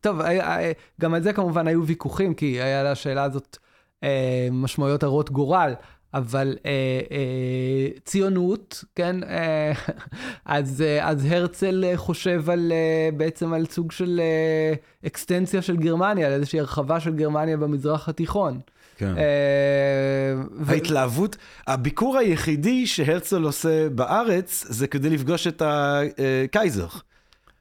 טוב, 0.00 0.20
אה, 0.20 0.60
אה, 0.60 0.72
גם 1.00 1.14
על 1.14 1.22
זה 1.22 1.32
כמובן 1.32 1.66
היו 1.66 1.86
ויכוחים, 1.86 2.34
כי 2.34 2.46
היה 2.46 2.92
לשאלה 2.92 3.22
הזאת 3.22 3.56
אה, 4.02 4.48
משמעויות 4.52 5.02
הרות 5.02 5.30
גורל. 5.30 5.74
אבל 6.14 6.56
אה, 6.66 7.00
אה, 7.10 7.88
ציונות, 8.04 8.84
כן, 8.94 9.24
אה, 9.24 9.72
אז, 10.44 10.82
אה, 10.82 11.08
אז 11.08 11.24
הרצל 11.24 11.84
חושב 11.96 12.50
על, 12.50 12.72
אה, 12.72 13.08
בעצם 13.16 13.52
על 13.52 13.66
סוג 13.66 13.92
של 13.92 14.20
אה, 14.22 14.74
אקסטנציה 15.06 15.62
של 15.62 15.76
גרמניה, 15.76 16.26
על 16.26 16.32
איזושהי 16.32 16.60
הרחבה 16.60 17.00
של 17.00 17.14
גרמניה 17.16 17.56
במזרח 17.56 18.08
התיכון. 18.08 18.60
כן. 19.02 19.14
אה, 19.18 20.34
ההתלהבות, 20.68 21.36
הביקור 21.66 22.18
היחידי 22.18 22.86
שהרצל 22.86 23.42
עושה 23.42 23.88
בארץ 23.88 24.64
זה 24.68 24.86
כדי 24.86 25.10
לפגוש 25.10 25.46
את 25.46 25.62
הקייזר. 25.64 26.86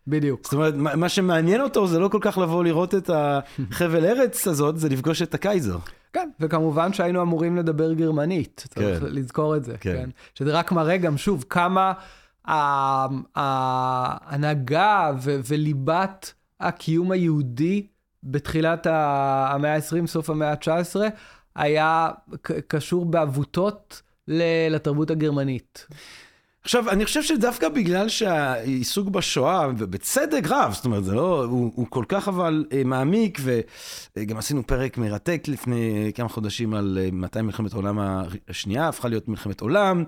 בדיוק. 0.08 0.44
זאת 0.44 0.54
אומרת, 0.54 0.74
מה 0.76 1.10
שמעניין 1.10 1.62
אותו 1.62 1.88
זה 1.88 2.00
לא 2.00 2.08
כל 2.08 2.18
כך 2.22 2.38
לבוא 2.38 2.64
לראות 2.64 2.96
את 2.96 3.10
החבל 3.14 4.06
ארץ 4.06 4.48
הזאת, 4.48 4.78
זה 4.78 4.90
לפגוש 4.90 5.22
את 5.22 5.34
הקייזר. 5.34 5.78
כן, 6.14 6.30
וכמובן 6.40 6.94
שהיינו 6.94 7.22
אמורים 7.22 7.58
לדבר 7.58 7.94
גרמנית, 7.94 8.68
צריך 8.70 9.00
כן. 9.00 9.06
לזכור 9.10 9.56
את 9.56 9.64
זה, 9.64 9.78
כן. 9.80 9.94
כן. 9.94 10.10
שזה 10.36 10.52
רק 10.52 10.72
מראה 10.72 10.98
גם, 10.98 11.18
שוב, 11.18 11.46
כמה 11.50 11.94
ההנהגה 13.36 15.12
וליבת 15.24 16.34
הקיום 16.60 17.12
היהודי 17.12 17.88
בתחילת 18.24 18.88
המאה 18.90 19.76
ה-20, 19.76 20.08
סוף 20.08 20.30
המאה 20.30 20.52
ה-19, 20.52 20.96
היה 21.56 22.10
קשור 22.68 23.06
בעבותות 23.06 24.02
לתרבות 24.28 25.12
הגרמנית. 25.12 25.88
עכשיו, 26.64 26.90
אני 26.90 27.06
חושב 27.06 27.24
שדווקא 27.24 27.70
בגלל 27.70 28.10
שהעיסוק 28.10 29.10
בשואה, 29.10 29.68
ובצדק 29.78 30.44
רב, 30.48 30.72
זאת 30.74 30.86
אומרת, 30.86 31.04
זה 31.04 31.14
לא, 31.14 31.44
הוא, 31.44 31.72
הוא 31.76 31.88
כל 31.90 32.06
כך 32.08 32.28
אבל 32.28 32.66
אה, 32.74 32.84
מעמיק, 32.86 33.40
וגם 34.18 34.38
עשינו 34.38 34.68
פרק 34.68 34.98
מרתק 34.98 35.44
לפני 35.48 36.12
כמה 36.16 36.30
חודשים 36.30 36.74
על 36.74 36.98
אה, 37.02 37.10
מתי 37.12 37.42
מלחמת 37.42 37.74
העולם 37.74 38.00
השנייה 38.50 38.88
הפכה 38.88 39.08
להיות 39.08 39.28
מלחמת 39.28 39.62
עולם, 39.62 40.04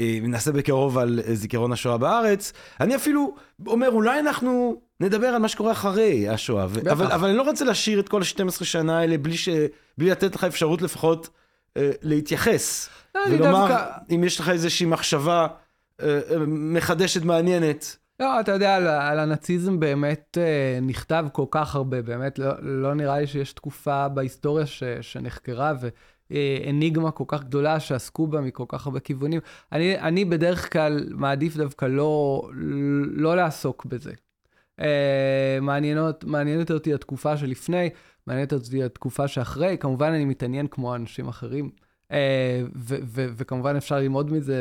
אה, 0.00 0.18
נעשה 0.22 0.52
בקרוב 0.52 0.98
על 0.98 1.20
זיכרון 1.32 1.72
השואה 1.72 1.98
בארץ. 1.98 2.52
אני 2.80 2.96
אפילו 2.96 3.34
אומר, 3.66 3.90
אולי 3.90 4.20
אנחנו 4.20 4.80
נדבר 5.00 5.26
על 5.26 5.38
מה 5.38 5.48
שקורה 5.48 5.72
אחרי 5.72 6.28
השואה, 6.28 6.66
ו- 6.70 6.90
אבל, 6.92 7.12
אבל 7.12 7.28
אני 7.28 7.36
לא 7.36 7.42
רוצה 7.42 7.64
להשאיר 7.64 8.00
את 8.00 8.08
כל 8.08 8.22
ה-12 8.22 8.64
שנה 8.64 8.98
האלה 8.98 9.18
בלי, 9.18 9.36
ש... 9.36 9.48
בלי 9.98 10.10
לתת 10.10 10.34
לך 10.34 10.44
אפשרות 10.44 10.82
לפחות 10.82 11.28
אה, 11.76 11.90
להתייחס. 12.02 12.88
לא, 13.14 13.20
ולומר, 13.30 13.68
דווקא... 13.68 13.86
אם 14.14 14.24
יש 14.24 14.40
לך 14.40 14.48
איזושהי 14.48 14.86
מחשבה 14.86 15.46
אה, 16.02 16.20
אה, 16.30 16.38
מחדשת 16.46 17.22
מעניינת. 17.22 17.96
לא, 18.20 18.40
אתה 18.40 18.52
יודע, 18.52 18.76
על, 18.76 18.86
על 18.86 19.18
הנאציזם 19.18 19.80
באמת 19.80 20.38
אה, 20.40 20.78
נכתב 20.82 21.26
כל 21.32 21.46
כך 21.50 21.74
הרבה, 21.74 22.02
באמת 22.02 22.38
לא, 22.38 22.52
לא 22.62 22.94
נראה 22.94 23.20
לי 23.20 23.26
שיש 23.26 23.52
תקופה 23.52 24.08
בהיסטוריה 24.08 24.66
ש, 24.66 24.82
שנחקרה 25.00 25.72
ואניגמה 26.30 27.10
כל 27.10 27.24
כך 27.28 27.44
גדולה 27.44 27.80
שעסקו 27.80 28.26
בה 28.26 28.40
מכל 28.40 28.64
כך 28.68 28.86
הרבה 28.86 29.00
כיוונים. 29.00 29.40
אני, 29.72 29.98
אני 29.98 30.24
בדרך 30.24 30.72
כלל 30.72 31.08
מעדיף 31.10 31.56
דווקא 31.56 31.84
לא, 31.84 32.42
לא 33.10 33.36
לעסוק 33.36 33.84
בזה. 33.84 34.12
אה, 34.80 35.58
מעניינות, 35.62 36.24
מעניינת 36.24 36.70
אותי 36.70 36.94
התקופה 36.94 37.36
שלפני, 37.36 37.90
מעניינת 38.26 38.52
אותי 38.52 38.84
התקופה 38.84 39.28
שאחרי, 39.28 39.76
כמובן 39.80 40.12
אני 40.12 40.24
מתעניין 40.24 40.66
כמו 40.66 40.94
אנשים 40.94 41.28
אחרים, 41.28 41.70
אה, 42.12 42.62
ו- 42.76 42.96
ו- 43.04 43.28
וכמובן 43.36 43.76
אפשר 43.76 43.98
ללמוד 43.98 44.32
מזה 44.32 44.56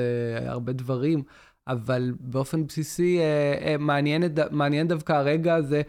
הרבה 0.45 0.73
דברים, 0.73 1.23
אבל 1.67 2.13
באופן 2.19 2.67
בסיסי 2.67 3.19
אה, 3.19 3.75
מעניין, 3.79 4.23
מעניין 4.51 4.87
דווקא 4.87 5.13
הרגע 5.13 5.55
הזה, 5.55 5.81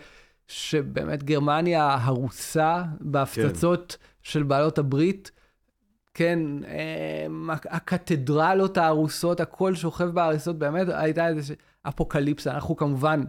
שבאמת 0.49 1.23
גרמניה 1.23 1.97
הרוסה 2.01 2.83
בהפצצות 3.01 3.97
כן. 4.01 4.07
של 4.23 4.43
בעלות 4.43 4.79
הברית, 4.79 5.31
כן, 6.15 6.41
הקתדרלות 7.49 8.79
ההרוסות, 8.79 9.41
הכל 9.41 9.75
שוכב 9.75 10.05
בהריסות, 10.05 10.59
באמת 10.59 10.87
הייתה 10.89 11.29
איזושהי 11.29 11.57
אפוקליפסה. 11.83 12.51
אנחנו 12.55 12.77
כמובן 12.77 13.25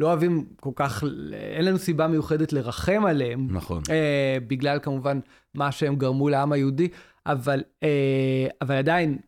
לא 0.00 0.06
אוהבים 0.06 0.44
כל 0.60 0.70
כך, 0.76 1.04
אין 1.32 1.64
לנו 1.64 1.78
סיבה 1.78 2.06
מיוחדת 2.06 2.52
לרחם 2.52 3.02
עליהם. 3.06 3.46
נכון. 3.50 3.82
אה, 3.90 4.38
בגלל 4.46 4.78
כמובן 4.82 5.20
מה 5.54 5.72
שהם 5.72 5.96
גרמו 5.96 6.28
לעם 6.28 6.52
היהודי, 6.52 6.88
אבל, 7.26 7.62
אה, 7.82 8.46
אבל 8.60 8.74
עדיין, 8.74 9.18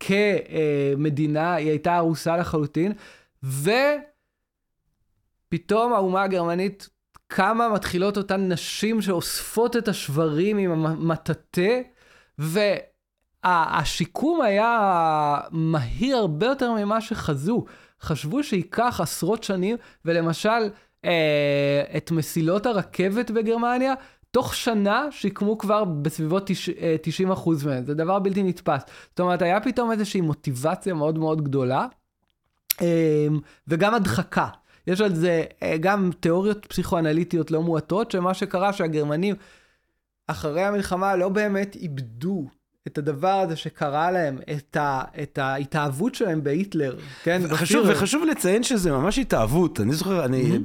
כמדינה 0.00 1.54
היא 1.54 1.68
הייתה 1.68 1.96
ארוסה 1.96 2.36
לחלוטין, 2.36 2.92
ופתאום 5.48 5.92
האומה 5.92 6.22
הגרמנית, 6.22 6.88
כמה 7.28 7.68
מתחילות 7.68 8.16
אותן 8.16 8.52
נשים 8.52 9.02
שאוספות 9.02 9.76
את 9.76 9.88
השברים 9.88 10.58
עם 10.58 10.86
המטאטא, 10.86 11.80
והשיקום 13.44 14.42
היה 14.42 15.38
מהיר 15.50 16.16
הרבה 16.16 16.46
יותר 16.46 16.72
ממה 16.72 17.00
שחזו. 17.00 17.64
חשבו 18.02 18.42
שייקח 18.42 19.00
עשרות 19.02 19.44
שנים, 19.44 19.76
ולמשל, 20.04 20.70
אה, 21.04 21.82
את 21.96 22.10
מסילות 22.10 22.66
הרכבת 22.66 23.30
בגרמניה, 23.30 23.94
תוך 24.30 24.54
שנה 24.54 25.06
שיקמו 25.10 25.58
כבר 25.58 25.84
בסביבות 25.84 26.50
90 27.02 27.28
אה, 27.28 27.34
אחוז 27.34 27.66
מהן. 27.66 27.84
זה 27.84 27.94
דבר 27.94 28.18
בלתי 28.18 28.42
נתפס. 28.42 28.82
זאת 29.10 29.20
אומרת, 29.20 29.42
היה 29.42 29.60
פתאום 29.60 29.92
איזושהי 29.92 30.20
מוטיבציה 30.20 30.94
מאוד 30.94 31.18
מאוד 31.18 31.44
גדולה, 31.44 31.86
אה, 32.82 33.26
וגם 33.68 33.94
הדחקה. 33.94 34.48
יש 34.86 35.00
על 35.00 35.14
זה 35.14 35.44
אה, 35.62 35.76
גם 35.80 36.10
תיאוריות 36.20 36.66
פסיכואנליטיות 36.66 37.50
לא 37.50 37.62
מועטות, 37.62 38.10
שמה 38.10 38.34
שקרה 38.34 38.72
שהגרמנים 38.72 39.34
אחרי 40.26 40.62
המלחמה 40.62 41.16
לא 41.16 41.28
באמת 41.28 41.76
איבדו 41.76 42.46
את 42.86 42.98
הדבר 42.98 43.28
הזה 43.28 43.56
שקרה 43.56 44.10
להם, 44.10 44.38
את, 44.56 44.76
ה, 44.76 45.02
את 45.22 45.38
ההתאהבות 45.38 46.14
שלהם 46.14 46.44
בהיטלר, 46.44 46.96
כן? 47.24 47.42
וחשוב. 47.48 47.86
וחשוב 47.90 48.24
לציין 48.24 48.62
שזה 48.62 48.92
ממש 48.92 49.18
התאהבות. 49.18 49.80
אני 49.80 49.92
זוכר, 49.92 50.24
אני, 50.24 50.58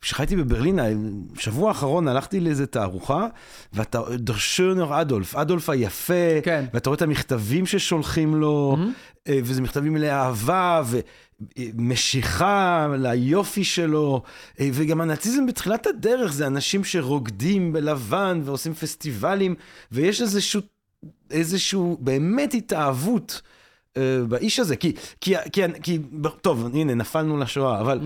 כשחייתי 0.00 0.36
בברלין, 0.36 0.78
שבוע 1.38 1.68
האחרון 1.68 2.08
הלכתי 2.08 2.40
לאיזה 2.40 2.66
תערוכה, 2.66 3.26
ואתה, 3.72 4.00
דר 4.18 4.36
שונר 4.36 5.00
אדולף, 5.00 5.34
אדולף 5.34 5.70
היפה, 5.70 6.40
כן. 6.42 6.64
ואתה 6.74 6.90
רואה 6.90 6.96
את 6.96 7.02
המכתבים 7.02 7.66
ששולחים 7.66 8.34
לו, 8.34 8.76
אה, 9.28 9.38
וזה 9.44 9.62
מכתבים 9.62 9.92
מלאי 9.92 10.10
אהבה, 10.10 10.82
ומשיכה 11.58 12.88
ליופי 12.98 13.64
שלו, 13.64 14.22
אה, 14.60 14.68
וגם 14.72 15.00
הנאציזם 15.00 15.46
בתחילת 15.46 15.86
הדרך 15.86 16.32
זה 16.32 16.46
אנשים 16.46 16.84
שרוקדים 16.84 17.72
בלבן 17.72 18.40
ועושים 18.44 18.74
פסטיבלים, 18.74 19.54
ויש 19.92 20.22
איזשהו, 20.22 20.60
איזשהו 21.30 21.98
באמת 22.00 22.54
התאהבות. 22.54 23.42
אה, 23.96 24.20
באיש 24.28 24.60
הזה, 24.60 24.76
כי, 24.76 24.92
כי, 25.20 25.34
כי, 25.52 25.62
כי, 25.82 25.98
טוב, 26.40 26.70
הנה, 26.74 26.94
נפלנו 26.94 27.38
לשואה, 27.38 27.80
אבל 27.80 28.00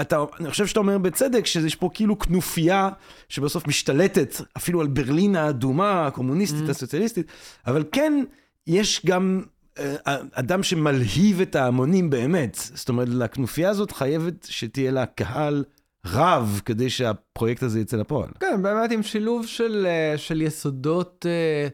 אתה, 0.00 0.24
אני 0.40 0.50
חושב 0.50 0.66
שאתה 0.66 0.80
אומר 0.80 0.98
בצדק 0.98 1.46
שיש 1.46 1.74
פה 1.74 1.90
כאילו 1.94 2.18
כנופיה 2.18 2.88
שבסוף 3.28 3.66
משתלטת 3.66 4.34
אפילו 4.56 4.80
על 4.80 4.86
ברלין 4.86 5.36
האדומה, 5.36 6.06
הקומוניסטית, 6.06 6.68
הסוציאליסטית, 6.68 7.26
אבל 7.66 7.84
כן, 7.92 8.24
יש 8.66 9.06
גם 9.06 9.42
אה, 9.78 10.16
אדם 10.32 10.62
שמלהיב 10.62 11.40
את 11.40 11.56
ההמונים 11.56 12.10
באמת. 12.10 12.54
זאת 12.74 12.88
אומרת, 12.88 13.08
לכנופיה 13.08 13.70
הזאת 13.70 13.92
חייבת 13.92 14.46
שתהיה 14.50 14.90
לה 14.90 15.06
קהל 15.06 15.64
רב 16.06 16.60
כדי 16.64 16.90
שהפרויקט 16.90 17.62
הזה 17.62 17.80
יצא 17.80 17.96
לפועל. 17.96 18.28
כן, 18.40 18.62
באמת 18.62 18.90
עם 18.90 19.02
שילוב 19.02 19.46
של, 19.46 19.86
אה, 19.86 20.18
של 20.18 20.42
יסודות 20.42 21.26
אה, 21.28 21.68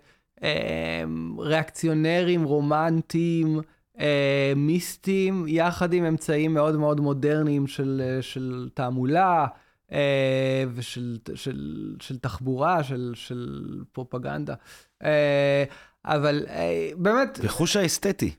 ריאקציונרים, 1.38 2.44
רומנטיים, 2.44 3.60
אה, 4.00 4.52
מיסטיים, 4.56 5.44
יחד 5.48 5.92
עם 5.92 6.04
אמצעים 6.04 6.54
מאוד 6.54 6.76
מאוד 6.76 7.00
מודרניים 7.00 7.66
של, 7.66 8.02
אה, 8.04 8.22
של 8.22 8.68
תעמולה 8.74 9.46
אה, 9.92 10.64
ושל 10.74 11.18
של, 11.34 11.94
של 12.00 12.18
תחבורה, 12.18 12.84
של, 12.84 13.12
של 13.14 13.64
פרופגנדה. 13.92 14.54
אבל 16.04 16.46
באמת... 16.96 17.38
וחוש 17.42 17.76
האסתטי. 17.76 18.34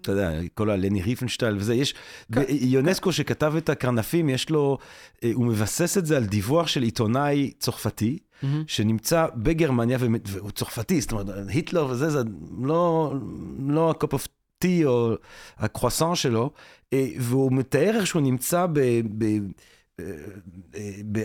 אתה 0.00 0.12
יודע, 0.12 0.32
כל 0.54 0.70
הלני 0.70 1.02
ריפנשטייל 1.02 1.56
וזה, 1.56 1.74
יש, 1.74 1.94
כן. 2.32 2.42
יונסקו 2.48 3.12
שכתב 3.12 3.54
את 3.58 3.68
הקרנפים, 3.68 4.28
יש 4.28 4.50
לו, 4.50 4.78
הוא 5.34 5.46
מבסס 5.46 5.98
את 5.98 6.06
זה 6.06 6.16
על 6.16 6.24
דיווח 6.24 6.66
של 6.66 6.82
עיתונאי 6.82 7.50
צרפתי, 7.58 8.18
mm-hmm. 8.42 8.46
שנמצא 8.66 9.26
בגרמניה, 9.34 9.98
והוא 10.26 10.50
צרפתי, 10.50 11.00
זאת 11.00 11.12
אומרת, 11.12 11.26
היטלר 11.48 11.86
וזה, 11.86 12.10
זה 12.10 12.22
לא, 12.62 13.14
לא 13.68 13.90
הקופ 13.90 14.12
אוף 14.12 14.28
טי 14.58 14.84
או 14.84 15.14
הקרואסן 15.58 16.14
שלו, 16.14 16.50
אה, 16.92 17.08
והוא 17.18 17.52
מתאר 17.52 17.96
איך 17.96 18.06
שהוא 18.06 18.22
נמצא 18.22 18.66
ב... 18.72 19.00
ב, 19.18 19.38
ב 21.12 21.18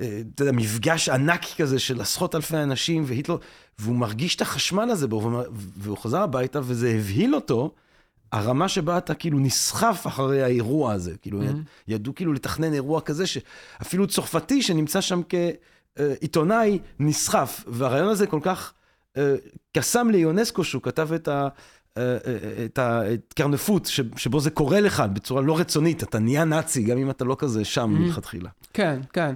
אתה 0.00 0.42
יודע, 0.42 0.52
מפגש 0.52 1.08
ענק 1.08 1.44
כזה 1.56 1.78
של 1.78 2.00
עשרות 2.00 2.34
אלפי 2.34 2.56
אנשים, 2.56 3.02
והיטלר, 3.06 3.36
והוא 3.78 3.96
מרגיש 3.96 4.36
את 4.36 4.40
החשמל 4.40 4.90
הזה 4.90 5.08
בו, 5.08 5.42
והוא 5.76 5.98
חזר 5.98 6.22
הביתה, 6.22 6.60
וזה 6.62 6.90
הבהיל 6.90 7.34
אותו, 7.34 7.74
הרמה 8.32 8.68
שבה 8.68 8.98
אתה 8.98 9.14
כאילו 9.14 9.38
נסחף 9.38 10.04
אחרי 10.06 10.42
האירוע 10.42 10.92
הזה. 10.92 11.16
כאילו, 11.22 11.42
mm-hmm. 11.42 11.88
ידעו 11.88 12.14
כאילו 12.14 12.32
לתכנן 12.32 12.74
אירוע 12.74 13.00
כזה, 13.00 13.24
שאפילו 13.26 14.06
צרפתי 14.06 14.62
שנמצא 14.62 15.00
שם 15.00 15.20
כעיתונאי, 15.96 16.78
נסחף. 17.00 17.64
והרעיון 17.66 18.08
הזה 18.08 18.26
כל 18.26 18.40
כך 18.42 18.72
אה, 19.16 19.34
קסם 19.76 20.10
ליונסקו, 20.10 20.64
שהוא 20.64 20.82
כתב 20.82 21.12
את 21.12 21.28
ה... 21.28 21.48
את 22.64 22.78
הקרנפות, 22.78 23.86
שבו 24.16 24.40
זה 24.40 24.50
קורה 24.50 24.80
לך 24.80 25.02
בצורה 25.12 25.42
לא 25.42 25.58
רצונית, 25.58 26.02
אתה 26.02 26.18
נהיה 26.18 26.44
נאצי, 26.44 26.82
גם 26.82 26.98
אם 26.98 27.10
אתה 27.10 27.24
לא 27.24 27.36
כזה 27.38 27.64
שם 27.64 27.90
מלכתחילה. 27.90 28.48
כן, 28.72 29.00
כן. 29.12 29.34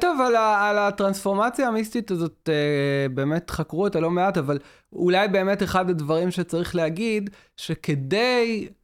טוב, 0.00 0.20
על, 0.20 0.36
ה, 0.36 0.70
על 0.70 0.78
הטרנספורמציה 0.78 1.68
המיסטית 1.68 2.10
הזאת 2.10 2.48
אה, 2.48 3.08
באמת 3.08 3.50
חקרו 3.50 3.84
אותה 3.84 4.00
לא 4.00 4.10
מעט, 4.10 4.38
אבל 4.38 4.58
אולי 4.92 5.28
באמת 5.28 5.62
אחד 5.62 5.90
הדברים 5.90 6.30
שצריך 6.30 6.74
להגיד, 6.76 7.30
שכדי 7.56 8.68
אה, 8.68 8.81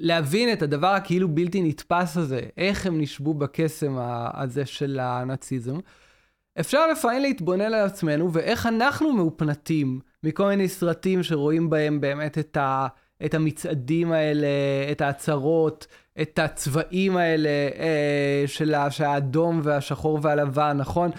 להבין 0.00 0.52
את 0.52 0.62
הדבר 0.62 0.86
הכאילו 0.86 1.28
בלתי 1.28 1.62
נתפס 1.62 2.16
הזה, 2.16 2.40
איך 2.56 2.86
הם 2.86 3.00
נשבו 3.00 3.34
בקסם 3.34 3.96
הזה 4.34 4.66
של 4.66 4.98
הנאציזם, 5.02 5.78
אפשר 6.60 6.86
לפעמים 6.86 7.22
להתבונן 7.22 7.60
על 7.60 7.74
עצמנו 7.74 8.32
ואיך 8.32 8.66
אנחנו 8.66 9.12
מאופנתים 9.12 10.00
מכל 10.22 10.48
מיני 10.48 10.68
סרטים 10.68 11.22
שרואים 11.22 11.70
בהם 11.70 12.00
באמת 12.00 12.38
את, 12.38 12.56
ה, 12.56 12.86
את 13.24 13.34
המצעדים 13.34 14.12
האלה, 14.12 14.46
את 14.92 15.00
ההצהרות, 15.00 15.86
את 16.22 16.38
הצבעים 16.38 17.16
האלה 17.16 17.48
אה, 17.78 18.44
של 18.46 18.74
האדום 18.74 19.60
והשחור 19.62 20.18
והלבן, 20.22 20.76
נכון? 20.76 21.10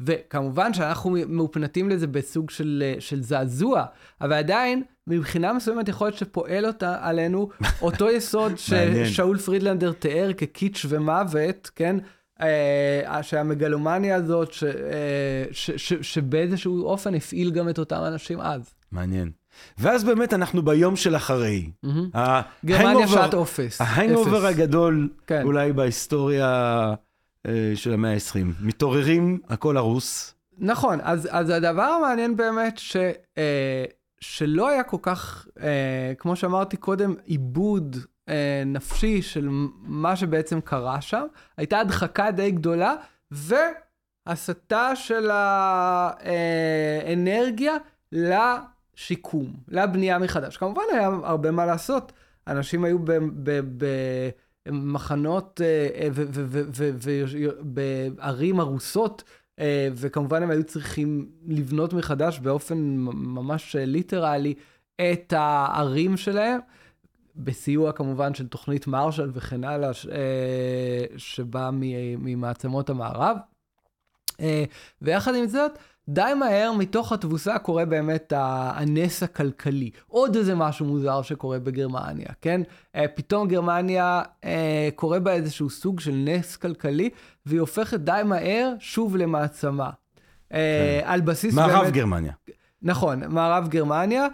וכמובן 0.00 0.74
שאנחנו 0.74 1.16
מאופנתים 1.28 1.88
לזה 1.88 2.06
בסוג 2.06 2.50
של, 2.50 2.82
אה, 2.86 3.00
של 3.00 3.22
זעזוע, 3.22 3.84
אבל 4.20 4.32
עדיין, 4.32 4.82
מבחינה 5.06 5.52
מסוימת 5.52 5.88
יכול 5.88 6.06
להיות 6.06 6.18
שפועל 6.18 6.66
אותה 6.66 6.96
עלינו 7.00 7.48
אותו 7.82 8.10
יסוד 8.16 8.52
ששאול 8.56 9.38
פרידלנדר 9.38 9.92
תיאר 9.92 10.32
כקיץ' 10.32 10.86
ומוות, 10.88 11.70
כן? 11.74 11.96
אה, 12.40 13.22
שהמגלומניה 13.22 14.16
הזאת, 14.16 14.52
ש, 14.52 14.64
אה, 14.64 15.44
ש, 15.50 15.70
ש, 15.70 15.94
שבאיזשהו 15.94 16.84
אופן 16.84 17.14
הפעיל 17.14 17.50
גם 17.50 17.68
את 17.68 17.78
אותם 17.78 18.02
אנשים 18.06 18.40
אז. 18.40 18.74
מעניין. 18.92 19.30
ואז 19.78 20.04
באמת 20.04 20.34
אנחנו 20.34 20.62
ביום 20.62 20.96
של 20.96 21.16
אחרי. 21.16 21.70
גרמניה 22.64 23.08
שעת 23.08 23.34
אופס. 23.34 23.80
ההיינגובר 23.80 24.46
הגדול 24.46 25.08
כן. 25.26 25.42
אולי 25.42 25.72
בהיסטוריה 25.72 26.94
אה, 27.46 27.72
של 27.74 27.92
המאה 27.92 28.12
ה-20. 28.12 28.38
מתעוררים, 28.60 29.38
הכל 29.48 29.76
הרוס. 29.76 30.34
נכון, 30.58 30.98
אז, 31.02 31.28
אז 31.30 31.50
הדבר 31.50 31.82
המעניין 31.82 32.36
באמת, 32.36 32.78
ש, 32.78 32.96
אה, 33.38 33.84
שלא 34.20 34.68
היה 34.68 34.82
כל 34.82 34.96
כך, 35.02 35.48
אה, 35.60 36.12
כמו 36.18 36.36
שאמרתי 36.36 36.76
קודם, 36.76 37.14
עיבוד 37.24 37.96
אה, 38.28 38.62
נפשי 38.66 39.22
של 39.22 39.48
מה 39.82 40.16
שבעצם 40.16 40.60
קרה 40.60 41.00
שם, 41.00 41.26
הייתה 41.56 41.78
הדחקה 41.78 42.30
די 42.30 42.50
גדולה, 42.50 42.94
והסטה 43.30 44.96
של 44.96 45.30
האנרגיה 46.22 47.76
ל... 48.12 48.32
שיקום, 48.96 49.52
לבנייה 49.68 50.18
מחדש. 50.18 50.56
כמובן 50.56 50.82
היה 50.92 51.06
הרבה 51.06 51.50
מה 51.50 51.66
לעשות. 51.66 52.12
אנשים 52.46 52.84
היו 52.84 52.98
במחנות 54.66 55.60
אה, 55.64 56.08
ובערים 57.34 58.60
הרוסות, 58.60 59.24
וכמובן 59.94 60.42
הם 60.42 60.50
היו 60.50 60.64
צריכים 60.64 61.30
לבנות 61.46 61.92
מחדש 61.92 62.38
באופן 62.38 62.78
ממש 63.12 63.76
ליטרלי 63.78 64.54
את 64.96 65.32
הערים 65.36 66.16
שלהם, 66.16 66.60
בסיוע 67.36 67.92
כמובן 67.92 68.34
של 68.34 68.48
תוכנית 68.48 68.86
מרשל 68.86 69.30
וכן 69.34 69.64
הלאה, 69.64 69.90
אה, 70.12 71.04
שבאה 71.16 71.70
ממעצמות 72.18 72.90
המערב. 72.90 73.36
ויחד 75.02 75.34
עם 75.34 75.46
זאת, 75.46 75.78
די 76.08 76.32
מהר 76.38 76.72
מתוך 76.78 77.12
התבוסה 77.12 77.58
קורה 77.58 77.84
באמת 77.84 78.32
הנס 78.36 79.22
הכלכלי. 79.22 79.90
עוד 80.08 80.36
איזה 80.36 80.54
משהו 80.54 80.86
מוזר 80.86 81.22
שקורה 81.22 81.58
בגרמניה, 81.58 82.28
כן? 82.40 82.60
אה, 82.96 83.08
פתאום 83.14 83.48
גרמניה 83.48 84.22
אה, 84.44 84.88
קורה 84.94 85.20
בה 85.20 85.32
איזשהו 85.32 85.70
סוג 85.70 86.00
של 86.00 86.14
נס 86.14 86.56
כלכלי, 86.56 87.10
והיא 87.46 87.60
הופכת 87.60 88.00
די 88.00 88.20
מהר 88.24 88.72
שוב 88.78 89.16
למעצמה. 89.16 89.90
אה, 90.52 91.00
כן. 91.02 91.10
על 91.10 91.20
בסיס 91.20 91.54
מערב 91.54 91.68
באמת... 91.68 91.80
מערב 91.80 91.94
גרמניה. 91.94 92.32
נכון, 92.82 93.22
מערב 93.28 93.68
גרמניה. 93.68 94.26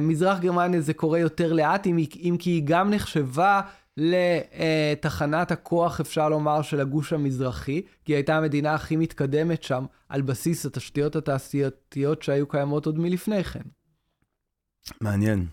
מזרח 0.00 0.38
גרמניה 0.38 0.80
זה 0.80 0.94
קורה 0.94 1.18
יותר 1.18 1.52
לאט, 1.52 1.86
אם 1.86 2.36
כי 2.38 2.50
היא 2.50 2.62
גם 2.64 2.90
נחשבה 2.90 3.60
לתחנת 4.00 5.50
הכוח, 5.50 6.00
אפשר 6.00 6.28
לומר, 6.28 6.62
של 6.62 6.80
הגוש 6.80 7.12
המזרחי, 7.12 7.82
כי 8.04 8.12
היא 8.12 8.16
הייתה 8.16 8.36
המדינה 8.36 8.74
הכי 8.74 8.96
מתקדמת 8.96 9.62
שם, 9.62 9.84
על 10.08 10.22
בסיס 10.22 10.66
התשתיות 10.66 11.16
התעשייתיות 11.16 12.22
שהיו 12.22 12.48
קיימות 12.48 12.86
עוד 12.86 12.98
מלפני 12.98 13.44
כן. 13.44 13.62
מעניין. 15.00 15.46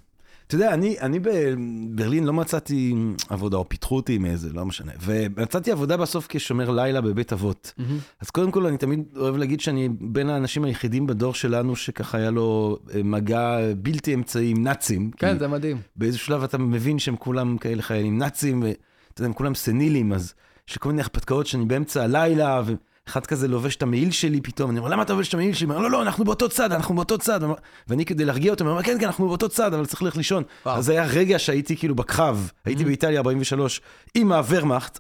אתה 0.47 0.55
יודע, 0.55 0.73
אני, 0.73 0.99
אני 0.99 1.19
בברלין 1.19 2.23
לא 2.23 2.33
מצאתי 2.33 2.95
עבודה, 3.29 3.57
או 3.57 3.69
פיתחו 3.69 3.95
אותי 3.95 4.17
מאיזה, 4.17 4.53
לא 4.53 4.65
משנה. 4.65 4.91
ומצאתי 5.01 5.71
עבודה 5.71 5.97
בסוף 5.97 6.27
כשומר 6.29 6.69
לילה 6.69 7.01
בבית 7.01 7.33
אבות. 7.33 7.73
Mm-hmm. 7.79 7.83
אז 8.21 8.29
קודם 8.29 8.51
כל, 8.51 8.65
אני 8.65 8.77
תמיד 8.77 9.03
אוהב 9.15 9.37
להגיד 9.37 9.59
שאני 9.59 9.89
בין 9.99 10.29
האנשים 10.29 10.63
היחידים 10.63 11.07
בדור 11.07 11.33
שלנו 11.33 11.75
שככה 11.75 12.17
היה 12.17 12.31
לו 12.31 12.79
אה, 12.93 13.03
מגע 13.03 13.57
בלתי 13.77 14.13
אמצעי 14.13 14.49
עם 14.49 14.63
נאצים. 14.63 15.11
כן, 15.17 15.39
זה 15.39 15.47
מדהים. 15.47 15.77
באיזשהו 15.95 16.25
שלב 16.25 16.43
אתה 16.43 16.57
מבין 16.57 16.99
שהם 16.99 17.15
כולם 17.15 17.57
כאלה 17.57 17.81
חיילים 17.81 18.17
נאצים, 18.17 18.61
ואתה 18.61 19.21
יודע, 19.21 19.27
הם 19.27 19.33
כולם 19.33 19.55
סנילים, 19.55 20.13
אז 20.13 20.33
שכל 20.67 20.89
מיני 20.89 21.01
הרפתקאות 21.01 21.47
שאני 21.47 21.65
באמצע 21.65 22.03
הלילה, 22.03 22.61
אחד 23.07 23.25
כזה 23.25 23.47
לובש 23.47 23.75
את 23.75 23.83
המעיל 23.83 24.11
שלי 24.11 24.41
פתאום, 24.41 24.69
אני 24.71 24.79
אומר, 24.79 24.89
למה 24.89 25.03
אתה 25.03 25.13
לובש 25.13 25.29
את 25.29 25.33
המעיל 25.33 25.53
שלי? 25.53 25.65
הוא 25.65 25.73
אומר, 25.73 25.83
לא, 25.83 25.91
לא, 25.91 26.01
אנחנו 26.01 26.25
באותו 26.25 26.49
צד, 26.49 26.71
אנחנו 26.71 26.95
באותו 26.95 27.17
צד. 27.17 27.39
ואני 27.87 28.05
כדי 28.05 28.25
להרגיע 28.25 28.51
אותו, 28.51 28.65
אומר, 28.65 28.83
כן, 28.83 28.99
כן, 28.99 29.05
אנחנו 29.05 29.27
באותו 29.27 29.49
צד, 29.49 29.73
אבל 29.73 29.85
צריך 29.85 30.03
ללכת 30.03 30.17
לישון. 30.17 30.43
וואו. 30.65 30.77
אז 30.77 30.85
זה 30.85 30.91
היה 30.91 31.05
רגע 31.05 31.39
שהייתי 31.39 31.77
כאילו 31.77 31.95
בקרב, 31.95 32.51
הייתי 32.65 32.85
באיטליה 32.85 33.17
43 33.17 33.81
עם 34.15 34.31
הוורמאכט. 34.31 34.99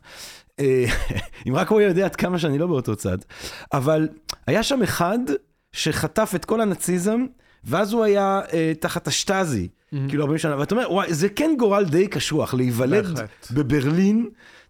אה, 0.59 0.85
אם 1.47 1.55
רק 1.55 1.69
הוא 1.69 1.81
יודע 1.81 2.05
עד 2.05 2.15
כמה 2.15 2.39
שאני 2.39 2.57
לא 2.57 2.67
באותו 2.67 2.95
צד. 2.95 3.17
אבל 3.73 4.07
היה 4.47 4.63
שם 4.63 4.83
אחד 4.83 5.19
שחטף 5.71 6.31
את 6.35 6.45
כל 6.45 6.61
הנאציזם, 6.61 7.25
ואז 7.63 7.93
הוא 7.93 8.03
היה 8.03 8.41
אה, 8.53 8.71
תחת 8.79 9.07
השטאזי, 9.07 9.67
כאילו 10.09 10.23
40 10.23 10.37
שנה, 10.37 10.59
ואתה 10.59 10.75
אומר, 10.75 10.91
וואי, 10.91 11.13
זה 11.13 11.29
כן 11.29 11.51
גורל 11.59 11.85
די 11.85 12.07
קשוח, 12.07 12.53
להיוולד 12.53 13.05
בהחלט. 13.05 13.47
בברלין, 13.51 14.29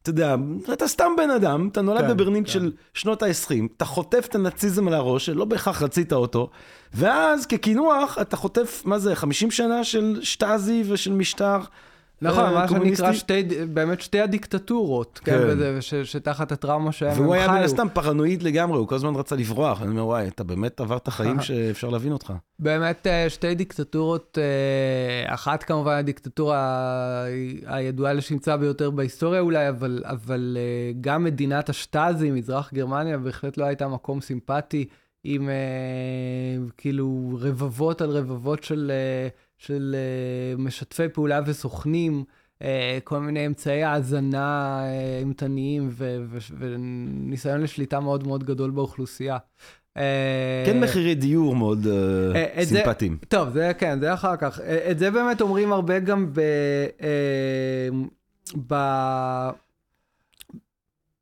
אתה 0.09 0.21
יודע, 0.21 0.35
אתה 0.73 0.87
סתם 0.87 1.11
בן 1.17 1.29
אדם, 1.29 1.69
אתה 1.71 1.81
נולד 1.81 2.01
כן, 2.01 2.07
בברלין 2.07 2.43
כן. 2.43 2.49
של 2.49 2.71
שנות 2.93 3.23
ה-20, 3.23 3.51
אתה 3.77 3.85
חוטף 3.85 4.25
את 4.29 4.35
הנאציזם 4.35 4.87
על 4.87 4.93
הראש, 4.93 5.25
שלא 5.25 5.45
בהכרח 5.45 5.81
רצית 5.81 6.13
אותו, 6.13 6.49
ואז 6.93 7.45
כקינוח 7.45 8.17
אתה 8.21 8.37
חוטף, 8.37 8.81
מה 8.85 8.99
זה, 8.99 9.15
50 9.15 9.51
שנה 9.51 9.83
של 9.83 10.19
שטאזי 10.23 10.83
ושל 10.87 11.13
משטר. 11.13 11.59
נכון, 12.21 12.43
אה, 12.43 12.51
מה 12.51 12.67
שנקרא? 12.67 13.13
שתי, 13.13 13.43
באמת 13.73 14.01
שתי 14.01 14.21
הדיקטטורות, 14.21 15.19
כן, 15.23 15.31
כן. 15.31 15.43
וזה, 15.47 15.75
וש, 15.77 15.93
שתחת 15.93 16.51
הטראומה 16.51 16.91
שהם 16.91 17.11
הם 17.11 17.21
והוא 17.21 17.33
היה 17.33 17.47
מן 17.47 17.53
חיו. 17.53 17.63
הסתם 17.63 17.87
פרנואיד 17.93 18.43
לגמרי, 18.43 18.77
הוא 18.77 18.87
כל 18.87 18.95
הזמן 18.95 19.15
רצה 19.15 19.35
לברוח. 19.35 19.81
אני 19.81 19.89
אומר, 19.89 20.05
וואי, 20.05 20.27
אתה 20.27 20.43
באמת 20.43 20.79
עברת 20.79 21.07
חיים 21.07 21.41
שאפשר 21.41 21.89
להבין 21.89 22.11
אותך. 22.11 22.33
באמת 22.59 23.07
אה, 23.07 23.29
שתי 23.29 23.55
דיקטטורות, 23.55 24.37
אה, 24.41 25.33
אחת 25.33 25.63
כמובן 25.63 25.93
הדיקטטורה 25.93 27.25
הידועה 27.65 28.13
לשמצה 28.13 28.57
ביותר 28.57 28.91
בהיסטוריה 28.91 29.41
אולי, 29.41 29.69
אבל, 29.69 30.03
אבל 30.05 30.57
אה, 30.59 30.91
גם 31.01 31.23
מדינת 31.23 31.69
השטאזי, 31.69 32.31
מזרח 32.31 32.73
גרמניה, 32.73 33.17
בהחלט 33.17 33.57
לא 33.57 33.65
הייתה 33.65 33.87
מקום 33.87 34.21
סימפטי 34.21 34.85
עם 35.23 35.49
אה, 35.49 35.55
כאילו 36.77 37.37
רבבות 37.41 38.01
על 38.01 38.09
רבבות 38.09 38.63
של, 38.63 38.91
אה, 38.93 39.27
של 39.57 39.95
אה, 39.95 40.57
משתפי 40.57 41.09
פעולה 41.09 41.39
וסוכנים. 41.45 42.23
אה, 42.61 42.97
כל 43.03 43.19
מיני 43.19 43.45
אמצעי 43.45 43.83
האזנה 43.83 44.79
אה, 44.83 45.17
אימתניים 45.19 45.89
וניסיון 46.59 47.61
לשליטה 47.61 47.99
מאוד 47.99 48.27
מאוד 48.27 48.43
גדול 48.43 48.71
באוכלוסייה. 48.71 49.37
כן 50.65 50.79
מחירי 50.79 51.15
דיור 51.15 51.55
מאוד 51.55 51.87
סימפטיים. 52.63 53.17
טוב, 53.27 53.49
זה 53.49 53.71
כן, 53.77 53.99
זה 53.99 54.13
אחר 54.13 54.35
כך. 54.35 54.59
את 54.91 54.99
זה 54.99 55.11
באמת 55.11 55.41
אומרים 55.41 55.71
הרבה 55.71 55.99
גם 55.99 56.33
ב... 56.33 56.41
ב... 58.67 58.73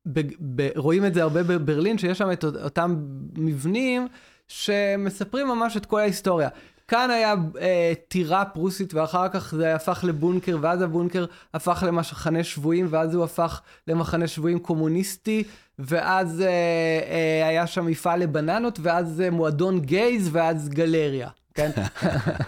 ב... 0.06 0.20
ב... 0.56 0.70
רואים 0.76 1.06
את 1.06 1.14
זה 1.14 1.24
הרבה 1.24 1.44
בברלין, 1.44 1.98
שיש 1.98 2.18
שם 2.18 2.32
את 2.32 2.44
אותם 2.44 2.96
מבנים 3.38 4.08
שמספרים 4.48 5.48
ממש 5.48 5.78
את 5.78 5.86
כל 5.86 6.00
ההיסטוריה. 6.00 6.50
כאן 6.88 7.10
היה 7.10 7.36
אה, 7.62 7.94
טירה 8.08 8.46
פרוסית 8.46 8.94
ואחר 8.94 9.30
כך 9.30 9.56
זה 9.56 9.76
הפך 9.76 10.04
לבונקר 10.08 10.58
ואז 10.62 10.82
הבונקר 10.82 11.26
הפך 11.54 11.84
למחנה 11.88 12.44
שבויים 12.44 12.88
ואז 12.90 13.16
הוא 13.16 13.24
הפך 13.24 13.62
למחנה 13.88 14.28
שבויים 14.28 14.60
קומוניסטי 14.60 15.44
ואז 15.80 16.42
אה, 16.42 16.48
אה, 16.48 17.48
היה 17.48 17.68
שם 17.68 17.86
מפעל 17.86 18.20
לבננות 18.20 18.80
ואז 18.82 19.22
אה, 19.22 19.30
מועדון 19.30 19.80
גייז 19.80 20.30
ואז 20.32 20.70
גלריה, 20.70 21.30
כן? 21.54 21.72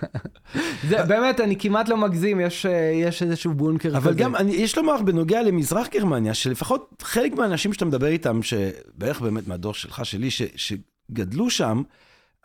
זה 0.90 1.04
באמת, 1.04 1.40
אני 1.40 1.56
כמעט 1.60 1.90
לא 1.90 1.98
מגזים, 1.98 2.40
יש, 2.40 2.66
אה, 2.66 2.92
יש 2.94 3.24
איזשהו 3.24 3.54
בונקר 3.54 3.90
כזה. 3.90 3.98
אבל 3.98 4.14
גם, 4.14 4.36
אני, 4.36 4.52
יש 4.52 4.78
לומר 4.78 5.02
בנוגע 5.02 5.44
למזרח 5.44 5.88
גרמניה, 5.88 6.34
שלפחות 6.34 7.04
חלק 7.04 7.34
מהאנשים 7.34 7.74
שאתה 7.74 7.86
מדבר 7.86 8.08
איתם, 8.08 8.40
שבערך 8.44 9.22
באמת 9.22 9.48
מהדור 9.48 9.74
שלך, 9.74 10.06
שלי, 10.06 10.32
ש, 10.32 10.42
שגדלו 10.56 11.50
שם, 11.50 11.84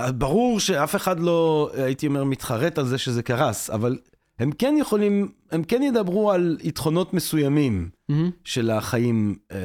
ברור 0.00 0.60
שאף 0.60 0.96
אחד 0.96 1.20
לא, 1.20 1.70
הייתי 1.74 2.06
אומר, 2.06 2.24
מתחרט 2.24 2.78
על 2.78 2.86
זה 2.86 2.98
שזה 2.98 3.22
קרס, 3.22 3.70
אבל 3.70 3.98
הם 4.38 4.52
כן 4.52 4.74
יכולים, 4.78 5.32
הם 5.50 5.62
כן 5.62 5.82
ידברו 5.82 6.32
על 6.32 6.58
יתרונות 6.62 7.14
מסוימים 7.14 7.88
מהמם. 8.08 8.30
של 8.44 8.70
החיים 8.70 9.34
אה, 9.52 9.58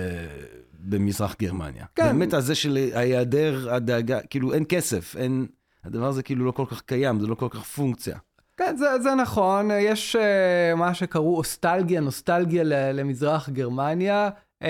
במזרח 0.80 1.36
גרמניה. 1.42 1.86
כן. 1.96 2.06
באמת, 2.06 2.34
הזה 2.34 2.56
של 2.56 2.78
ההיעדר 2.94 3.74
הדאגה, 3.74 4.20
כאילו 4.22 4.54
אין 4.54 4.64
כסף, 4.70 5.16
אין, 5.18 5.46
הדבר 5.84 6.06
הזה 6.06 6.24
כאילו 6.24 6.46
לא 6.46 6.52
כל 6.52 6.66
כך 6.66 6.82
קיים, 6.82 7.20
זה 7.20 7.28
לא 7.28 7.36
כל 7.36 7.48
כך 7.50 7.64
פונקציה. 7.64 8.18
כן, 8.58 8.76
זה, 8.78 9.00
זה 9.04 9.16
נכון, 9.16 9.70
יש 9.80 10.16
uh, 10.16 10.76
מה 10.76 10.94
שקראו 10.94 11.38
אוסטלגיה, 11.38 12.02
נוסטלגיה 12.02 12.64
למזרח 12.94 13.50
גרמניה. 13.50 14.30
Uh, 14.30 14.66
uh, 14.66 14.68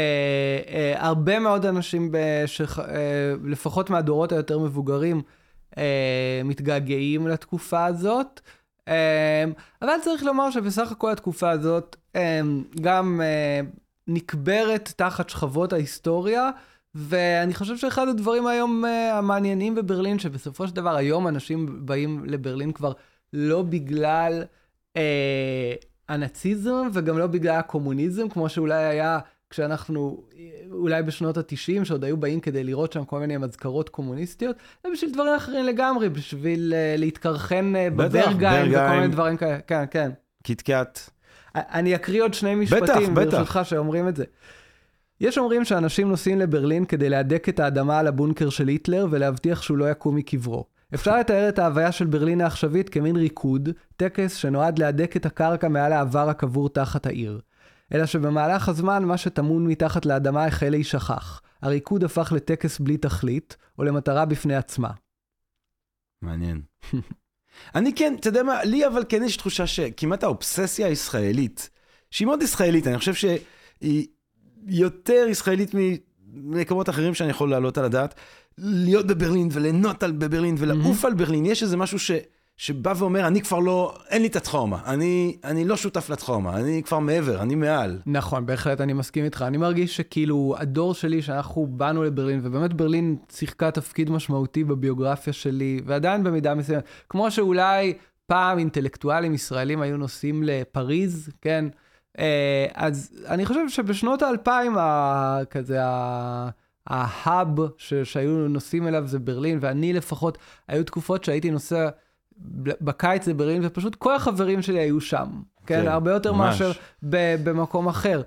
הרבה 0.95 1.39
מאוד 1.39 1.65
אנשים, 1.65 2.09
בשח, 2.11 2.79
uh, 2.79 2.83
לפחות 3.45 3.89
מהדורות 3.89 4.31
היותר 4.31 4.59
מבוגרים, 4.59 5.21
מתגעגעים 6.45 7.27
לתקופה 7.27 7.85
הזאת. 7.85 8.41
Uh, 8.85 8.89
אבל 9.81 9.89
צריך 10.03 10.23
לומר 10.23 10.51
שבסך 10.51 10.91
הכל 10.91 11.11
התקופה 11.11 11.49
הזאת 11.49 11.95
uh, 12.13 12.19
גם 12.81 13.21
נקברת 14.07 14.93
תחת 14.95 15.29
שכבות 15.29 15.73
ההיסטוריה. 15.73 16.49
ואני 16.95 17.53
חושב 17.53 17.77
שאחד 17.77 18.07
הדברים 18.07 18.47
היום 18.47 18.85
המעניינים 19.11 19.75
בברלין, 19.75 20.19
שבסופו 20.19 20.67
של 20.67 20.75
דבר 20.75 20.95
היום 20.95 21.27
אנשים 21.27 21.85
באים 21.85 22.25
לברלין 22.25 22.71
כבר 22.71 22.91
לא 23.33 23.61
בגלל 23.61 24.43
אה, 24.97 25.73
הנאציזם 26.09 26.89
וגם 26.93 27.17
לא 27.17 27.27
בגלל 27.27 27.55
הקומוניזם, 27.55 28.29
כמו 28.29 28.49
שאולי 28.49 28.85
היה 28.85 29.19
כשאנחנו, 29.49 30.23
אה, 30.37 30.49
אולי 30.71 31.03
בשנות 31.03 31.37
ה-90, 31.37 31.85
שעוד 31.85 32.03
היו 32.03 32.17
באים 32.17 32.39
כדי 32.39 32.63
לראות 32.63 32.93
שם 32.93 33.05
כל 33.05 33.19
מיני 33.19 33.37
מזכרות 33.37 33.89
קומוניסטיות, 33.89 34.55
זה 34.83 34.89
בשביל 34.93 35.13
דברים 35.13 35.33
אחרים 35.33 35.65
לגמרי, 35.65 36.09
בשביל 36.09 36.73
אה, 36.75 36.95
להתקרחן 36.97 37.73
בטח, 37.95 38.15
בברגיים 38.15 38.71
וכל. 38.71 38.95
מיני 38.95 39.07
דברים 39.07 39.37
כאלה. 39.37 39.59
כן, 39.67 39.83
כן. 39.91 40.11
קיטקאט. 40.43 40.99
אני 41.55 41.95
אקריא 41.95 42.23
עוד 42.23 42.33
שני 42.33 42.55
משפטים. 42.55 43.13
ברשותך, 43.13 43.59
שאומרים 43.63 44.07
את 44.07 44.15
זה. 44.15 44.23
יש 45.21 45.37
אומרים 45.37 45.65
שאנשים 45.65 46.09
נוסעים 46.09 46.39
לברלין 46.39 46.85
כדי 46.85 47.09
להדק 47.09 47.49
את 47.49 47.59
האדמה 47.59 47.99
על 47.99 48.07
הבונקר 48.07 48.49
של 48.49 48.67
היטלר 48.67 49.07
ולהבטיח 49.11 49.61
שהוא 49.61 49.77
לא 49.77 49.91
יקום 49.91 50.15
מקברו. 50.15 50.65
אפשר 50.93 51.19
לתאר 51.19 51.49
את 51.49 51.59
ההוויה 51.59 51.91
של 51.91 52.05
ברלין 52.05 52.41
העכשווית 52.41 52.89
כמין 52.89 53.15
ריקוד, 53.15 53.69
טקס 53.95 54.35
שנועד 54.35 54.79
להדק 54.79 55.17
את 55.17 55.25
הקרקע 55.25 55.67
מעל 55.67 55.93
העבר 55.93 56.29
הקבור 56.29 56.69
תחת 56.69 57.05
העיר. 57.05 57.39
אלא 57.93 58.05
שבמהלך 58.05 58.69
הזמן 58.69 59.05
מה 59.05 59.17
שטמון 59.17 59.67
מתחת 59.67 60.05
לאדמה 60.05 60.45
החל 60.45 60.69
להישכח. 60.69 61.41
הריקוד 61.61 62.03
הפך 62.03 62.31
לטקס 62.35 62.79
בלי 62.79 62.97
תכלית, 62.97 63.57
או 63.77 63.83
למטרה 63.83 64.25
בפני 64.25 64.55
עצמה. 64.55 64.89
מעניין. 66.21 66.61
אני 67.75 67.93
כן, 67.95 68.15
אתה 68.19 68.27
יודע 68.29 68.43
מה, 68.43 68.63
לי 68.63 68.87
אבל 68.87 69.03
כן 69.09 69.23
יש 69.23 69.37
תחושה 69.37 69.67
שכמעט 69.67 70.23
האובססיה 70.23 70.87
הישראלית, 70.87 71.69
שהיא 72.11 72.25
מאוד 72.25 72.41
ישראלית, 72.41 72.87
אני 72.87 72.97
חושב 72.97 73.13
שהיא 73.13 74.07
יותר 74.67 75.25
ישראלית 75.29 75.71
ממקומות 76.27 76.89
אחרים 76.89 77.13
שאני 77.13 77.29
יכול 77.29 77.49
להעלות 77.49 77.77
על 77.77 77.85
הדעת, 77.85 78.15
להיות 78.57 79.07
בברלין 79.07 79.49
וליהנות 79.51 80.03
על 80.03 80.11
בברלין 80.11 80.55
ולעוף 80.57 81.05
על 81.05 81.13
ברלין, 81.13 81.45
יש 81.45 81.63
איזה 81.63 81.77
משהו 81.77 81.99
ש, 81.99 82.11
שבא 82.57 82.93
ואומר, 82.97 83.27
אני 83.27 83.41
כבר 83.41 83.59
לא, 83.59 83.97
אין 84.09 84.21
לי 84.21 84.27
את 84.27 84.35
הטראומה, 84.35 84.77
אני, 84.85 85.37
אני 85.43 85.65
לא 85.65 85.75
שותף 85.77 86.09
לטראומה, 86.09 86.57
אני 86.57 86.81
כבר 86.85 86.99
מעבר, 86.99 87.41
אני 87.41 87.55
מעל. 87.55 87.99
נכון, 88.05 88.45
בהחלט 88.45 88.81
אני 88.81 88.93
מסכים 88.93 89.25
איתך. 89.25 89.41
אני 89.47 89.57
מרגיש 89.57 89.97
שכאילו 89.97 90.55
הדור 90.59 90.93
שלי, 90.93 91.21
שאנחנו 91.21 91.67
באנו 91.67 92.03
לברלין, 92.03 92.39
ובאמת 92.43 92.73
ברלין 92.73 93.15
שיחקה 93.31 93.71
תפקיד 93.71 94.09
משמעותי 94.09 94.63
בביוגרפיה 94.63 95.33
שלי, 95.33 95.81
ועדיין 95.85 96.23
במידה 96.23 96.55
מסוימת. 96.55 96.83
כמו 97.09 97.31
שאולי 97.31 97.93
פעם 98.25 98.57
אינטלקטואלים 98.59 99.33
ישראלים 99.33 99.81
היו 99.81 99.97
נוסעים 99.97 100.43
לפריז, 100.45 101.29
כן? 101.41 101.65
אה, 102.19 102.65
אז 102.73 103.25
אני 103.27 103.45
חושב 103.45 103.69
שבשנות 103.69 104.21
האלפיים, 104.21 104.77
ה- 104.77 105.39
כזה 105.49 105.77
ה... 105.83 106.49
ההאב 106.87 107.47
ש- 107.77 107.93
שהיו 107.93 108.47
נוסעים 108.47 108.87
אליו 108.87 109.07
זה 109.07 109.19
ברלין, 109.19 109.57
ואני 109.61 109.93
לפחות, 109.93 110.37
היו 110.67 110.83
תקופות 110.83 111.23
שהייתי 111.23 111.51
נוסע 111.51 111.89
בקיץ 112.81 113.27
לברלין, 113.27 113.61
ופשוט 113.65 113.95
כל 113.95 114.15
החברים 114.15 114.61
שלי 114.61 114.79
היו 114.79 115.01
שם. 115.01 115.27
כן, 115.65 115.81
כן, 115.81 115.87
הרבה 115.87 116.11
יותר 116.11 116.33
ממש. 116.33 116.61
מאשר 116.61 116.71
במקום 117.43 117.87
אחר. 117.87 118.21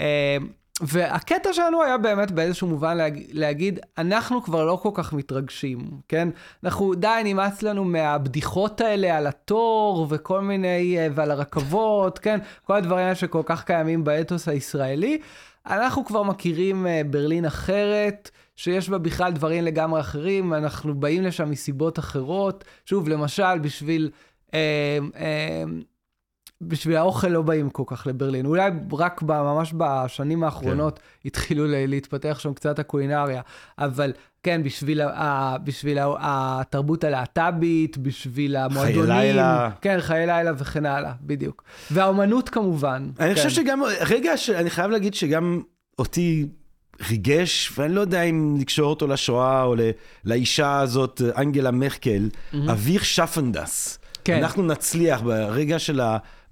אה, 0.00 0.36
והקטע 0.80 1.52
שלנו 1.52 1.82
היה 1.82 1.98
באמת 1.98 2.30
באיזשהו 2.30 2.68
מובן 2.68 2.96
להג, 2.96 3.22
להגיד, 3.32 3.80
אנחנו 3.98 4.42
כבר 4.42 4.64
לא 4.64 4.78
כל 4.82 4.90
כך 4.94 5.12
מתרגשים, 5.12 5.90
כן? 6.08 6.28
אנחנו 6.64 6.94
די 6.94 7.20
נמאס 7.24 7.62
לנו 7.62 7.84
מהבדיחות 7.84 8.80
האלה 8.80 9.16
על 9.16 9.26
התור 9.26 10.06
וכל 10.10 10.40
מיני, 10.40 10.98
אה, 10.98 11.08
ועל 11.14 11.30
הרכבות, 11.30 12.18
כן? 12.18 12.38
כל 12.66 12.76
הדברים 12.76 13.04
האלה 13.04 13.14
שכל 13.14 13.42
כך 13.46 13.64
קיימים 13.64 14.04
באתוס 14.04 14.48
הישראלי. 14.48 15.18
אנחנו 15.66 16.04
כבר 16.04 16.22
מכירים 16.22 16.86
אה, 16.86 17.00
ברלין 17.10 17.44
אחרת, 17.44 18.30
שיש 18.62 18.88
בה 18.88 18.98
בכלל 18.98 19.32
דברים 19.32 19.64
לגמרי 19.64 20.00
אחרים, 20.00 20.54
אנחנו 20.54 20.94
באים 20.94 21.22
לשם 21.22 21.50
מסיבות 21.50 21.98
אחרות. 21.98 22.64
שוב, 22.86 23.08
למשל, 23.08 23.58
בשביל... 23.58 24.10
אה, 24.54 24.98
אה, 25.16 25.64
בשביל 26.60 26.96
האוכל 26.96 27.28
לא 27.28 27.42
באים 27.42 27.70
כל 27.70 27.82
כך 27.86 28.06
לברלין. 28.06 28.46
אולי 28.46 28.70
רק 28.92 29.22
ממש 29.22 29.74
בשנים 29.76 30.44
האחרונות 30.44 30.98
כן. 30.98 31.04
התחילו 31.24 31.64
להתפתח 31.68 32.38
שם 32.38 32.54
קצת 32.54 32.78
הקולינריה. 32.78 33.42
אבל 33.78 34.12
כן, 34.42 34.62
בשביל, 34.62 35.00
ה, 35.00 35.56
בשביל 35.64 35.98
ה, 35.98 36.14
התרבות 36.60 37.04
הלהט"בית, 37.04 37.98
בשביל 37.98 38.56
המועדונים. 38.56 39.12
חיי 39.12 39.32
לילה. 39.32 39.70
כן, 39.80 40.00
חיי 40.00 40.26
לילה 40.26 40.52
וכן 40.58 40.86
הלאה, 40.86 41.12
בדיוק. 41.20 41.62
והאומנות 41.90 42.48
כמובן. 42.48 43.10
אני 43.20 43.28
כן. 43.28 43.34
חושב 43.34 43.50
שגם, 43.50 43.82
רגע, 44.10 44.32
אני 44.54 44.70
חייב 44.70 44.90
להגיד 44.90 45.14
שגם 45.14 45.62
אותי 45.98 46.46
ריגש, 47.08 47.72
ואני 47.76 47.94
לא 47.94 48.00
יודע 48.00 48.22
אם 48.22 48.56
לקשור 48.60 48.90
אותו 48.90 49.06
לשואה 49.06 49.62
או 49.62 49.74
לאישה 50.24 50.80
הזאת, 50.80 51.22
אנגלה 51.36 51.70
מרקל, 51.70 52.28
mm-hmm. 52.32 52.56
אביר 52.72 53.02
שפנדס. 53.02 53.98
כן. 54.24 54.38
אנחנו 54.38 54.62
נצליח 54.62 55.20
ברגע 55.20 55.78
של 55.78 56.00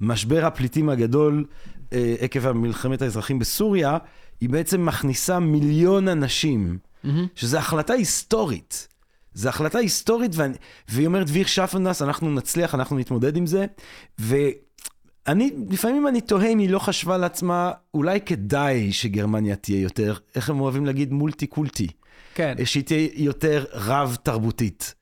המשבר 0.01 0.45
הפליטים 0.45 0.89
הגדול 0.89 1.45
אה, 1.93 2.15
עקב 2.21 2.53
מלחמת 2.53 3.03
האזרחים 3.03 3.39
בסוריה, 3.39 3.99
היא 4.41 4.49
בעצם 4.49 4.87
מכניסה 4.87 5.39
מיליון 5.39 6.09
אנשים, 6.09 6.79
mm-hmm. 6.79 7.09
שזו 7.35 7.59
החלטה 7.59 7.93
היסטורית. 7.93 8.89
זו 9.35 9.49
החלטה 9.49 9.79
היסטורית, 9.79 10.33
ואני, 10.35 10.55
והיא 10.89 11.07
אומרת, 11.07 11.27
ויר 11.31 11.47
שפנדס, 11.47 12.03
אנחנו 12.03 12.31
נצליח, 12.31 12.75
אנחנו 12.75 12.99
נתמודד 12.99 13.37
עם 13.37 13.47
זה. 13.47 13.67
ואני, 15.27 15.51
לפעמים 15.71 16.09
אני 16.09 16.21
תוהה 16.21 16.49
אם 16.49 16.59
היא 16.59 16.71
לא 16.71 16.79
חשבה 16.79 17.19
לעצמה, 17.19 17.73
אולי 17.95 18.21
כדאי 18.21 18.93
שגרמניה 18.93 19.57
תהיה 19.57 19.81
יותר, 19.81 20.15
איך 20.35 20.51
הם 20.51 20.61
אוהבים 20.61 20.87
להגיד, 20.87 21.13
מולטי 21.13 21.47
קולטי. 21.47 21.89
כן. 22.35 22.55
שהיא 22.65 22.85
תהיה 22.85 23.09
יותר 23.15 23.65
רב-תרבותית. 23.73 24.95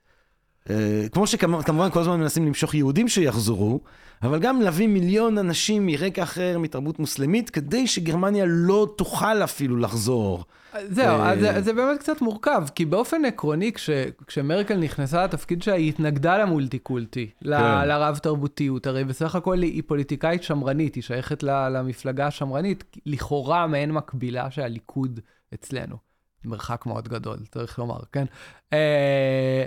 אה, 0.71 1.07
כמו 1.13 1.27
שכמובן 1.27 1.91
כל 1.91 2.01
הזמן 2.01 2.21
מנסים 2.21 2.47
למשוך 2.47 2.75
יהודים 2.75 3.09
שיחזרו, 3.09 3.81
אבל 4.23 4.39
גם 4.39 4.61
להביא 4.61 4.89
מיליון 4.89 5.39
אנשים 5.39 5.87
מרקע 5.87 6.23
אחר, 6.23 6.59
מתרבות 6.59 6.99
מוסלמית, 6.99 7.51
כדי 7.51 7.87
שגרמניה 7.87 8.45
לא 8.47 8.95
תוכל 8.97 9.45
אפילו 9.45 9.77
לחזור. 9.77 10.45
זהו, 10.89 11.21
אז 11.21 11.41
זה, 11.41 11.63
זה 11.63 11.73
באמת 11.73 12.01
קצת 12.01 12.21
מורכב, 12.21 12.67
כי 12.75 12.85
באופן 12.85 13.25
עקרוני, 13.25 13.73
כש, 13.73 13.91
כשמרקל 14.27 14.77
נכנסה 14.77 15.25
לתפקיד 15.25 15.63
שלה, 15.63 15.75
היא 15.75 15.89
התנגדה 15.89 16.39
למולטי 16.39 16.79
קולטי, 16.79 17.31
כן. 17.45 17.49
לרב 17.89 18.19
תרבותיות. 18.19 18.87
הרי 18.87 19.05
בסך 19.05 19.35
הכל 19.35 19.63
היא 19.63 19.83
פוליטיקאית 19.87 20.43
שמרנית, 20.43 20.95
היא 20.95 21.03
שייכת 21.03 21.43
למפלגה 21.43 22.27
השמרנית, 22.27 22.85
לכאורה 23.07 23.67
מעין 23.67 23.93
מקבילה 23.93 24.51
של 24.51 24.63
הליכוד 24.63 25.21
אצלנו. 25.55 25.97
מרחק 26.45 26.87
מאוד 26.87 27.09
גדול, 27.09 27.39
צריך 27.53 27.79
לומר, 27.79 27.99
כן? 28.13 28.25
אה, 28.73 29.65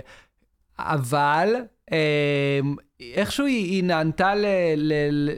אבל 0.78 1.48
אה, 1.54 1.81
איכשהו 3.14 3.46
היא, 3.46 3.64
היא 3.64 3.84
נענתה 3.84 4.32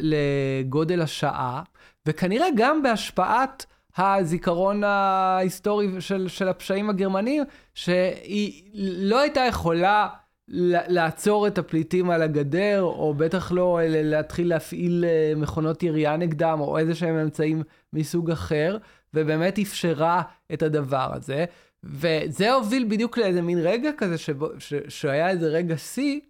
לגודל 0.01 1.01
השעה, 1.01 1.63
וכנראה 2.07 2.47
גם 2.57 2.83
בהשפעת 2.83 3.67
הזיכרון 3.99 4.85
ההיסטורי 4.85 6.01
של, 6.01 6.29
של 6.29 6.49
הפשעים 6.49 6.91
הגרמנים, 6.91 7.43
שהיא 7.75 8.71
לא 8.75 9.21
הייתה 9.21 9.41
יכולה 9.41 10.09
לעצור 10.49 11.47
את 11.47 11.59
הפליטים 11.59 12.11
על 12.11 12.23
הגדר, 12.23 12.83
או 12.83 13.15
בטח 13.15 13.53
לא 13.53 13.81
להתחיל 13.85 14.49
להפעיל 14.49 15.05
אה, 15.05 15.33
מכונות 15.37 15.83
ירייה 15.83 16.17
נגדם, 16.17 16.59
או 16.61 16.79
איזה 16.79 16.95
שהם 16.95 17.17
אמצעים 17.17 17.63
מסוג 17.93 18.31
אחר, 18.31 18.79
ובאמת 19.15 19.59
אפשרה 19.59 20.23
את 20.53 20.63
הדבר 20.63 21.09
הזה. 21.13 21.45
וזה 21.85 22.53
הוביל 22.53 22.87
בדיוק 22.89 23.19
לאיזה 23.19 23.43
מין 23.43 23.59
רגע 23.59 23.91
כזה, 23.97 24.19
שבו, 24.19 24.49
ש, 24.59 24.75
שהיה 24.89 25.31
איזה 25.31 25.47
רגע 25.47 25.77
שיא 25.77 26.21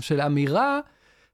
של 0.00 0.20
אמירה, 0.20 0.80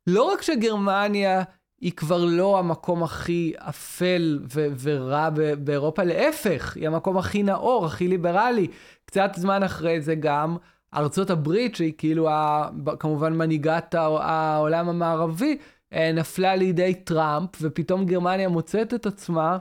לא 0.06 0.22
רק 0.22 0.42
שגרמניה 0.42 1.42
היא 1.80 1.92
כבר 1.92 2.24
לא 2.24 2.58
המקום 2.58 3.02
הכי 3.02 3.52
אפל 3.58 4.38
ו- 4.54 4.66
ורע 4.82 5.30
ב- 5.30 5.40
באירופה, 5.54 6.04
להפך, 6.04 6.76
היא 6.76 6.86
המקום 6.86 7.18
הכי 7.18 7.42
נאור, 7.42 7.86
הכי 7.86 8.08
ליברלי. 8.08 8.66
קצת 9.04 9.30
זמן 9.36 9.62
אחרי 9.62 10.00
זה 10.00 10.14
גם 10.14 10.56
ארצות 10.94 11.30
הברית, 11.30 11.74
שהיא 11.74 11.92
כאילו 11.98 12.28
ה- 12.28 12.68
כמובן 12.98 13.32
מנהיגת 13.32 13.94
העולם 13.94 14.88
המערבי, 14.88 15.58
אה, 15.92 16.12
נפלה 16.12 16.56
לידי 16.56 16.94
טראמפ, 16.94 17.48
ופתאום 17.60 18.06
גרמניה 18.06 18.48
מוצאת 18.48 18.94
את 18.94 19.06
עצמה 19.06 19.58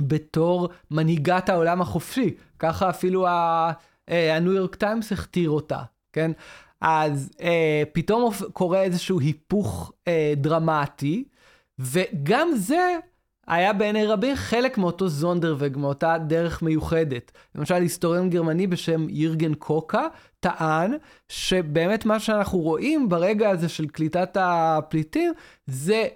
בתור 0.00 0.68
מנהיגת 0.90 1.48
העולם 1.48 1.80
החופשי. 1.80 2.34
ככה 2.58 2.90
אפילו 2.90 3.26
אה, 3.26 3.72
הניו 4.08 4.52
יורק 4.52 4.74
טיימס 4.74 5.12
הכתיר 5.12 5.50
אותה, 5.50 5.78
כן? 6.12 6.30
אז 6.80 7.30
אה, 7.40 7.82
פתאום 7.92 8.32
קורה 8.52 8.82
איזשהו 8.82 9.20
היפוך 9.20 9.92
אה, 10.08 10.32
דרמטי, 10.36 11.24
וגם 11.78 12.48
זה 12.54 12.96
היה 13.46 13.72
בעיני 13.72 14.06
רבים 14.06 14.36
חלק 14.36 14.78
מאותו 14.78 15.08
זונדרוג, 15.08 15.78
מאותה 15.78 16.16
דרך 16.26 16.62
מיוחדת. 16.62 17.32
למשל, 17.54 17.74
היסטוריון 17.74 18.30
גרמני 18.30 18.66
בשם 18.66 19.06
ירגן 19.08 19.54
קוקה 19.54 20.06
טען 20.40 20.92
שבאמת 21.28 22.06
מה 22.06 22.20
שאנחנו 22.20 22.58
רואים 22.58 23.08
ברגע 23.08 23.50
הזה 23.50 23.68
של 23.68 23.86
קליטת 23.86 24.36
הפליטים 24.40 25.32
זה 25.66 26.08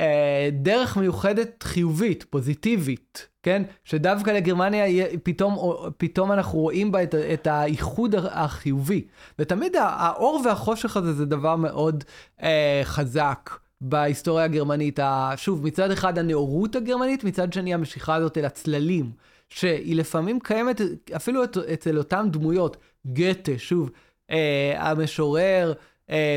אה, 0.00 0.48
דרך 0.52 0.96
מיוחדת 0.96 1.62
חיובית, 1.62 2.24
פוזיטיבית, 2.30 3.28
כן? 3.48 3.62
שדווקא 3.84 4.30
לגרמניה 4.30 5.06
פתאום, 5.22 5.72
פתאום 5.96 6.32
אנחנו 6.32 6.58
רואים 6.58 6.92
בה 6.92 7.02
את, 7.02 7.14
את 7.14 7.46
האיחוד 7.46 8.14
החיובי. 8.14 9.04
ותמיד 9.38 9.76
האור 9.76 10.42
והחושך 10.44 10.96
הזה 10.96 11.12
זה 11.12 11.24
דבר 11.24 11.56
מאוד 11.56 12.04
אה, 12.42 12.80
חזק. 12.84 13.50
בהיסטוריה 13.80 14.44
הגרמנית, 14.44 14.98
שוב, 15.36 15.66
מצד 15.66 15.90
אחד 15.90 16.18
הנאורות 16.18 16.76
הגרמנית, 16.76 17.24
מצד 17.24 17.52
שני 17.52 17.74
המשיכה 17.74 18.14
הזאת 18.14 18.38
אל 18.38 18.44
הצללים, 18.44 19.10
שהיא 19.48 19.96
לפעמים 19.96 20.40
קיימת 20.40 20.80
אפילו 21.16 21.44
אצל 21.72 21.98
אותן 21.98 22.28
דמויות. 22.30 22.76
גתה, 23.12 23.52
שוב, 23.58 23.90
אה, 24.30 24.74
המשורר, 24.78 25.72
אה, 26.10 26.36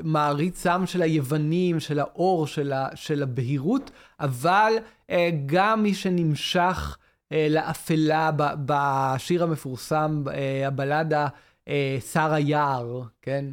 מעריץ 0.00 0.66
עם 0.66 0.86
של 0.86 1.02
היוונים, 1.02 1.80
של 1.80 1.98
האור, 1.98 2.46
של, 2.46 2.72
ה, 2.72 2.88
של 2.94 3.22
הבהירות, 3.22 3.90
אבל 4.20 4.72
אה, 5.10 5.30
גם 5.46 5.82
מי 5.82 5.94
שנמשך 5.94 6.98
אה, 7.32 7.46
לאפלה 7.50 8.30
ב, 8.36 8.42
בשיר 8.66 9.42
המפורסם, 9.42 10.24
אה, 10.30 10.66
הבלדה 10.66 11.28
אה, 11.68 11.98
שר 12.12 12.32
היער, 12.32 13.02
כן? 13.22 13.44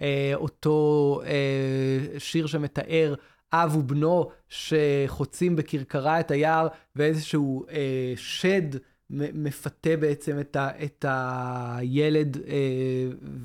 אה, 0.00 0.32
אותו 0.34 1.20
אה, 1.26 2.18
שיר 2.18 2.46
שמתאר 2.46 3.14
אב 3.52 3.76
ובנו 3.76 4.30
שחוצים 4.48 5.56
בכרכרה 5.56 6.20
את 6.20 6.30
היער, 6.30 6.68
ואיזשהו 6.96 7.66
אה, 7.70 8.12
שד 8.16 8.76
מפתה 9.10 9.96
בעצם 9.96 10.40
את, 10.40 10.56
ה, 10.56 10.68
את 10.84 11.04
הילד 11.08 12.36
אה, 12.36 12.52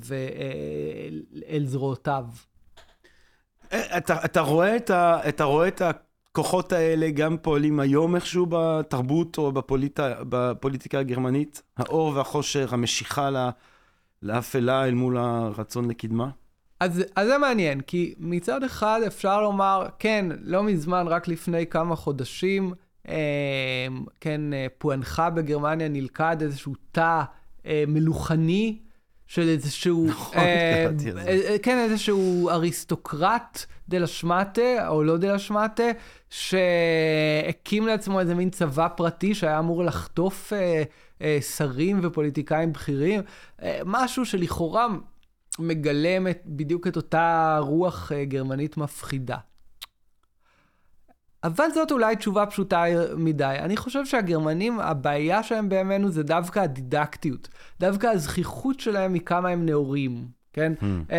ואל 0.04 1.22
אה, 1.48 1.58
זרועותיו. 1.64 2.24
אתה, 3.96 4.24
אתה, 4.24 4.40
רואה 4.40 4.76
את 4.76 4.90
ה, 4.90 5.28
אתה 5.28 5.44
רואה 5.44 5.68
את 5.68 5.82
הכוחות 5.82 6.72
האלה 6.72 7.10
גם 7.10 7.36
פועלים 7.42 7.80
היום 7.80 8.16
איכשהו 8.16 8.46
בתרבות 8.50 9.38
או 9.38 9.52
בפוליט, 9.52 10.00
בפוליטיקה 10.28 10.98
הגרמנית? 10.98 11.62
האור 11.76 12.12
והחושר, 12.14 12.66
המשיכה 12.70 13.30
לה, 13.30 13.50
לאפלה 14.22 14.84
אל 14.84 14.94
מול 14.94 15.16
הרצון 15.18 15.88
לקדמה? 15.88 16.30
אז, 16.80 17.02
אז 17.16 17.26
זה 17.26 17.38
מעניין, 17.38 17.80
כי 17.80 18.14
מצד 18.18 18.62
אחד 18.62 19.00
אפשר 19.06 19.42
לומר, 19.42 19.86
כן, 19.98 20.26
לא 20.42 20.62
מזמן, 20.62 21.06
רק 21.08 21.28
לפני 21.28 21.66
כמה 21.66 21.96
חודשים, 21.96 22.72
כן, 24.20 24.52
אה, 24.52 24.66
פוענחה 24.78 25.30
בגרמניה 25.30 25.88
נלכד 25.88 26.36
איזשהו 26.40 26.72
תא 26.92 27.22
אה, 27.66 27.84
מלוכני 27.86 28.78
של 29.26 29.48
איזשהו... 29.48 30.06
נכון, 30.06 30.38
אה, 30.38 30.86
אה, 31.28 31.56
כן, 31.62 31.78
איזשהו 31.78 32.50
אריסטוקרט 32.50 33.64
דה 33.88 33.98
לה 33.98 34.06
שמטה, 34.06 34.88
או 34.88 35.02
לא 35.02 35.16
דה 35.16 35.32
לה 35.32 35.38
שמטה, 35.38 35.82
שהקים 36.30 37.86
לעצמו 37.86 38.20
איזה 38.20 38.34
מין 38.34 38.50
צבא 38.50 38.88
פרטי 38.88 39.34
שהיה 39.34 39.58
אמור 39.58 39.84
לחטוף 39.84 40.52
אה, 40.52 40.82
אה, 41.22 41.38
שרים 41.56 42.00
ופוליטיקאים 42.02 42.72
בכירים. 42.72 43.20
אה, 43.62 43.80
משהו 43.84 44.26
שלכאורה 44.26 44.86
מגלם 45.58 46.28
את, 46.28 46.42
בדיוק 46.46 46.86
את 46.86 46.96
אותה 46.96 47.58
רוח 47.60 48.12
גרמנית 48.28 48.76
מפחידה. 48.76 49.36
אבל 51.44 51.64
זאת 51.74 51.92
אולי 51.92 52.16
תשובה 52.16 52.46
פשוטה 52.46 52.84
מדי. 53.16 53.56
אני 53.58 53.76
חושב 53.76 54.06
שהגרמנים, 54.06 54.80
הבעיה 54.80 55.42
שלהם 55.42 55.68
בימינו 55.68 56.10
זה 56.10 56.22
דווקא 56.22 56.60
הדידקטיות. 56.60 57.48
דווקא 57.80 58.06
הזכיחות 58.06 58.80
שלהם 58.80 59.12
מכמה 59.12 59.48
הם 59.48 59.66
נאורים, 59.66 60.26
כן? 60.52 60.72
Hmm. 60.80 60.84
Uh, 61.08 61.12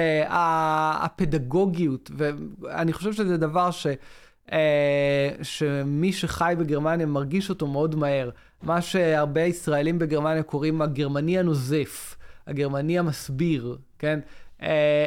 הפדגוגיות, 1.00 2.12
ואני 2.18 2.94
חושב 2.94 3.14
שזה 3.14 3.38
דבר 3.38 3.72
ש... 3.72 3.88
Uh, 4.48 4.52
שמי 5.42 6.14
שחי 6.14 6.54
בגרמניה 6.60 7.06
מרגיש 7.06 7.50
אותו 7.50 7.68
מאוד 7.68 7.96
מהר. 7.96 8.30
מה 8.64 8.82
שהרבה 8.82 9.42
ישראלים 9.42 10.00
בגרמניה 10.00 10.44
קוראים 10.44 10.82
הגרמני 10.82 11.40
הנוזף, 11.40 12.16
הגרמני 12.48 13.00
המסביר, 13.00 13.78
כן? 14.00 14.20
אה, 14.62 15.06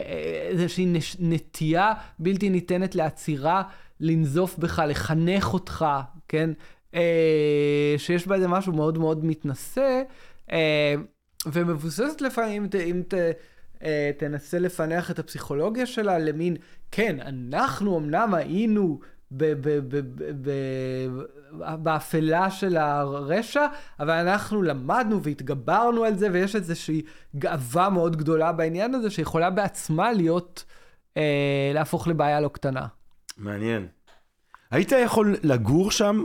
איזושהי 0.51 0.87
נש- 0.87 1.16
נטייה 1.21 1.93
בלתי 2.19 2.51
ניתנת 2.51 2.95
לעצירה, 2.95 3.62
לנזוף 4.01 4.59
בך, 4.59 4.82
לחנך 4.88 5.55
אותך, 5.55 5.86
כן? 6.28 6.51
אה, 6.94 7.94
שיש 7.99 8.26
בה 8.26 8.34
איזה 8.34 8.49
משהו 8.49 8.72
מאוד 8.72 8.99
מאוד 8.99 9.24
מתנשא, 9.24 10.03
אה, 10.53 10.94
ומבוססת 11.46 12.20
לפעמים, 12.20 12.62
אם 12.62 12.68
ת- 12.68 12.74
אם 12.74 13.03
ת... 13.09 13.14
אה, 13.82 14.11
תנסה 14.16 14.59
לפענח 14.59 15.11
את 15.11 15.18
הפסיכולוגיה 15.18 15.86
שלה 15.86 16.18
למין, 16.18 16.57
כן, 16.90 17.16
אנחנו 17.20 17.99
אמנם 17.99 18.34
היינו 18.34 18.99
באפלה 21.78 22.51
של 22.51 22.76
הרשע, 22.76 23.66
אבל 24.01 24.11
אנחנו 24.28 24.62
למדנו 24.62 25.22
והתגברנו 25.22 26.05
על 26.05 26.14
זה, 26.14 26.28
ויש 26.32 26.57
איזושהי 26.57 27.03
גאווה 27.36 27.90
מאוד 27.90 28.16
גדולה 28.16 28.53
בעניין 28.53 28.94
הזה, 28.94 29.11
שיכולה 29.11 29.51
בעצמה 29.51 30.12
להיות, 30.12 30.64
אה, 31.16 31.70
להפוך 31.74 32.09
לבעיה 32.09 32.40
לא 32.40 32.49
קטנה. 32.49 32.86
מעניין. 33.39 33.86
היית 34.70 34.93
יכול 34.93 35.36
לגור 35.43 35.91
שם? 35.91 36.24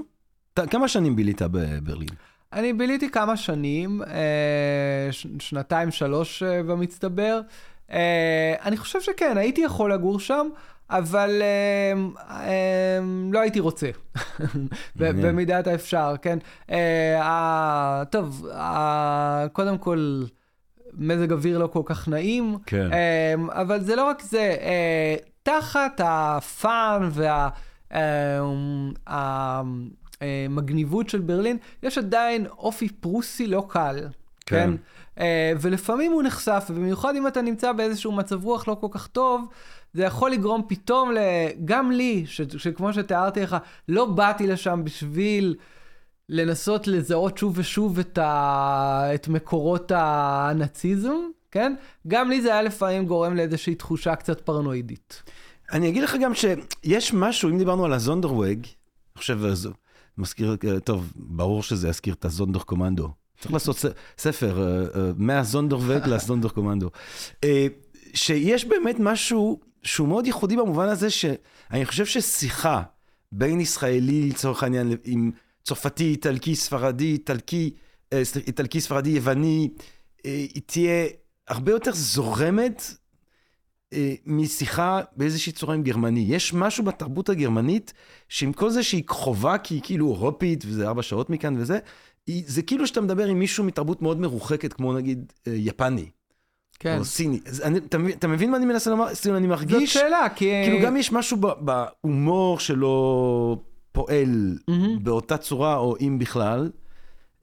ת- 0.53 0.69
כמה 0.71 0.87
שנים 0.87 1.15
בילית 1.15 1.41
בברלין? 1.41 2.09
אני 2.53 2.73
ביליתי 2.73 3.09
כמה 3.09 3.37
שנים, 3.37 4.01
אה, 4.01 5.07
ש- 5.11 5.27
שנתיים, 5.39 5.91
שלוש 5.91 6.43
אה, 6.43 6.63
במצטבר. 6.63 7.41
אה, 7.91 8.55
אני 8.65 8.77
חושב 8.77 9.01
שכן, 9.01 9.37
הייתי 9.37 9.61
יכול 9.61 9.93
לגור 9.93 10.19
שם, 10.19 10.47
אבל 10.89 11.41
לא 13.31 13.39
הייתי 13.39 13.59
רוצה. 13.59 13.89
במידת 14.95 15.67
האפשר, 15.67 16.13
כן. 16.21 16.37
אה, 16.71 18.03
טוב, 18.09 18.45
קודם 19.53 19.77
כל, 19.77 20.23
מזג 20.93 21.31
אוויר 21.31 21.57
לא 21.57 21.67
כל 21.67 21.81
כך 21.85 22.07
נעים, 22.07 22.55
כן. 22.65 22.93
אה, 22.93 23.33
אבל 23.61 23.81
זה 23.81 23.95
לא 23.95 24.03
רק 24.09 24.21
זה, 24.21 24.55
תחת 25.43 26.01
הפאן 26.03 27.09
וה... 27.11 27.49
אה, 27.93 28.39
ה- 29.07 29.61
המגניבות 30.21 31.09
של 31.09 31.19
ברלין, 31.21 31.57
יש 31.83 31.97
עדיין 31.97 32.45
אופי 32.45 32.89
פרוסי 32.89 33.47
לא 33.47 33.65
קל. 33.69 33.99
כן. 34.45 34.55
כן. 34.55 34.71
אה, 35.19 35.53
ולפעמים 35.61 36.11
הוא 36.11 36.23
נחשף, 36.23 36.65
ובמיוחד 36.69 37.15
אם 37.15 37.27
אתה 37.27 37.41
נמצא 37.41 37.71
באיזשהו 37.71 38.11
מצב 38.11 38.45
רוח 38.45 38.67
לא 38.67 38.77
כל 38.81 38.87
כך 38.91 39.07
טוב, 39.07 39.47
זה 39.93 40.03
יכול 40.03 40.31
לגרום 40.31 40.61
פתאום, 40.67 41.11
ל... 41.11 41.17
גם 41.65 41.91
לי, 41.91 42.23
ש... 42.27 42.41
שכמו 42.57 42.93
שתיארתי 42.93 43.41
לך, 43.41 43.57
לא 43.89 44.05
באתי 44.05 44.47
לשם 44.47 44.81
בשביל 44.83 45.55
לנסות 46.29 46.87
לזהות 46.87 47.37
שוב 47.37 47.53
ושוב 47.57 47.99
את, 47.99 48.17
ה... 48.17 49.09
את 49.15 49.27
מקורות 49.27 49.91
הנאציזם, 49.95 51.15
כן? 51.53 51.75
גם 52.07 52.29
לי 52.29 52.41
זה 52.41 52.51
היה 52.51 52.61
לפעמים 52.61 53.05
גורם 53.05 53.35
לאיזושהי 53.35 53.75
תחושה 53.75 54.15
קצת 54.15 54.41
פרנואידית. 54.41 55.23
אני 55.71 55.89
אגיד 55.89 56.03
לך 56.03 56.15
גם 56.21 56.31
שיש 56.33 57.13
משהו, 57.13 57.49
אם 57.49 57.57
דיברנו 57.57 57.85
על 57.85 57.93
הזונדרוואג, 57.93 58.57
אני 58.57 59.17
חושב, 59.17 59.53
זה 59.53 59.69
מזכיר, 60.17 60.55
טוב, 60.83 61.11
ברור 61.15 61.63
שזה 61.63 61.87
יזכיר 61.87 62.13
את 62.13 62.25
הזונדר 62.25 62.59
קומנדו. 62.59 63.09
צריך 63.39 63.53
לעשות 63.53 63.85
ספר, 64.17 64.61
אה, 64.61 65.01
אה, 65.01 65.11
מהזונדרוואג 65.17 66.07
לזונדר 66.07 66.49
קומנדו. 66.49 66.89
אה, 67.43 67.67
שיש 68.13 68.65
באמת 68.65 68.95
משהו 68.99 69.59
שהוא 69.83 70.07
מאוד 70.07 70.27
ייחודי 70.27 70.57
במובן 70.57 70.89
הזה, 70.89 71.09
שאני 71.09 71.85
חושב 71.85 72.05
ששיחה 72.05 72.81
בין 73.31 73.61
ישראלי, 73.61 74.29
לצורך 74.29 74.63
העניין, 74.63 74.91
עם 75.03 75.31
צרפתי, 75.63 76.03
איטלקי, 76.03 76.55
ספרדי, 76.55 77.11
איטלקי, 77.11 77.71
אה, 78.13 78.21
איטלקי, 78.47 78.81
ספרדי, 78.81 79.09
יווני, 79.09 79.69
אה, 80.25 80.31
היא 80.31 80.61
תהיה 80.65 81.07
הרבה 81.47 81.71
יותר 81.71 81.91
זורמת 81.93 82.83
אה, 83.93 84.13
משיחה 84.25 85.01
באיזושהי 85.17 85.51
צורה 85.51 85.75
עם 85.75 85.83
גרמני. 85.83 86.25
יש 86.29 86.53
משהו 86.53 86.83
בתרבות 86.83 87.29
הגרמנית, 87.29 87.93
שעם 88.29 88.53
כל 88.53 88.69
זה 88.69 88.83
שהיא 88.83 89.03
חובה, 89.09 89.57
כי 89.57 89.73
היא 89.75 89.81
כאילו 89.83 90.11
אירופית, 90.13 90.63
וזה 90.67 90.87
ארבע 90.87 91.01
שעות 91.01 91.29
מכאן 91.29 91.55
וזה, 91.57 91.79
היא, 92.27 92.43
זה 92.47 92.61
כאילו 92.61 92.87
שאתה 92.87 93.01
מדבר 93.01 93.25
עם 93.25 93.39
מישהו 93.39 93.63
מתרבות 93.63 94.01
מאוד 94.01 94.19
מרוחקת, 94.19 94.73
כמו 94.73 94.93
נגיד 94.93 95.33
אה, 95.47 95.53
יפני, 95.55 96.05
כן. 96.79 96.97
או 96.99 97.05
סיני. 97.05 97.39
אז 97.45 97.61
אני, 97.61 97.77
אתה, 97.77 97.97
מבין- 97.97 98.17
אתה 98.17 98.27
מבין 98.27 98.51
מה 98.51 98.57
אני 98.57 98.65
מנסה 98.65 98.89
לומר? 98.89 99.13
זאת 99.13 99.25
אומרת, 99.25 99.37
אני 99.39 99.47
זאת 99.47 99.57
מרגיש, 99.71 99.93
שאלה, 99.93 100.27
כי... 100.35 100.45
כאילו 100.65 100.79
גם 100.85 100.97
יש 100.97 101.11
משהו 101.11 101.37
ב- 101.39 101.65
בהומור 101.65 102.59
שלו 102.59 103.63
פועל 103.91 104.57
מהמם. 104.67 105.03
באותה 105.03 105.37
צורה, 105.37 105.77
או 105.77 105.95
אם 106.01 106.19
בכלל. 106.19 106.71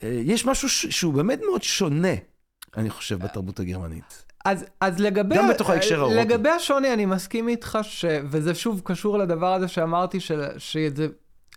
אה, 0.03 0.21
יש 0.25 0.47
משהו 0.47 0.69
ש- 0.69 0.87
שהוא 0.87 1.15
באמת 1.15 1.41
מאוד 1.51 1.63
שונה, 1.63 2.15
אני 2.77 2.91
חושב, 2.91 3.19
בתרבות 3.19 3.61
הגרמנית. 3.61 4.25
אז, 4.45 4.65
אז 4.81 5.01
לגבי... 5.01 5.37
גם 5.37 5.49
בתוך 5.49 5.71
ההקשר 5.71 5.95
האירופי. 5.95 6.17
לגבי 6.17 6.49
השוני, 6.49 6.93
אני 6.93 7.07
מסכים 7.07 7.49
איתך, 7.49 7.79
ש... 7.83 8.05
וזה 8.25 8.55
שוב 8.55 8.81
קשור 8.85 9.19
לדבר 9.19 9.53
הזה 9.55 9.69
שאמרתי, 9.69 10.21
של... 10.21 10.59
שזה... 10.59 11.07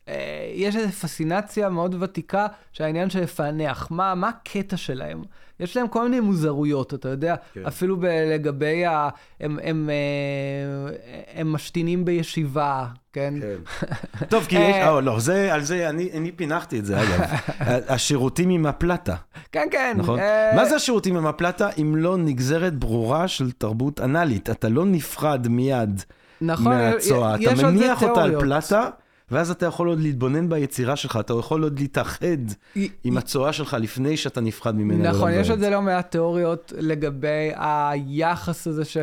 אה, 0.08 0.52
יש 0.54 0.76
איזו 0.76 0.92
פסינציה 0.92 1.70
מאוד 1.70 1.96
ותיקה 2.00 2.48
של 2.72 2.84
העניין 2.84 3.10
של 3.10 3.22
לפענח. 3.22 3.88
מה, 3.92 4.16
מה 4.16 4.30
הקטע 4.30 4.78
שלהם? 4.78 5.24
יש 5.64 5.78
להם 5.78 5.88
כל 5.88 6.04
מיני 6.04 6.20
מוזרויות, 6.20 6.94
אתה 6.94 7.10
יודע, 7.10 7.36
כן. 7.54 7.66
אפילו 7.68 7.98
ב- 7.98 8.06
לגבי 8.06 8.86
ה... 8.86 9.10
הם, 9.40 9.60
הם, 9.64 9.90
אה, 9.90 10.96
הם 11.40 11.54
משתינים 11.54 12.06
בישיבה, 12.06 12.86
כן? 13.14 13.34
כן. 13.42 13.86
טוב, 14.30 14.46
כי 14.46 14.56
יש, 14.56 14.76
אה, 14.76 14.96
אה, 14.96 15.02
לא, 15.02 15.20
זה, 15.20 15.54
על 15.54 15.62
זה, 15.62 15.90
אני, 15.90 16.10
אני 16.14 16.32
פינחתי 16.32 16.80
את 16.80 16.86
זה, 16.86 17.02
אגב. 17.02 17.22
השירותים 17.94 18.50
עם 18.50 18.66
הפלטה, 18.66 19.16
כן, 19.52 19.68
כן. 19.72 19.94
נכון? 19.98 20.20
מה 20.56 20.66
זה 20.66 20.76
השירותים 20.76 21.18
עם 21.18 21.28
הפלטה 21.28 21.70
אם 21.82 21.96
לא 21.96 22.18
נגזרת 22.18 22.76
ברורה 22.76 23.28
של 23.28 23.52
תרבות 23.52 24.02
אנאלית? 24.02 24.50
אתה 24.50 24.70
לא 24.70 24.86
נפרד 24.86 25.48
מיד 25.48 26.02
נכון, 26.42 26.66
מהצואה, 26.66 27.36
אתה 27.36 27.68
מניח 27.68 28.04
אותה 28.04 28.24
על. 28.24 28.40
פלטה, 28.40 28.90
ואז 29.34 29.52
אתה 29.52 29.66
יכול 29.66 29.88
עוד 29.88 30.00
להתבונן 30.00 30.50
ביצירה 30.50 30.96
שלך, 30.96 31.18
אתה 31.20 31.34
יכול 31.40 31.64
עוד 31.64 31.80
להתאחד 31.80 32.38
היא- 32.76 32.90
עם 33.04 33.18
הצואה 33.18 33.54
שלך 33.54 33.78
לפני 33.80 34.18
שאתה 34.18 34.42
נפרד 34.42 34.76
ממנה. 34.76 35.10
נכון, 35.12 35.32
יש 35.32 35.50
זה 35.60 35.70
לא 35.70 35.82
מעט 35.82 36.12
תיאוריות 36.12 36.74
לגבי 36.78 37.52
היחס 37.56 38.68
הזה 38.68 38.86
של 38.86 39.00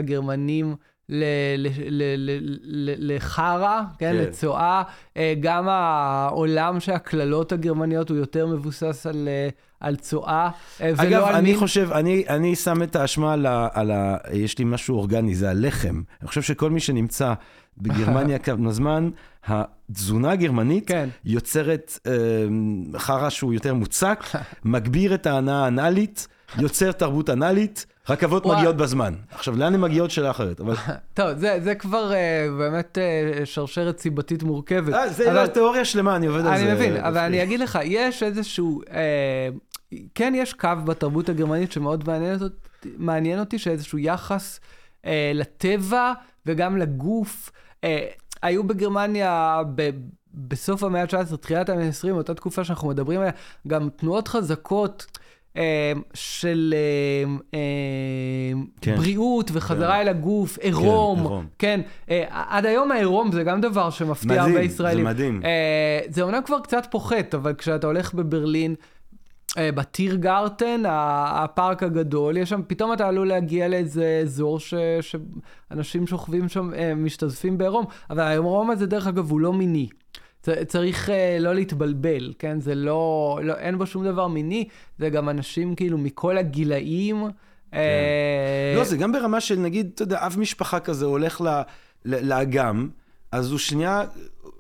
לחרא, 2.99 3.83
כן, 3.99 4.13
כן. 4.13 4.17
לצואה. 4.17 4.83
אה, 5.17 5.35
גם 5.41 5.69
העולם 5.69 6.81
של 6.81 6.93
הקללות 6.93 7.53
הגרמניות 7.53 8.11
הוא 8.11 8.19
יותר 8.19 8.47
מבוסס 8.47 9.07
על, 9.07 9.29
אה, 9.29 9.49
על 9.81 9.97
צואה, 9.97 10.51
אה, 10.81 10.93
ולא 10.97 11.03
אגב, 11.03 11.23
אני 11.23 11.51
מין... 11.51 11.59
חושב, 11.59 11.89
אני, 11.93 12.25
אני 12.29 12.57
שם 12.57 12.83
את 12.83 12.97
האשמה 12.97 13.33
על 13.33 13.47
ה, 13.47 13.69
על 13.73 13.91
ה... 13.91 14.17
יש 14.33 14.59
לי 14.59 14.65
משהו 14.65 14.97
אורגני, 14.97 15.35
זה 15.35 15.51
הלחם. 15.51 16.03
אני 16.21 16.29
חושב 16.29 16.43
שכל 16.43 16.71
מי 16.71 16.81
שנמצא 16.81 17.35
בגרמניה 17.79 18.39
כמה 18.49 18.73
זמן, 18.73 19.11
התזונה 19.47 20.31
הגרמנית 20.31 20.89
כן. 20.89 21.09
יוצרת 21.25 21.99
אה, 22.07 22.13
חרא 22.99 23.31
שהוא 23.31 23.55
יותר 23.55 23.75
מוצק, 23.75 24.25
מגביר 24.65 25.15
את 25.15 25.27
ההנאה 25.27 25.65
האנאלית, 25.65 26.29
יוצר 26.59 26.93
תרבות 26.93 27.31
אנאלית, 27.31 27.87
רכבות 28.11 28.47
וואי. 28.47 28.57
מגיעות 28.57 28.77
בזמן. 28.77 29.15
עכשיו, 29.31 29.57
לאן 29.57 29.75
הן 29.75 29.81
מגיעות 29.81 30.11
שאלה 30.11 30.31
אחרת, 30.31 30.61
אבל... 30.61 30.75
טוב, 31.15 31.39
זה, 31.39 31.59
זה 31.63 31.75
כבר 31.75 32.13
אה, 32.13 32.47
באמת 32.59 32.99
אה, 32.99 33.47
שרשרת 33.47 33.99
סיבתית 33.99 34.43
מורכבת. 34.43 34.95
אה, 34.95 35.09
זה 35.09 35.31
אבל- 35.33 35.43
לא 35.43 35.47
תיאוריה 35.47 35.85
שלמה, 35.85 36.17
אני 36.17 36.27
עובד 36.27 36.47
על 36.47 36.57
זה. 36.59 36.65
אני 36.65 36.73
מבין, 36.75 36.97
אבל. 36.97 37.19
אני 37.19 37.43
אגיד 37.43 37.61
לך, 37.61 37.79
יש 37.85 38.23
איזשהו, 38.23 38.81
אה, 38.93 39.49
כן 40.15 40.33
יש 40.37 40.53
קו 40.53 40.69
בתרבות 40.85 41.29
הגרמנית 41.29 41.73
שמאוד 41.73 42.09
מעניין 42.09 42.43
אותי, 42.43 42.55
מעניין 42.99 43.41
אותי 43.41 43.59
שאיזשהו 43.59 43.99
יחס 43.99 44.61
אה, 45.07 45.33
לטבע 45.35 46.13
וגם 46.47 46.77
לגוף. 46.77 47.51
אה, 47.85 48.07
היו 48.43 48.65
בגרמניה 48.65 49.63
ב, 49.75 49.91
בסוף 50.35 50.83
המאה 50.85 51.03
ה-19, 51.03 51.37
תחילת 51.37 51.69
המאה 51.69 51.87
ה-20, 51.87 52.11
אותה 52.11 52.35
תקופה 52.35 52.65
שאנחנו 52.65 52.89
מדברים 52.89 53.21
עליה, 53.21 53.33
גם 53.69 53.89
תנועות 53.97 54.29
חזקות. 54.29 55.19
אה, 55.57 55.93
של 56.15 56.75
אה, 56.77 57.31
אה, 57.55 57.61
כן. 58.81 58.97
בריאות 58.97 59.51
וחזרה 59.55 60.01
אל 60.01 60.09
הגוף, 60.09 60.59
עירום, 60.59 61.19
עירום. 61.21 61.47
כן, 61.59 61.81
עד 62.31 62.67
היום 62.67 62.93
העירום 62.93 63.33
זה 63.33 63.43
גם 63.43 63.61
דבר 63.61 63.91
שמפתיע 63.91 64.29
מדהים, 64.31 64.41
הרבה 64.43 64.53
זה 64.55 64.61
ישראלים. 64.61 65.05
מדהים. 65.05 65.41
אה, 65.45 66.01
זה 66.09 66.23
אומנם 66.23 66.41
כבר 66.47 66.61
קצת 66.61 66.87
פוחת, 66.91 67.35
אבל 67.35 67.55
כשאתה 67.55 67.87
הולך 67.87 68.15
בברלין, 68.15 68.75
בטיר 69.59 70.15
גרטן, 70.17 70.83
הפארק 70.87 71.83
הגדול, 71.83 72.37
יש 72.37 72.49
שם, 72.51 72.61
פתאום 72.67 72.93
אתה 72.93 73.09
עלול 73.09 73.29
להגיע 73.29 73.69
לאיזה 73.69 74.21
אזור 74.23 74.61
ש- 74.61 74.75
שאנשים 75.71 76.07
שוכבים 76.07 76.49
שם, 76.49 76.71
משתזפים 76.97 77.59
בעירום, 77.59 77.85
אבל 78.11 78.21
העירום 78.21 78.71
הזה, 78.71 78.87
דרך 78.87 79.07
אגב, 79.07 79.31
הוא 79.31 79.41
לא 79.41 79.53
מיני. 79.53 79.89
צריך 80.67 81.11
אה, 81.11 81.37
לא 81.41 81.55
להתבלבל, 81.55 82.33
כן? 82.39 82.61
זה 82.61 82.75
לא, 82.75 83.39
לא, 83.43 83.55
אין 83.55 83.79
בו 83.79 83.87
שום 83.87 84.05
דבר 84.05 84.27
מיני, 84.29 84.69
זה 84.99 85.11
גם 85.11 85.29
אנשים 85.29 85.75
כאילו 85.75 85.99
מכל 85.99 86.39
הגילאים. 86.39 87.25
אה, 87.75 88.73
לא, 88.77 88.85
זה 88.85 88.97
גם 88.97 89.13
ברמה 89.13 89.41
של 89.41 89.59
נגיד, 89.59 89.91
אתה 89.95 90.03
יודע, 90.03 90.27
אב 90.27 90.37
משפחה 90.39 90.81
כזה 90.81 91.05
הולך 91.07 91.41
ל- 91.41 91.63
ל- 92.05 92.29
לאגם, 92.29 92.89
אז 93.33 93.51
הוא 93.51 93.59
שנייה, 93.59 94.05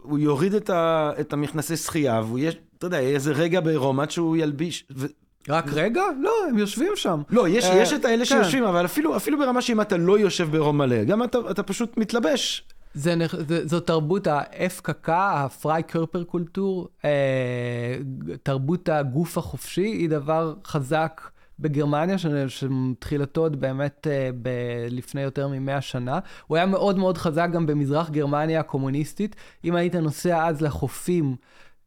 הוא 0.02 0.18
יוריד 0.18 0.54
את, 0.54 0.70
ה, 0.70 1.10
את 1.20 1.32
המכנסי 1.32 1.76
שחייה, 1.76 2.20
והוא 2.24 2.38
יש, 2.38 2.56
אתה 2.78 2.86
יודע, 2.86 2.98
איזה 3.00 3.32
רגע 3.32 3.60
בעירום 3.60 4.00
עד 4.00 4.10
שהוא 4.10 4.36
ילביש, 4.36 4.84
ו, 4.96 5.06
רק 5.48 5.72
רגע? 5.72 6.02
לא, 6.20 6.32
הם 6.48 6.58
יושבים 6.58 6.92
שם. 6.96 7.22
לא, 7.30 7.48
יש, 7.48 7.64
אה, 7.64 7.76
יש 7.82 7.92
את 7.92 8.04
האלה 8.04 8.24
כן. 8.24 8.24
שיושבים, 8.24 8.64
אבל 8.64 8.84
אפילו, 8.84 9.16
אפילו 9.16 9.38
ברמה 9.38 9.62
שאם 9.62 9.80
אתה 9.80 9.96
לא 9.96 10.18
יושב 10.18 10.48
ברום 10.50 10.78
מלא, 10.78 11.04
גם 11.04 11.22
אתה, 11.22 11.38
אתה 11.50 11.62
פשוט 11.62 11.96
מתלבש. 11.96 12.64
זה, 12.94 13.14
זה, 13.48 13.66
זו 13.66 13.80
תרבות 13.80 14.26
ההפקקה, 14.26 15.44
הפריי 15.44 15.82
קרפר 15.82 16.24
קולטור, 16.24 16.88
אה, 17.04 17.96
תרבות 18.42 18.88
הגוף 18.88 19.38
החופשי, 19.38 19.80
היא 19.86 20.08
דבר 20.10 20.54
חזק 20.66 21.20
בגרמניה, 21.58 22.18
ש- 22.18 22.26
שתחילתו 22.48 23.40
עוד 23.40 23.60
באמת 23.60 24.06
אה, 24.10 24.30
ב- 24.42 24.48
לפני 24.90 25.20
יותר 25.22 25.48
ממאה 25.48 25.80
שנה. 25.80 26.18
הוא 26.46 26.56
היה 26.56 26.66
מאוד 26.66 26.98
מאוד 26.98 27.18
חזק 27.18 27.48
גם 27.52 27.66
במזרח 27.66 28.10
גרמניה 28.10 28.60
הקומוניסטית. 28.60 29.36
אם 29.64 29.74
היית 29.74 29.94
נוסע 29.94 30.46
אז 30.46 30.60
לחופים 30.60 31.36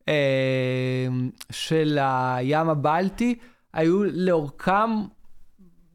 אה, 0.08 1.08
של 1.51 1.97
הים 2.01 2.70
הבלטי, 2.70 3.36
היו 3.74 4.04
לאורכם 4.04 4.89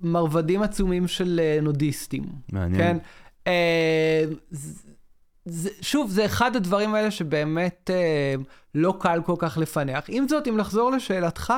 מרבדים 0.01 0.63
עצומים 0.63 1.09
של 1.09 1.41
אה, 1.43 1.59
נודיסטים. 1.63 2.25
מעניין. 2.53 2.99
כן. 3.45 3.53
ז- 4.51 4.88
זה, 5.49 5.71
שוב, 5.81 6.11
זה 6.11 6.25
אחד 6.25 6.57
הדברים 6.57 6.95
האלה 6.95 7.11
שבאמת 7.11 7.91
אה, 7.95 8.35
לא 8.75 8.95
קל 9.01 9.21
כל 9.27 9.35
כך 9.39 9.59
לפענח. 9.59 10.05
עם 10.09 10.29
זאת, 10.29 10.49
אם 10.49 10.59
לחזור 10.59 10.91
לשאלתך, 10.91 11.53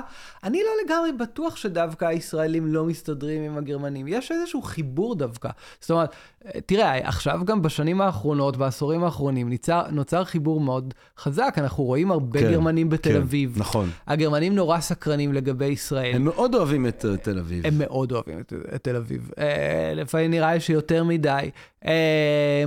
אני 0.45 0.59
לא 0.59 0.71
לגמרי 0.85 1.13
בטוח 1.13 1.57
שדווקא 1.57 2.05
הישראלים 2.05 2.67
לא 2.67 2.85
מסתדרים 2.85 3.43
עם 3.43 3.59
הגרמנים. 3.59 4.09
יש 4.09 4.33
איזשהו 4.33 4.63
חיבור 4.63 5.15
דווקא. 5.15 5.49
זאת 5.81 5.91
אומרת, 5.91 6.15
אה, 6.47 6.61
תראה, 6.67 7.09
עכשיו 7.09 7.41
גם 7.45 7.63
בשנים 7.63 8.01
האחרונות, 8.01 8.57
בעשורים 8.57 9.05
האחרונים, 9.05 9.49
ניצר, 9.49 9.83
נוצר 9.91 10.25
חיבור 10.25 10.61
מאוד 10.61 10.95
חזק. 11.19 11.55
אנחנו 11.59 11.85
רואים 11.85 12.11
הרבה 12.11 12.41
כן, 12.41 12.51
גרמנים 12.51 12.89
בתל 12.89 13.11
כן, 13.11 13.17
אביב. 13.17 13.55
נכון. 13.59 13.91
הגרמנים 14.07 14.55
נורא 14.55 14.81
סקרנים 14.81 15.33
לגבי 15.33 15.67
ישראל. 15.67 16.15
הם 16.15 16.25
מאוד 16.25 16.55
אוהבים 16.55 16.87
את 16.87 17.05
אה, 17.05 17.17
תל 17.17 17.39
אביב. 17.39 17.67
הם 17.67 17.79
מאוד 17.79 18.13
אוהבים 18.13 18.41
את, 18.41 18.53
את 18.75 18.85
תל 18.85 18.97
אביב. 18.97 19.31
אה, 19.39 19.93
לפעמים 19.95 20.31
נראה 20.31 20.55
לי 20.55 20.61
שיותר 20.61 21.05
מדי. 21.05 21.51
אה, 21.87 22.65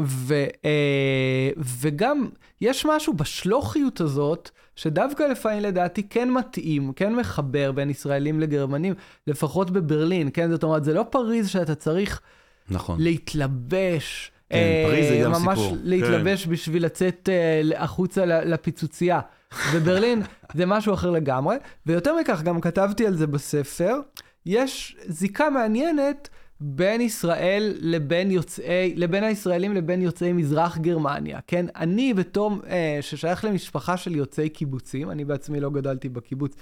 ו, 0.00 0.34
אה, 0.64 1.50
וגם 1.80 2.28
יש 2.60 2.86
משהו 2.86 3.12
בשלוחיות 3.12 4.00
הזאת, 4.00 4.50
שדווקא 4.76 5.22
לפעמים 5.22 5.62
לדעתי 5.62 6.02
כן 6.02 6.30
מתאים, 6.30 6.92
כן 6.92 7.14
מחבר 7.14 7.72
בין 7.72 7.90
ישראלים 7.90 8.40
לגרמנים, 8.40 8.94
לפחות 9.26 9.70
בברלין, 9.70 10.30
כן? 10.32 10.50
זאת 10.50 10.62
אומרת, 10.62 10.84
זה 10.84 10.94
לא 10.94 11.02
פריז 11.10 11.48
שאתה 11.48 11.74
צריך 11.74 12.20
נכון. 12.70 13.00
להתלבש. 13.00 14.32
כן, 14.50 14.56
אה, 14.56 14.84
פריז 14.88 15.08
זה 15.08 15.20
גם 15.24 15.32
ממש 15.32 15.58
סיפור. 15.58 15.76
להתלבש 15.82 16.46
בשביל 16.46 16.84
לצאת 16.84 17.28
אה, 17.32 17.82
החוצה 17.82 18.26
לפיצוצייה. 18.26 19.20
וברלין 19.72 20.22
זה 20.56 20.66
משהו 20.66 20.94
אחר 20.94 21.10
לגמרי. 21.10 21.56
ויותר 21.86 22.16
מכך, 22.20 22.42
גם 22.42 22.60
כתבתי 22.60 23.06
על 23.06 23.14
זה 23.14 23.26
בספר, 23.26 24.00
יש 24.46 24.96
זיקה 25.06 25.50
מעניינת 25.50 26.28
בין 26.60 27.00
ישראל 27.00 27.74
לבין 27.80 28.30
יוצאי, 28.30 28.94
לבין 28.96 29.24
הישראלים 29.24 29.74
לבין 29.74 30.02
יוצאי 30.02 30.32
מזרח 30.32 30.78
גרמניה, 30.78 31.38
כן? 31.46 31.66
אני 31.76 32.14
בתור, 32.14 32.52
אה, 32.68 32.98
ששייך 33.00 33.44
למשפחה 33.44 33.96
של 33.96 34.16
יוצאי 34.16 34.48
קיבוצים, 34.48 35.10
אני 35.10 35.24
בעצמי 35.24 35.60
לא 35.60 35.70
גדלתי 35.70 36.08
בקיבוץ, 36.08 36.54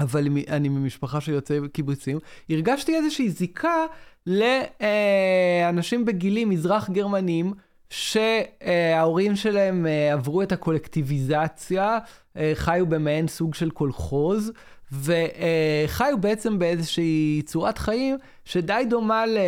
אבל 0.00 0.26
אני 0.48 0.68
ממשפחה 0.68 1.20
של 1.20 1.32
יוצאי 1.32 1.58
קיבוצים, 1.72 2.18
הרגשתי 2.50 2.96
איזושהי 2.96 3.30
זיקה 3.30 3.86
לאנשים 4.26 6.04
בגילים 6.04 6.48
מזרח 6.48 6.90
גרמנים, 6.90 7.52
שההורים 7.90 9.36
שלהם 9.36 9.86
אה, 9.86 10.12
עברו 10.12 10.42
את 10.42 10.52
הקולקטיביזציה, 10.52 11.98
אה, 12.36 12.52
חיו 12.54 12.86
במעין 12.86 13.28
סוג 13.28 13.54
של 13.54 13.70
קולחוז, 13.70 14.52
וחיו 14.92 16.16
בעצם 16.20 16.58
באיזושהי 16.58 17.42
צורת 17.46 17.78
חיים 17.78 18.18
שדי 18.44 18.82
דומה 18.88 19.26
ל... 19.26 19.38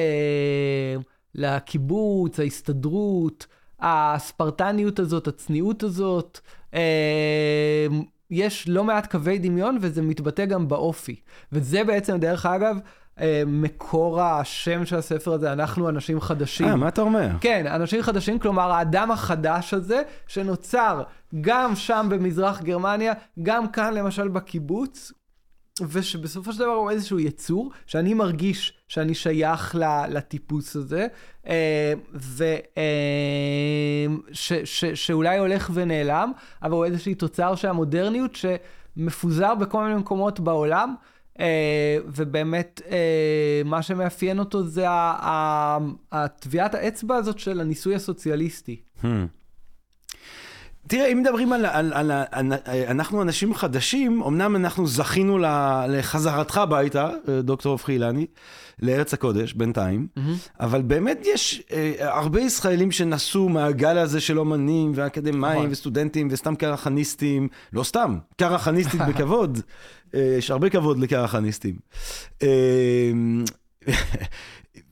לקיבוץ, 1.34 2.40
ההסתדרות, 2.40 3.46
הספרטניות 3.80 4.98
הזאת, 4.98 5.28
הצניעות 5.28 5.82
הזאת. 5.82 6.40
אה, 6.74 7.86
יש 8.30 8.68
לא 8.68 8.84
מעט 8.84 9.10
קווי 9.10 9.38
דמיון 9.38 9.78
וזה 9.80 10.02
מתבטא 10.02 10.44
גם 10.44 10.68
באופי. 10.68 11.16
וזה 11.52 11.84
בעצם, 11.84 12.18
דרך 12.18 12.46
אגב, 12.46 12.76
אה, 13.20 13.42
מקור 13.46 14.20
השם 14.20 14.86
של 14.86 14.96
הספר 14.96 15.32
הזה, 15.32 15.52
אנחנו 15.52 15.88
אנשים 15.88 16.20
חדשים. 16.20 16.68
אה, 16.68 16.76
מה 16.76 16.88
אתה 16.88 17.02
אומר? 17.02 17.28
כן, 17.40 17.66
אנשים 17.66 18.02
חדשים, 18.02 18.38
כלומר 18.38 18.72
האדם 18.72 19.10
החדש 19.10 19.74
הזה, 19.74 20.02
שנוצר 20.26 21.02
גם 21.40 21.76
שם 21.76 22.06
במזרח 22.10 22.62
גרמניה, 22.62 23.12
גם 23.42 23.68
כאן 23.68 23.94
למשל 23.94 24.28
בקיבוץ, 24.28 25.12
ושבסופו 25.80 26.52
של 26.52 26.58
דבר 26.58 26.72
הוא 26.72 26.90
איזשהו 26.90 27.18
יצור, 27.18 27.70
שאני 27.86 28.14
מרגיש 28.14 28.72
שאני 28.88 29.14
שייך 29.14 29.76
לטיפוס 30.08 30.76
הזה, 30.76 31.06
אה, 31.46 31.92
ו... 32.14 32.44
אה, 32.78 34.06
הולך 35.38 35.70
ונעלם, 35.74 36.32
אבל 36.62 36.72
הוא 36.72 36.84
איזושהי 36.84 37.14
תוצר 37.14 37.54
של 37.54 37.68
המודרניות 37.68 38.36
שמפוזר 38.36 39.54
בכל 39.54 39.84
מיני 39.84 39.94
מקומות 39.94 40.40
בעולם. 40.40 40.94
אה, 41.40 41.96
ובאמת, 42.06 42.80
מה 43.64 43.82
שמאפיין 43.82 44.38
אותו 44.38 44.66
זה 44.66 44.84
הטביעת 46.12 46.74
האצבע 46.74 47.16
הזאת 47.16 47.38
של 47.38 47.60
הניסוי 47.60 47.94
הסוציאליסטי. 47.94 48.80
Hmm. 49.02 49.06
תראה, 50.88 51.06
אם 51.06 51.18
מדברים 51.22 51.52
על, 51.52 51.66
על, 51.66 51.92
על, 51.92 52.10
על, 52.30 52.52
אנחנו 52.88 53.22
אנשים 53.22 53.54
חדשים, 53.54 54.22
אמנם 54.22 54.56
אנחנו 54.56 54.86
זכינו 54.86 55.38
לחזרתך 55.88 56.56
הביתה, 56.58 57.10
דוקטור 57.42 57.72
הופכי 57.72 57.92
אילני, 57.92 58.26
לארץ 58.82 59.14
הקודש, 59.14 59.52
בינתיים, 59.52 60.06
אבל 60.60 60.82
באמת 60.82 61.18
יש 61.24 61.62
אה, 61.72 61.92
הרבה 61.98 62.40
ישראלים 62.40 62.92
שנסעו 62.92 63.48
מהגל 63.48 63.98
הזה 63.98 64.20
של 64.20 64.38
אומנים 64.38 64.92
ואקדמאים 64.94 65.58
נכון. 65.58 65.68
וסטודנטים 65.70 66.28
וסתם 66.30 66.54
קרחניסטים, 66.54 67.48
לא 67.72 67.82
סתם, 67.82 68.18
קרחניסטית 68.36 69.00
בכבוד, 69.08 69.58
אה, 70.14 70.34
יש 70.38 70.50
הרבה 70.50 70.70
כבוד 70.70 70.98
לקרחניסטים. 70.98 71.74
אה, 72.42 73.12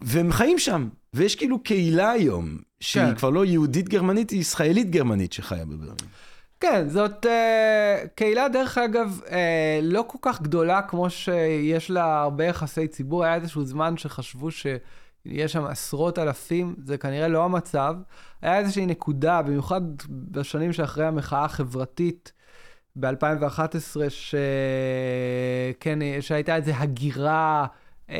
והם 0.02 0.32
חיים 0.32 0.58
שם, 0.58 0.88
ויש 1.14 1.36
כאילו 1.36 1.62
קהילה 1.62 2.10
היום, 2.10 2.58
שהיא 2.80 3.04
כן. 3.04 3.14
כבר 3.14 3.30
לא 3.30 3.44
יהודית 3.44 3.88
גרמנית, 3.88 4.30
היא 4.30 4.40
ישראלית 4.40 4.90
גרמנית 4.90 5.32
שחיה 5.32 5.64
בברלין. 5.64 5.94
כן, 6.60 6.88
זאת 6.88 7.26
uh, 7.26 8.08
קהילה, 8.14 8.48
דרך 8.48 8.78
אגב, 8.78 9.20
uh, 9.26 9.30
לא 9.82 10.04
כל 10.06 10.18
כך 10.22 10.42
גדולה 10.42 10.82
כמו 10.82 11.10
שיש 11.10 11.90
לה 11.90 12.20
הרבה 12.22 12.44
יחסי 12.44 12.88
ציבור. 12.88 13.24
היה 13.24 13.34
איזשהו 13.34 13.64
זמן 13.64 13.96
שחשבו 13.96 14.50
שיש 14.50 15.52
שם 15.52 15.64
עשרות 15.64 16.18
אלפים, 16.18 16.74
זה 16.84 16.98
כנראה 16.98 17.28
לא 17.28 17.44
המצב. 17.44 17.94
היה 18.42 18.58
איזושהי 18.58 18.86
נקודה, 18.86 19.42
במיוחד 19.42 19.80
בשנים 20.08 20.72
שאחרי 20.72 21.06
המחאה 21.06 21.44
החברתית, 21.44 22.32
ב-2011, 22.96 23.96
שכן, 24.08 25.98
שהייתה 26.20 26.56
איזו 26.56 26.72
הגירה 26.74 27.66
אה, 28.10 28.16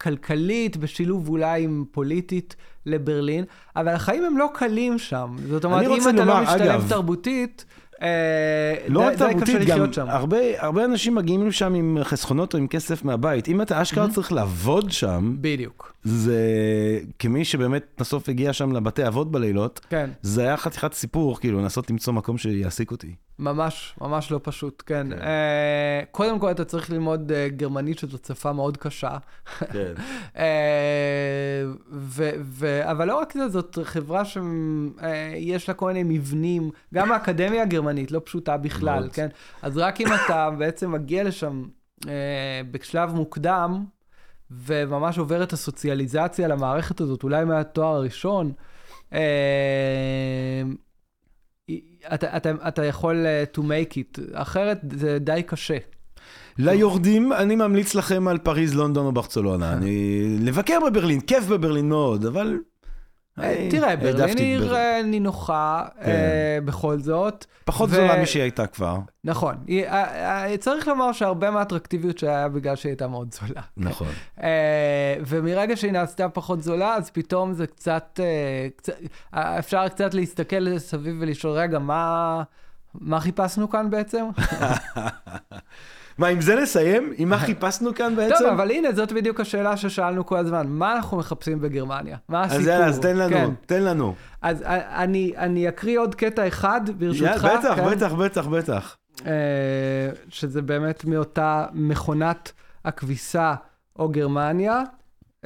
כלכלית, 0.00 0.76
בשילוב 0.76 1.28
אולי 1.28 1.62
עם 1.64 1.84
פוליטית 1.90 2.56
לברלין, 2.86 3.44
אבל 3.76 3.88
החיים 3.88 4.24
הם 4.24 4.38
לא 4.38 4.48
קלים 4.54 4.98
שם. 4.98 5.36
זאת 5.48 5.64
אומרת, 5.64 5.86
אם 5.86 6.08
אתה 6.08 6.24
לומר, 6.24 6.34
לא 6.34 6.42
משתלב 6.42 6.60
אגב, 6.70 6.88
תרבותית, 6.88 7.64
אה, 8.02 8.08
לא 8.88 9.00
די- 9.00 9.06
רק 9.06 9.12
די 9.12 9.40
קשה 9.40 9.52
תרבותית, 9.52 9.54
גם 9.56 9.62
לחיות 9.78 9.94
שם. 9.94 10.06
הרבה, 10.08 10.36
הרבה 10.58 10.84
אנשים 10.84 11.14
מגיעים 11.14 11.46
לשם 11.46 11.74
עם 11.74 11.98
חסכונות 12.02 12.54
או 12.54 12.58
עם 12.58 12.66
כסף 12.68 13.04
מהבית. 13.04 13.48
אם 13.48 13.62
אתה 13.62 13.82
אשכרה 13.82 14.08
צריך 14.10 14.32
לעבוד 14.32 14.90
שם, 14.92 15.36
בדיוק. 15.40 15.92
זה 16.04 16.40
כמי 17.18 17.44
שבאמת 17.44 17.84
בסוף 18.00 18.28
הגיע 18.28 18.52
שם 18.52 18.72
לבתי 18.72 19.06
אבות 19.06 19.30
בלילות, 19.30 19.80
כן, 19.90 20.10
זה 20.22 20.42
היה 20.42 20.56
חתיכת 20.56 20.92
סיפור, 20.94 21.40
כאילו, 21.40 21.60
לנסות 21.60 21.90
למצוא 21.90 22.12
מקום 22.12 22.38
שיעסיק 22.38 22.90
אותי. 22.90 23.14
ממש, 23.38 23.94
ממש 24.00 24.30
לא 24.30 24.40
פשוט, 24.42 24.82
כן. 24.86 25.06
כן. 25.10 25.22
אה, 25.22 26.02
קודם 26.10 26.38
כל 26.38 26.50
אתה 26.50 26.64
צריך 26.64 26.90
ללמוד 26.90 27.32
אה, 27.32 27.48
גרמנית, 27.48 27.98
שזו 27.98 28.18
שפה 28.26 28.52
מאוד 28.52 28.76
קשה. 28.76 29.16
כן. 29.72 29.92
אה, 30.36 31.64
ו, 31.90 32.30
ו, 32.40 32.90
אבל 32.90 33.08
לא 33.08 33.18
רק 33.18 33.32
זה, 33.34 33.48
זאת 33.48 33.78
חברה 33.82 34.22
שיש 34.24 35.68
לה 35.68 35.74
כל 35.74 35.86
מיני 35.92 36.18
מבנים, 36.18 36.70
גם 36.94 37.12
האקדמיה 37.12 37.62
הגרמנית 37.62 38.12
לא 38.12 38.20
פשוטה 38.24 38.56
בכלל, 38.56 39.00
מאוד. 39.00 39.12
כן? 39.12 39.28
אז 39.62 39.78
רק 39.78 40.00
אם 40.00 40.06
אתה 40.14 40.50
בעצם 40.58 40.92
מגיע 40.92 41.24
לשם 41.24 41.64
אה, 42.08 42.60
בשלב 42.70 43.14
מוקדם, 43.14 43.84
וממש 44.50 45.18
עובר 45.18 45.42
את 45.42 45.52
הסוציאליזציה 45.52 46.48
למערכת 46.48 47.00
הזאת, 47.00 47.22
אולי 47.22 47.44
מהתואר 47.44 47.96
הראשון, 47.96 48.52
אה, 49.12 50.62
אתה, 52.14 52.36
אתה, 52.36 52.50
אתה 52.68 52.84
יכול 52.84 53.26
אה, 53.26 53.44
to 53.56 53.58
make 53.58 53.92
it, 53.92 54.20
אחרת 54.32 54.80
זה 54.98 55.18
די 55.18 55.42
קשה. 55.46 55.76
ליורדים, 56.58 57.32
אני 57.32 57.56
ממליץ 57.56 57.94
לכם 57.94 58.28
על 58.28 58.38
פריז, 58.38 58.74
לונדון 58.74 59.06
או 59.06 59.12
ברצלונה. 59.12 59.72
אני... 59.76 60.36
לבקר 60.40 60.78
בברלין, 60.86 61.20
כיף 61.20 61.46
בברלין 61.46 61.88
מאוד, 61.88 62.26
אבל 62.26 62.58
תראה, 63.70 63.88
העדפתי 63.88 64.16
ברלין 64.16 64.38
היא 64.38 64.58
עיר. 64.58 64.76
אה, 64.76 65.02
נינוחה 65.02 65.84
כן. 66.04 66.10
אה, 66.10 66.58
בכל 66.64 66.98
זאת. 66.98 67.44
פחות 67.64 67.90
זולה 67.90 68.22
משהיא 68.22 68.42
הייתה 68.42 68.66
כבר. 68.66 68.98
נכון. 69.24 69.56
אה, 69.68 70.44
אה, 70.44 70.56
צריך 70.56 70.88
לומר 70.88 71.12
שהרבה 71.12 71.50
מהאטרקטיביות 71.50 72.18
שהיה 72.18 72.48
בגלל 72.48 72.76
שהיא 72.76 72.90
הייתה 72.90 73.08
מאוד 73.08 73.34
זולה. 73.34 73.60
נכון. 73.76 74.08
אה, 74.42 75.16
ומרגע 75.26 75.76
שהיא 75.76 75.92
נעשתה 75.92 76.28
פחות 76.28 76.62
זולה, 76.62 76.94
אז 76.94 77.10
פתאום 77.10 77.52
זה 77.52 77.66
קצת, 77.66 78.20
אה, 78.22 78.68
אה, 79.34 79.58
אפשר 79.58 79.88
קצת 79.88 80.14
להסתכל 80.14 80.78
סביב 80.78 81.16
ולשאול, 81.20 81.52
רגע, 81.52 81.78
מה, 81.78 82.42
מה 82.94 83.20
חיפשנו 83.20 83.70
כאן 83.70 83.90
בעצם? 83.90 84.24
מה, 86.18 86.26
עם 86.26 86.40
זה 86.40 86.56
נסיים? 86.56 87.12
עם 87.16 87.28
מה 87.28 87.38
חיפשנו 87.46 87.94
כאן 87.94 88.16
בעצם? 88.16 88.34
טוב, 88.38 88.46
אבל 88.48 88.70
הנה, 88.70 88.92
זאת 88.92 89.12
בדיוק 89.12 89.40
השאלה 89.40 89.76
ששאלנו 89.76 90.26
כל 90.26 90.36
הזמן. 90.36 90.66
מה 90.68 90.96
אנחנו 90.96 91.16
מחפשים 91.16 91.60
בגרמניה? 91.60 92.16
מה 92.28 92.40
הסיפור? 92.42 92.60
אז 92.60 92.66
יאללה, 92.66 92.86
אז 92.86 93.00
תן 93.00 93.16
לנו, 93.16 93.36
כן. 93.36 93.50
תן 93.66 93.82
לנו. 93.82 94.14
אז 94.42 94.62
אני, 94.66 95.32
אני 95.36 95.68
אקריא 95.68 95.98
עוד 95.98 96.14
קטע 96.14 96.48
אחד, 96.48 96.80
ברשותך. 96.98 97.44
יאללה, 97.44 97.58
בטח, 97.58 97.74
כן? 97.76 97.90
בטח, 97.90 98.12
בטח, 98.12 98.46
בטח. 98.46 98.96
אה, 99.26 100.10
שזה 100.28 100.62
באמת 100.62 101.04
מאותה 101.04 101.66
מכונת 101.72 102.52
הכביסה 102.84 103.54
או 103.98 104.08
גרמניה, 104.08 104.82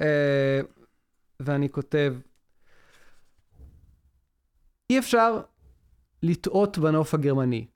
אה, 0.00 0.60
ואני 1.40 1.68
כותב, 1.68 2.14
אי 4.90 4.98
אפשר 4.98 5.40
לטעות 6.22 6.78
בנוף 6.78 7.14
הגרמני. 7.14 7.66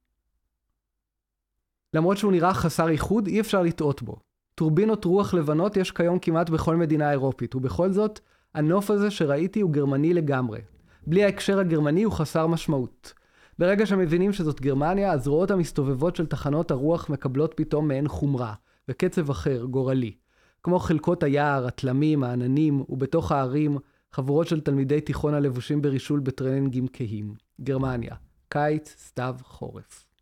למרות 1.95 2.17
שהוא 2.17 2.33
נראה 2.33 2.55
חסר 2.55 2.89
איחוד, 2.89 3.27
אי 3.27 3.41
אפשר 3.41 3.63
לטעות 3.63 4.03
בו. 4.03 4.17
טורבינות 4.55 5.05
רוח 5.05 5.35
לבנות 5.35 5.77
יש 5.77 5.91
כיום 5.91 6.19
כמעט 6.19 6.51
בכל 6.51 6.77
מדינה 6.77 7.11
אירופית, 7.11 7.55
ובכל 7.55 7.93
זאת, 7.93 8.21
הנוף 8.55 8.91
הזה 8.91 9.11
שראיתי 9.11 9.61
הוא 9.61 9.71
גרמני 9.71 10.15
לגמרי. 10.15 10.61
בלי 11.07 11.25
ההקשר 11.25 11.59
הגרמני 11.59 12.03
הוא 12.03 12.13
חסר 12.13 12.47
משמעות. 12.47 13.13
ברגע 13.59 13.87
שמבינים 13.87 14.33
שזאת 14.33 14.61
גרמניה, 14.61 15.13
הזרועות 15.13 15.51
המסתובבות 15.51 16.17
של 16.17 16.27
תחנות 16.27 16.71
הרוח 16.71 17.11
מקבלות 17.11 17.55
פתאום 17.57 17.89
מעין 17.89 18.09
חומרה, 18.09 18.55
וקצב 18.89 19.31
אחר, 19.31 19.65
גורלי. 19.65 20.15
כמו 20.63 20.79
חלקות 20.79 21.23
היער, 21.23 21.67
התלמים, 21.67 22.25
העננים, 22.25 22.85
ובתוך 22.89 23.33
הערים, 23.33 23.79
חבורות 24.13 24.49
של 24.49 24.61
תלמידי 24.61 25.01
תיכון 25.01 25.35
הלבושים 25.35 25.83
ברישול 25.83 26.21
בטרנינגים 26.21 26.87
כהים. 26.93 27.35
גרמניה, 27.61 28.15
קיץ, 28.49 28.95
סתיו, 28.99 29.35
חורף. 29.43 30.14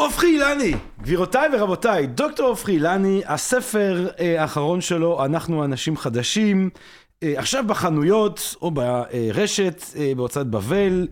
עופרי 0.00 0.28
אילני, 0.28 0.74
גבירותיי 1.02 1.48
ורבותיי, 1.52 2.06
דוקטור 2.06 2.48
עופרי 2.48 2.74
אילני, 2.74 3.22
הספר 3.26 4.08
אה, 4.20 4.42
האחרון 4.42 4.80
שלו, 4.80 5.24
אנחנו 5.24 5.64
אנשים 5.64 5.96
חדשים, 5.96 6.70
אה, 7.22 7.32
עכשיו 7.36 7.64
בחנויות 7.66 8.54
או 8.62 8.70
ברשת, 8.70 9.82
אה, 9.96 10.12
בהוצאת 10.16 10.46
בבל, 10.46 11.08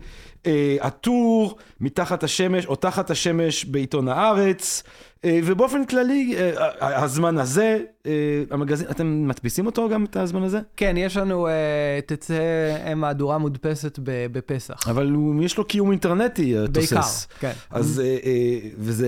הטור, 0.81 1.57
מתחת 1.81 2.23
השמש 2.23 2.65
או 2.65 2.75
תחת 2.75 3.11
השמש 3.11 3.65
בעיתון 3.65 4.07
הארץ, 4.07 4.83
ובאופן 5.25 5.85
כללי, 5.85 6.35
הזמן 6.81 7.37
הזה, 7.37 7.79
המגזין, 8.51 8.87
אתם 8.91 9.27
מדפיסים 9.27 9.65
אותו 9.65 9.89
גם, 9.89 10.05
את 10.05 10.15
הזמן 10.15 10.43
הזה? 10.43 10.59
כן, 10.75 10.95
יש 10.97 11.17
לנו, 11.17 11.47
אה, 11.47 11.99
תצא 12.05 12.33
אה, 12.85 12.95
מהדורה 12.95 13.37
מודפסת 13.37 13.99
בפסח. 14.03 14.87
אבל 14.89 15.15
יש 15.41 15.57
לו 15.57 15.65
קיום 15.65 15.91
אינטרנטי, 15.91 16.57
אה, 16.57 16.67
בעיקר, 16.67 16.95
תוסס. 16.95 17.27
כן. 17.39 17.51
אז, 17.69 18.01
אה, 18.05 18.17
אה, 18.25 18.69
וזה 18.77 19.07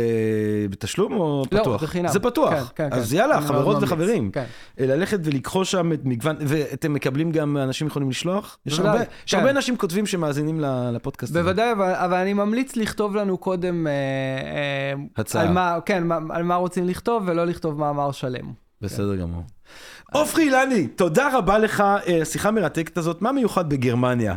בתשלום 0.70 1.14
או 1.14 1.44
לא, 1.52 1.62
פתוח? 1.62 1.82
זה 1.82 1.88
חינם. 1.88 2.08
זה 2.08 2.20
פתוח. 2.20 2.72
כן, 2.76 2.90
כן, 2.90 2.98
אז 2.98 3.12
כן. 3.12 3.18
יאללה, 3.18 3.42
חברות. 3.42 3.84
וחברים. 3.84 4.32
כן. 4.32 4.46
אה, 4.80 4.86
ללכת 4.86 5.20
ולקחו 5.24 5.66
שם 5.66 5.94
את 5.94 6.00
מגוון, 6.04 6.36
ואתם 6.40 6.94
מקבלים 6.94 7.32
גם, 7.32 7.58
אנשים 7.58 7.88
יכולים 7.88 8.10
לשלוח? 8.10 8.58
יש 8.66 8.80
הרבה, 8.80 9.04
יש 9.28 9.32
כן. 9.32 9.38
הרבה 9.38 9.50
אנשים 9.50 9.78
כותבים 9.78 10.06
שמאזינים 10.06 10.60
לפודקאסט. 10.94 11.34
בוודאי, 11.34 11.72
אבל, 11.72 12.18
אני 12.18 12.34
ממליץ 12.34 12.76
לכתוב 12.76 13.16
לנו 13.16 13.38
קודם 13.38 13.88
אה, 13.88 13.92
אה, 13.94 14.94
הצעה. 15.18 15.82
כן, 15.86 16.04
על 16.30 16.44
מה 16.44 16.56
רוצים 16.56 16.88
לכתוב, 16.88 17.24
ולא 17.26 17.46
לכתוב 17.46 17.80
מאמר 17.80 18.12
שלם. 18.12 18.69
בסדר 18.82 19.16
גמור. 19.16 19.44
עופרי 20.14 20.44
אילני, 20.44 20.88
תודה 20.88 21.38
רבה 21.38 21.58
לך, 21.58 21.82
אה, 21.82 22.22
השיחה 22.22 22.50
המרתקת 22.50 22.98
הזאת, 22.98 23.22
מה 23.22 23.32
מיוחד 23.32 23.70
בגרמניה? 23.70 24.36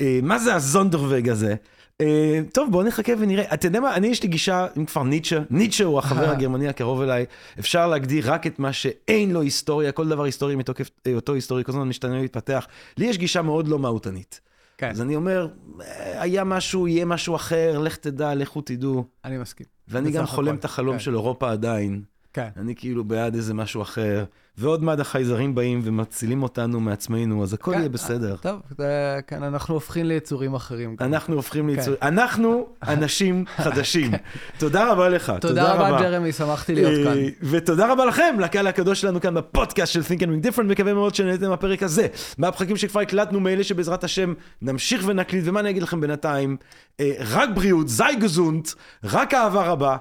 אה, 0.00 0.20
מה 0.22 0.38
זה 0.38 0.54
הזונדרווג' 0.54 1.28
הזה? 1.28 1.54
אה, 2.00 2.40
טוב, 2.52 2.72
בואו 2.72 2.86
נחכה 2.86 3.12
ונראה. 3.18 3.54
אתה 3.54 3.66
יודע 3.66 3.80
מה, 3.80 3.94
אני 3.94 4.06
יש 4.06 4.22
לי 4.22 4.28
גישה, 4.28 4.66
אם 4.76 4.84
כבר 4.84 5.02
ניטשה, 5.02 5.42
ניטשה 5.50 5.84
הוא 5.84 5.98
החבר 5.98 6.30
הגרמני 6.30 6.68
הקרוב 6.68 7.02
אליי, 7.02 7.24
אפשר 7.58 7.86
להגדיר 7.86 8.32
רק 8.32 8.46
את 8.46 8.58
מה 8.58 8.72
שאין 8.72 9.30
לו 9.30 9.40
היסטוריה, 9.40 9.92
כל 9.92 10.08
דבר 10.08 10.24
היסטורי 10.24 10.56
מתוקף 10.56 10.90
אותו 11.14 11.34
היסטורי, 11.34 11.64
כל 11.64 11.72
הזמן 11.72 11.88
משתנה 11.88 12.20
ומתפתח. 12.20 12.66
לי 12.98 13.06
יש 13.06 13.18
גישה 13.18 13.42
מאוד 13.42 13.68
לא 13.68 13.78
מהותנית. 13.78 14.40
כן, 14.78 14.90
אז 14.90 15.00
אני 15.00 15.16
אומר, 15.16 15.48
היה 15.96 16.44
משהו, 16.44 16.88
יהיה 16.88 17.04
משהו 17.04 17.36
אחר, 17.36 17.78
לך 17.78 17.96
תדע, 17.96 18.34
לכו 18.34 18.60
תדעו. 18.60 19.04
אני 19.24 19.38
מסכים. 19.38 19.66
ואני 19.88 20.10
גם 20.10 20.26
חולם 20.26 20.56
את 20.56 20.64
החלום 20.64 20.94
כן. 20.94 21.00
של 21.00 21.14
אירופה 21.14 21.50
עדיין. 21.50 22.02
כן. 22.32 22.48
אני 22.56 22.74
כאילו 22.74 23.04
בעד 23.04 23.34
איזה 23.34 23.54
משהו 23.54 23.82
אחר, 23.82 24.24
ועוד 24.58 24.82
מעט 24.82 24.98
החייזרים 25.00 25.54
באים 25.54 25.80
ומצילים 25.84 26.42
אותנו 26.42 26.80
מעצמנו, 26.80 27.42
אז 27.42 27.54
הכל 27.54 27.72
כן, 27.72 27.78
יהיה 27.78 27.88
בסדר. 27.88 28.36
טוב, 28.36 28.60
זה, 28.78 29.20
כן, 29.26 29.42
אנחנו 29.42 29.74
הופכים 29.74 30.06
ליצורים 30.06 30.54
אחרים. 30.54 30.96
אנחנו 31.00 31.34
הופכים 31.34 31.70
כן. 31.70 31.76
ליצור... 31.76 31.94
אנחנו 32.02 32.66
אנשים 32.82 33.44
חדשים. 33.64 34.10
תודה 34.58 34.92
רבה 34.92 35.08
לך. 35.08 35.32
תודה 35.40 35.72
רבה, 35.72 36.00
ג'רמי, 36.00 36.32
שמחתי 36.32 36.74
להיות 36.74 37.06
כאן. 37.06 37.18
אה, 37.18 37.28
ותודה 37.42 37.92
רבה 37.92 38.04
לכם, 38.04 38.36
לקהל 38.40 38.66
הקדוש 38.66 39.00
שלנו 39.00 39.20
כאן 39.20 39.34
בפודקאסט 39.34 39.92
של 39.92 40.00
Think 40.00 40.20
and 40.20 40.24
Ring 40.24 40.46
Different, 40.46 40.62
מקווה 40.62 40.94
מאוד 40.94 41.14
שנהנתם 41.14 41.48
מהפרק 41.48 41.82
הזה, 41.82 42.06
מהפרקים 42.38 42.76
שכבר 42.76 43.00
הקלטנו, 43.00 43.40
מאלה 43.40 43.64
שבעזרת 43.64 44.04
השם 44.04 44.34
נמשיך 44.62 45.02
ונקליט, 45.06 45.44
ומה 45.46 45.60
אני 45.60 45.70
אגיד 45.70 45.82
לכם 45.82 46.00
בינתיים? 46.00 46.56
אה, 47.00 47.12
רק 47.18 47.48
בריאות, 47.54 47.88
זי 47.88 48.04
גזונט, 48.20 48.68
רק 49.04 49.34
אהבה 49.34 49.62
רבה, 49.62 49.96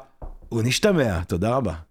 ונשתמע. 0.52 1.24
תודה 1.24 1.56
רבה. 1.56 1.91